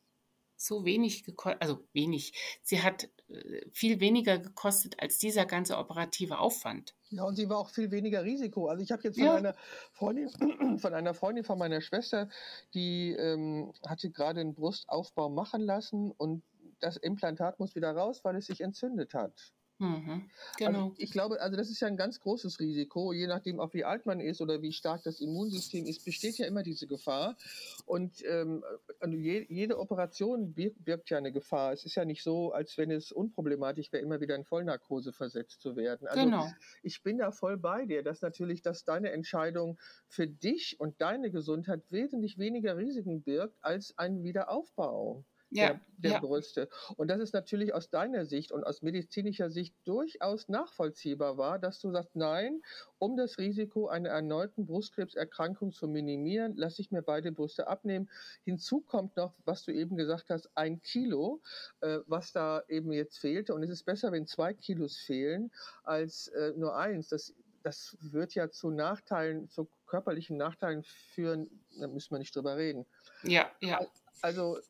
so 0.67 0.85
wenig 0.85 1.25
gekostet, 1.25 1.63
also 1.63 1.85
wenig, 1.93 2.33
sie 2.63 2.83
hat 2.83 3.09
äh, 3.29 3.69
viel 3.71 4.01
weniger 4.01 4.39
gekostet 4.39 5.01
als 5.01 5.19
dieser 5.19 5.47
ganze 5.47 5.79
operative 5.79 6.39
Aufwand. 6.39 6.95
Ja, 7.11 7.25
und 7.25 7.37
sie 7.37 7.49
war 7.49 7.59
auch 7.59 7.69
viel 7.71 7.91
weniger 7.91 8.25
Risiko. 8.25 8.69
Also 8.69 8.83
ich 8.83 8.91
habe 8.91 9.03
jetzt 9.03 9.19
von 9.19 9.27
Ja, 9.27 9.35
einer 9.35 9.55
Freundin, 9.93 10.31
von 10.79 10.95
einer 10.95 11.13
Freundin 11.15 11.45
von 11.45 11.59
meiner 11.59 11.81
Schwester, 11.83 12.29
die 12.75 13.13
ähm, 13.13 13.73
hatte 13.87 14.11
gerade 14.11 14.41
einen 14.41 14.55
Brustaufbau 14.55 15.29
machen 15.29 15.61
lassen 15.63 16.11
und 16.11 16.43
das 16.81 16.97
Implantat 16.97 17.61
muss 17.61 17.75
wieder 17.75 17.93
raus, 17.95 18.25
weil 18.25 18.37
es 18.37 18.47
sich 18.47 18.61
entzündet 18.63 19.15
hat. 19.15 19.53
Mhm, 19.87 20.31
Also 20.63 20.81
genau. 20.81 20.95
ich 20.97 21.11
glaube, 21.11 21.41
also 21.41 21.57
das 21.57 21.71
ist 21.71 21.81
ja 21.81 21.89
ein 21.89 21.97
ganz 21.97 22.21
großes 22.21 22.61
Risiko, 22.61 23.13
je 23.13 23.27
nachdem 23.27 23.61
auch 23.61 23.73
wie 23.75 23.85
alt 23.85 24.07
man 24.07 24.21
ist 24.21 24.41
oder 24.41 24.63
wie 24.63 24.73
stark 24.73 25.03
das 25.03 25.21
Immunsystem 25.21 25.87
ist, 25.87 26.05
besteht 26.05 26.39
ja 26.39 26.47
immer 26.47 26.63
diese 26.63 26.87
Gefahr. 26.87 27.37
Und 27.85 28.23
ähm, 28.25 28.65
also 29.01 29.17
je, 29.17 29.47
jede 29.49 29.79
Operation 29.79 30.55
birgt, 30.55 30.85
birgt 30.85 31.11
ja 31.11 31.19
eine 31.19 31.33
Gefahr. 31.33 31.73
Es 31.73 31.85
ist 31.85 31.95
ja 31.97 32.05
nicht 32.05 32.23
so, 32.23 32.53
als 32.53 32.79
wenn 32.79 32.91
es 32.91 33.13
unproblematisch 33.13 33.93
wäre, 33.93 34.03
immer 34.03 34.21
wieder 34.21 34.37
in 34.37 34.45
Vollnarkose 34.45 35.13
versetzt 35.13 35.61
zu 35.63 35.77
werden. 35.77 36.07
Also 36.09 36.23
Genau. 36.27 36.49
ich 36.83 37.03
bin 37.03 37.19
da 37.19 37.33
voll 37.33 37.57
bei 37.59 37.87
dir, 37.87 38.03
dass 38.03 38.21
natürlich, 38.23 38.63
dass 38.63 38.85
deine 38.85 39.11
Entscheidung 39.13 39.79
für 40.09 40.27
dich 40.29 40.79
und 40.81 41.01
deine 41.01 41.31
Gesundheit 41.31 41.83
wesentlich 41.91 42.39
weniger 42.39 42.77
Risiken 42.77 43.23
birgt 43.23 43.59
als 43.63 43.97
ein 43.99 44.23
Wiederaufbau 44.23 45.25
Ja, 45.55 45.69
der, 45.69 45.81
der 45.99 46.13
ja, 46.13 46.19
Brüste. 46.21 46.69
Und 46.97 47.09
das 47.09 47.21
ist 47.21 47.33
natürlich 47.35 47.75
aus 47.75 47.91
deiner 47.91 48.25
Sicht 48.27 48.53
und 48.53 48.65
aus 48.65 48.83
medizinischer 48.83 49.51
Sicht 49.51 49.75
durchaus 49.85 50.49
nachvollziehbar 50.49 51.37
war, 51.39 51.59
dass 51.59 51.81
du 51.81 51.91
sagst, 51.91 52.17
nein, 52.17 52.63
um 52.99 53.17
das 53.17 53.39
Risiko 53.39 53.89
einer 53.89 54.11
erneuten 54.11 54.67
Brustkrebserkrankung 54.67 55.73
zu 55.73 55.89
minimieren, 55.89 56.57
lasse 56.57 56.83
ich 56.83 56.91
mir 56.91 57.03
beide 57.03 57.33
Brüste 57.33 57.67
abnehmen. 57.69 58.09
Hinzu 58.45 58.81
kommt 58.81 59.17
noch, 59.17 59.35
was 59.45 59.65
du 59.65 59.73
eben 59.73 59.97
gesagt 59.97 60.31
hast, 60.31 60.51
ein 60.57 60.81
Kilo, 60.83 61.43
äh, 61.81 61.99
was 62.07 62.33
da 62.33 62.63
eben 62.69 62.93
jetzt 62.93 63.19
fehlte. 63.19 63.55
Und 63.55 63.63
es 63.63 63.71
ist 63.71 63.85
besser, 63.85 64.13
wenn 64.13 64.27
zwei 64.27 64.55
Kilos 64.55 64.97
fehlen, 64.97 65.53
als 65.85 66.29
äh, 66.29 66.53
nur 66.57 66.77
eins. 66.77 67.09
Das 67.09 67.35
das 67.65 67.97
wird 68.01 68.35
ja 68.35 68.51
zu 68.51 68.71
Nachteilen, 68.71 69.49
zu 69.49 69.71
körperlichen 69.87 70.37
Nachteilen 70.37 70.83
führen, 70.83 71.65
da 71.79 71.87
müssen 71.87 72.11
wir 72.11 72.19
nicht 72.19 72.35
drüber 72.35 72.57
reden. 72.57 72.87
ja, 73.23 73.51
ja. 73.61 73.79
Al- 73.79 73.91
Also, 74.21 74.57
ja, 74.57 74.63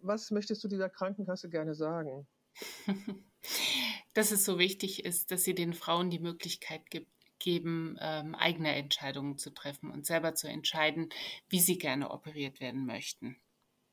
was 0.00 0.30
möchtest 0.30 0.62
du 0.64 0.68
dieser 0.68 0.88
Krankenkasse 0.88 1.48
gerne 1.48 1.74
sagen? 1.74 2.26
Dass 4.14 4.30
es 4.30 4.44
so 4.44 4.58
wichtig 4.58 5.04
ist, 5.04 5.30
dass 5.30 5.42
sie 5.42 5.54
den 5.54 5.72
Frauen 5.72 6.10
die 6.10 6.18
Möglichkeit 6.18 6.90
gibt, 6.90 7.10
geben, 7.38 7.96
ähm, 7.98 8.34
eigene 8.34 8.74
Entscheidungen 8.74 9.38
zu 9.38 9.50
treffen 9.50 9.90
und 9.90 10.04
selber 10.04 10.34
zu 10.34 10.48
entscheiden, 10.48 11.08
wie 11.48 11.60
sie 11.60 11.78
gerne 11.78 12.10
operiert 12.10 12.60
werden 12.60 12.84
möchten. 12.84 13.36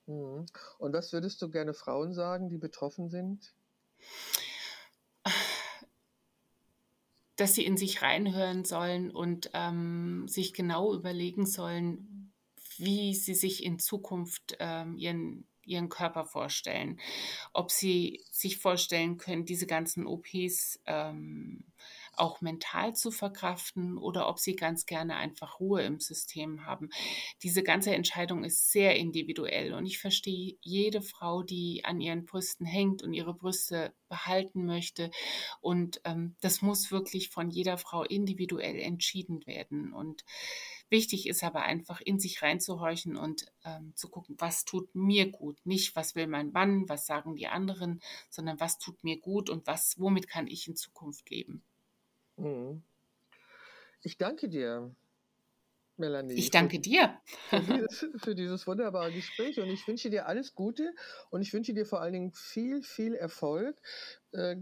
Mhm. 0.07 0.45
Und 0.77 0.93
was 0.93 1.13
würdest 1.13 1.41
du 1.41 1.49
gerne 1.49 1.73
Frauen 1.73 2.13
sagen, 2.13 2.49
die 2.49 2.57
betroffen 2.57 3.09
sind? 3.09 3.53
dass 7.39 7.55
sie 7.55 7.65
in 7.65 7.77
sich 7.77 8.01
reinhören 8.01 8.65
sollen 8.65 9.11
und 9.11 9.49
ähm, 9.53 10.27
sich 10.27 10.53
genau 10.53 10.93
überlegen 10.93 11.45
sollen, 11.45 12.18
wie 12.79 13.13
sie 13.13 13.35
sich 13.35 13.63
in 13.63 13.79
Zukunft 13.79 14.57
ähm, 14.59 14.97
ihren, 14.97 15.47
ihren 15.63 15.89
Körper 15.89 16.25
vorstellen. 16.25 16.99
Ob 17.53 17.71
sie 17.71 18.23
sich 18.31 18.57
vorstellen 18.57 19.17
können, 19.17 19.45
diese 19.45 19.67
ganzen 19.67 20.07
OPs 20.07 20.79
ähm, 20.85 21.65
auch 22.19 22.41
mental 22.41 22.95
zu 22.95 23.11
verkraften 23.11 23.97
oder 23.97 24.27
ob 24.27 24.39
sie 24.39 24.55
ganz 24.55 24.85
gerne 24.85 25.15
einfach 25.15 25.59
Ruhe 25.59 25.83
im 25.83 25.99
System 25.99 26.65
haben. 26.65 26.89
Diese 27.43 27.63
ganze 27.63 27.93
Entscheidung 27.93 28.43
ist 28.43 28.71
sehr 28.71 28.95
individuell 28.97 29.73
und 29.73 29.85
ich 29.85 29.99
verstehe 29.99 30.57
jede 30.61 31.01
Frau, 31.01 31.43
die 31.43 31.85
an 31.85 32.01
ihren 32.01 32.25
Brüsten 32.25 32.65
hängt 32.65 33.03
und 33.03 33.13
ihre 33.13 33.33
Brüste 33.33 33.93
behalten 34.09 34.65
möchte. 34.65 35.11
Und 35.61 36.01
ähm, 36.03 36.35
das 36.41 36.61
muss 36.61 36.91
wirklich 36.91 37.29
von 37.29 37.49
jeder 37.49 37.77
Frau 37.77 38.03
individuell 38.03 38.79
entschieden 38.79 39.45
werden. 39.45 39.93
Und 39.93 40.25
wichtig 40.89 41.27
ist 41.27 41.43
aber 41.43 41.63
einfach 41.63 42.01
in 42.01 42.19
sich 42.19 42.41
reinzuhorchen 42.41 43.15
und 43.15 43.45
ähm, 43.65 43.93
zu 43.95 44.09
gucken, 44.09 44.35
was 44.39 44.65
tut 44.65 44.93
mir 44.95 45.29
gut. 45.29 45.57
Nicht, 45.65 45.95
was 45.95 46.15
will 46.15 46.27
mein 46.27 46.51
Mann, 46.51 46.87
was 46.89 47.05
sagen 47.05 47.35
die 47.35 47.47
anderen, 47.47 48.01
sondern 48.29 48.59
was 48.59 48.77
tut 48.77 49.03
mir 49.03 49.19
gut 49.19 49.49
und 49.49 49.67
was, 49.67 49.99
womit 49.99 50.27
kann 50.27 50.47
ich 50.47 50.67
in 50.67 50.75
Zukunft 50.75 51.29
leben. 51.29 51.63
Mhm. 52.37 52.83
Ich 54.01 54.17
danke 54.17 54.47
dir, 54.47 54.95
Melanie, 55.97 56.33
Ich 56.33 56.49
danke 56.49 56.79
dir. 56.79 57.19
für, 57.49 57.59
dieses, 57.59 58.07
für 58.15 58.35
dieses 58.35 58.65
wunderbare 58.65 59.11
Gespräch 59.11 59.59
und 59.59 59.67
ich 59.67 59.85
wünsche 59.87 60.09
dir 60.09 60.27
alles 60.27 60.55
Gute 60.55 60.93
und 61.29 61.41
ich 61.41 61.53
wünsche 61.53 61.73
dir 61.73 61.85
vor 61.85 62.01
allen 62.01 62.13
Dingen 62.13 62.31
viel, 62.31 62.81
viel 62.81 63.13
Erfolg, 63.13 63.77
äh, 64.31 64.55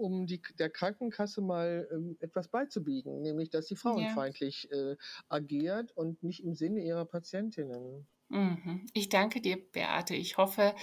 um 0.00 0.26
die, 0.26 0.40
der 0.58 0.70
Krankenkasse 0.70 1.40
mal 1.42 1.88
ähm, 1.92 2.16
etwas 2.20 2.48
beizubiegen, 2.48 3.20
nämlich 3.22 3.50
dass 3.50 3.66
sie 3.68 3.76
Ja. 3.82 4.24
frauenfeindlich 4.24 4.70
äh, 4.72 4.96
agiert 5.28 5.92
und 5.96 6.22
nicht 6.22 6.42
im 6.44 6.54
Sinne 6.54 6.82
ihrer 6.82 7.04
Patientinnen. 7.06 8.08
Mhm. 8.28 8.86
Ich 8.94 9.08
danke 9.08 9.40
dir, 9.40 9.56
Beate. 9.72 10.14
Ich 10.16 10.36
hoffe, 10.36 10.74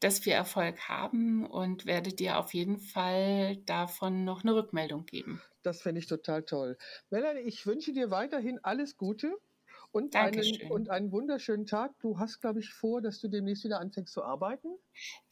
dass 0.00 0.24
wir 0.26 0.34
Erfolg 0.34 0.88
haben 0.88 1.44
und 1.46 1.86
werde 1.86 2.12
dir 2.12 2.38
auf 2.38 2.54
jeden 2.54 2.78
Fall 2.78 3.56
davon 3.58 4.24
noch 4.24 4.42
eine 4.42 4.54
Rückmeldung 4.54 5.04
geben. 5.06 5.42
Das 5.62 5.80
fände 5.82 6.00
ich 6.00 6.08
total 6.08 6.42
toll. 6.44 6.76
Melanie, 7.10 7.42
ich 7.42 7.64
wünsche 7.64 7.92
dir 7.92 8.10
weiterhin 8.10 8.58
alles 8.64 8.96
Gute 8.96 9.38
und 9.92 10.16
einen, 10.16 10.60
und 10.68 10.90
einen 10.90 11.12
wunderschönen 11.12 11.66
Tag. 11.66 11.96
Du 12.00 12.18
hast, 12.18 12.40
glaube 12.40 12.58
ich, 12.60 12.70
vor, 12.72 13.00
dass 13.02 13.20
du 13.20 13.28
demnächst 13.28 13.62
wieder 13.64 13.78
anfängst 13.80 14.12
zu 14.14 14.24
arbeiten. 14.24 14.68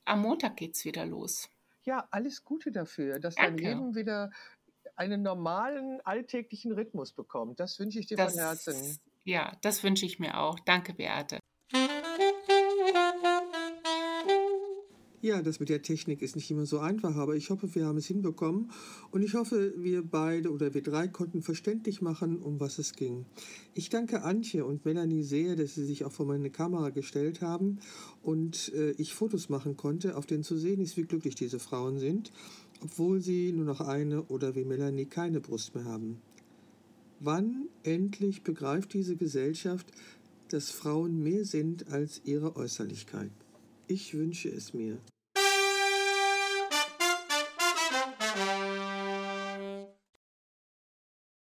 Am 0.07 0.23
Montag 0.23 0.57
geht's 0.57 0.85
wieder 0.87 1.05
los. 1.05 1.51
Ja, 1.87 2.09
alles 2.11 2.45
Gute 2.45 2.73
dafür, 2.73 3.21
dass 3.21 3.37
dein 3.37 3.57
Danke. 3.57 3.63
Leben 3.63 3.95
wieder 3.95 4.31
einen 4.97 5.23
normalen, 5.23 6.01
alltäglichen 6.05 6.73
Rhythmus 6.73 7.13
bekommt. 7.13 7.61
Das 7.61 7.79
wünsche 7.79 8.01
ich 8.01 8.07
dir 8.07 8.17
von 8.17 8.27
Das, 8.27 8.37
Herzen. 8.37 8.99
Ja, 9.25 9.53
das 9.63 9.85
wünsche 9.85 10.05
ich 10.05 10.19
mir 10.19 10.39
auch. 10.39 10.59
Danke, 10.61 10.95
Beate. 10.95 11.39
Ja, 15.27 15.43
das 15.43 15.59
mit 15.59 15.71
der 15.71 15.83
Technik 15.83 16.23
ist 16.23 16.37
nicht 16.37 16.53
immer 16.53 16.67
so 16.67 16.79
einfach, 16.79 17.17
aber 17.17 17.35
ich 17.35 17.51
hoffe, 17.51 17.75
wir 17.75 17.85
haben 17.85 17.99
es 17.99 18.07
hinbekommen 18.07 18.71
und 19.11 19.23
ich 19.23 19.35
hoffe, 19.35 19.75
wir 19.77 20.05
beide 20.05 20.53
oder 20.53 20.73
wir 20.73 20.85
drei 20.85 21.09
konnten 21.09 21.43
verständlich 21.43 22.01
machen, 22.01 22.39
um 22.39 22.61
was 22.61 22.79
es 22.79 22.93
ging. 22.93 23.27
Ich 23.75 23.91
danke 23.91 24.23
Antje 24.23 24.65
und 24.65 24.85
Melanie 24.85 25.25
sehr, 25.25 25.57
dass 25.57 25.75
sie 25.75 25.85
sich 25.85 26.05
auch 26.05 26.13
vor 26.13 26.27
meine 26.27 26.51
Kamera 26.51 26.91
gestellt 26.91 27.41
haben 27.41 27.81
und 28.23 28.73
äh, 28.73 28.93
ich 28.99 29.15
Fotos 29.15 29.49
machen 29.49 29.77
konnte, 29.77 30.17
auf 30.17 30.27
denen 30.27 30.45
zu 30.45 30.57
sehen 30.57 30.81
ist, 30.81 30.97
wie 30.97 31.03
glücklich 31.03 31.35
diese 31.35 31.59
Frauen 31.59 31.99
sind, 31.99 32.31
obwohl 32.81 33.21
sie 33.21 33.51
nur 33.51 33.65
noch 33.65 33.81
eine 33.81 34.23
oder 34.27 34.55
wie 34.55 34.65
Melanie 34.65 35.07
keine 35.07 35.41
Brust 35.41 35.75
mehr 35.75 35.87
haben. 35.87 36.21
Wann 37.19 37.67
endlich 37.83 38.45
begreift 38.45 38.95
diese 38.95 39.17
Gesellschaft, 39.17 39.89
dass 40.51 40.71
Frauen 40.71 41.21
mehr 41.21 41.45
sind 41.45 41.89
als 41.89 42.21
ihre 42.25 42.55
Äußerlichkeit? 42.55 43.33
Ich 43.89 44.15
wünsche 44.15 44.51
es 44.51 44.73
mir. 44.73 44.99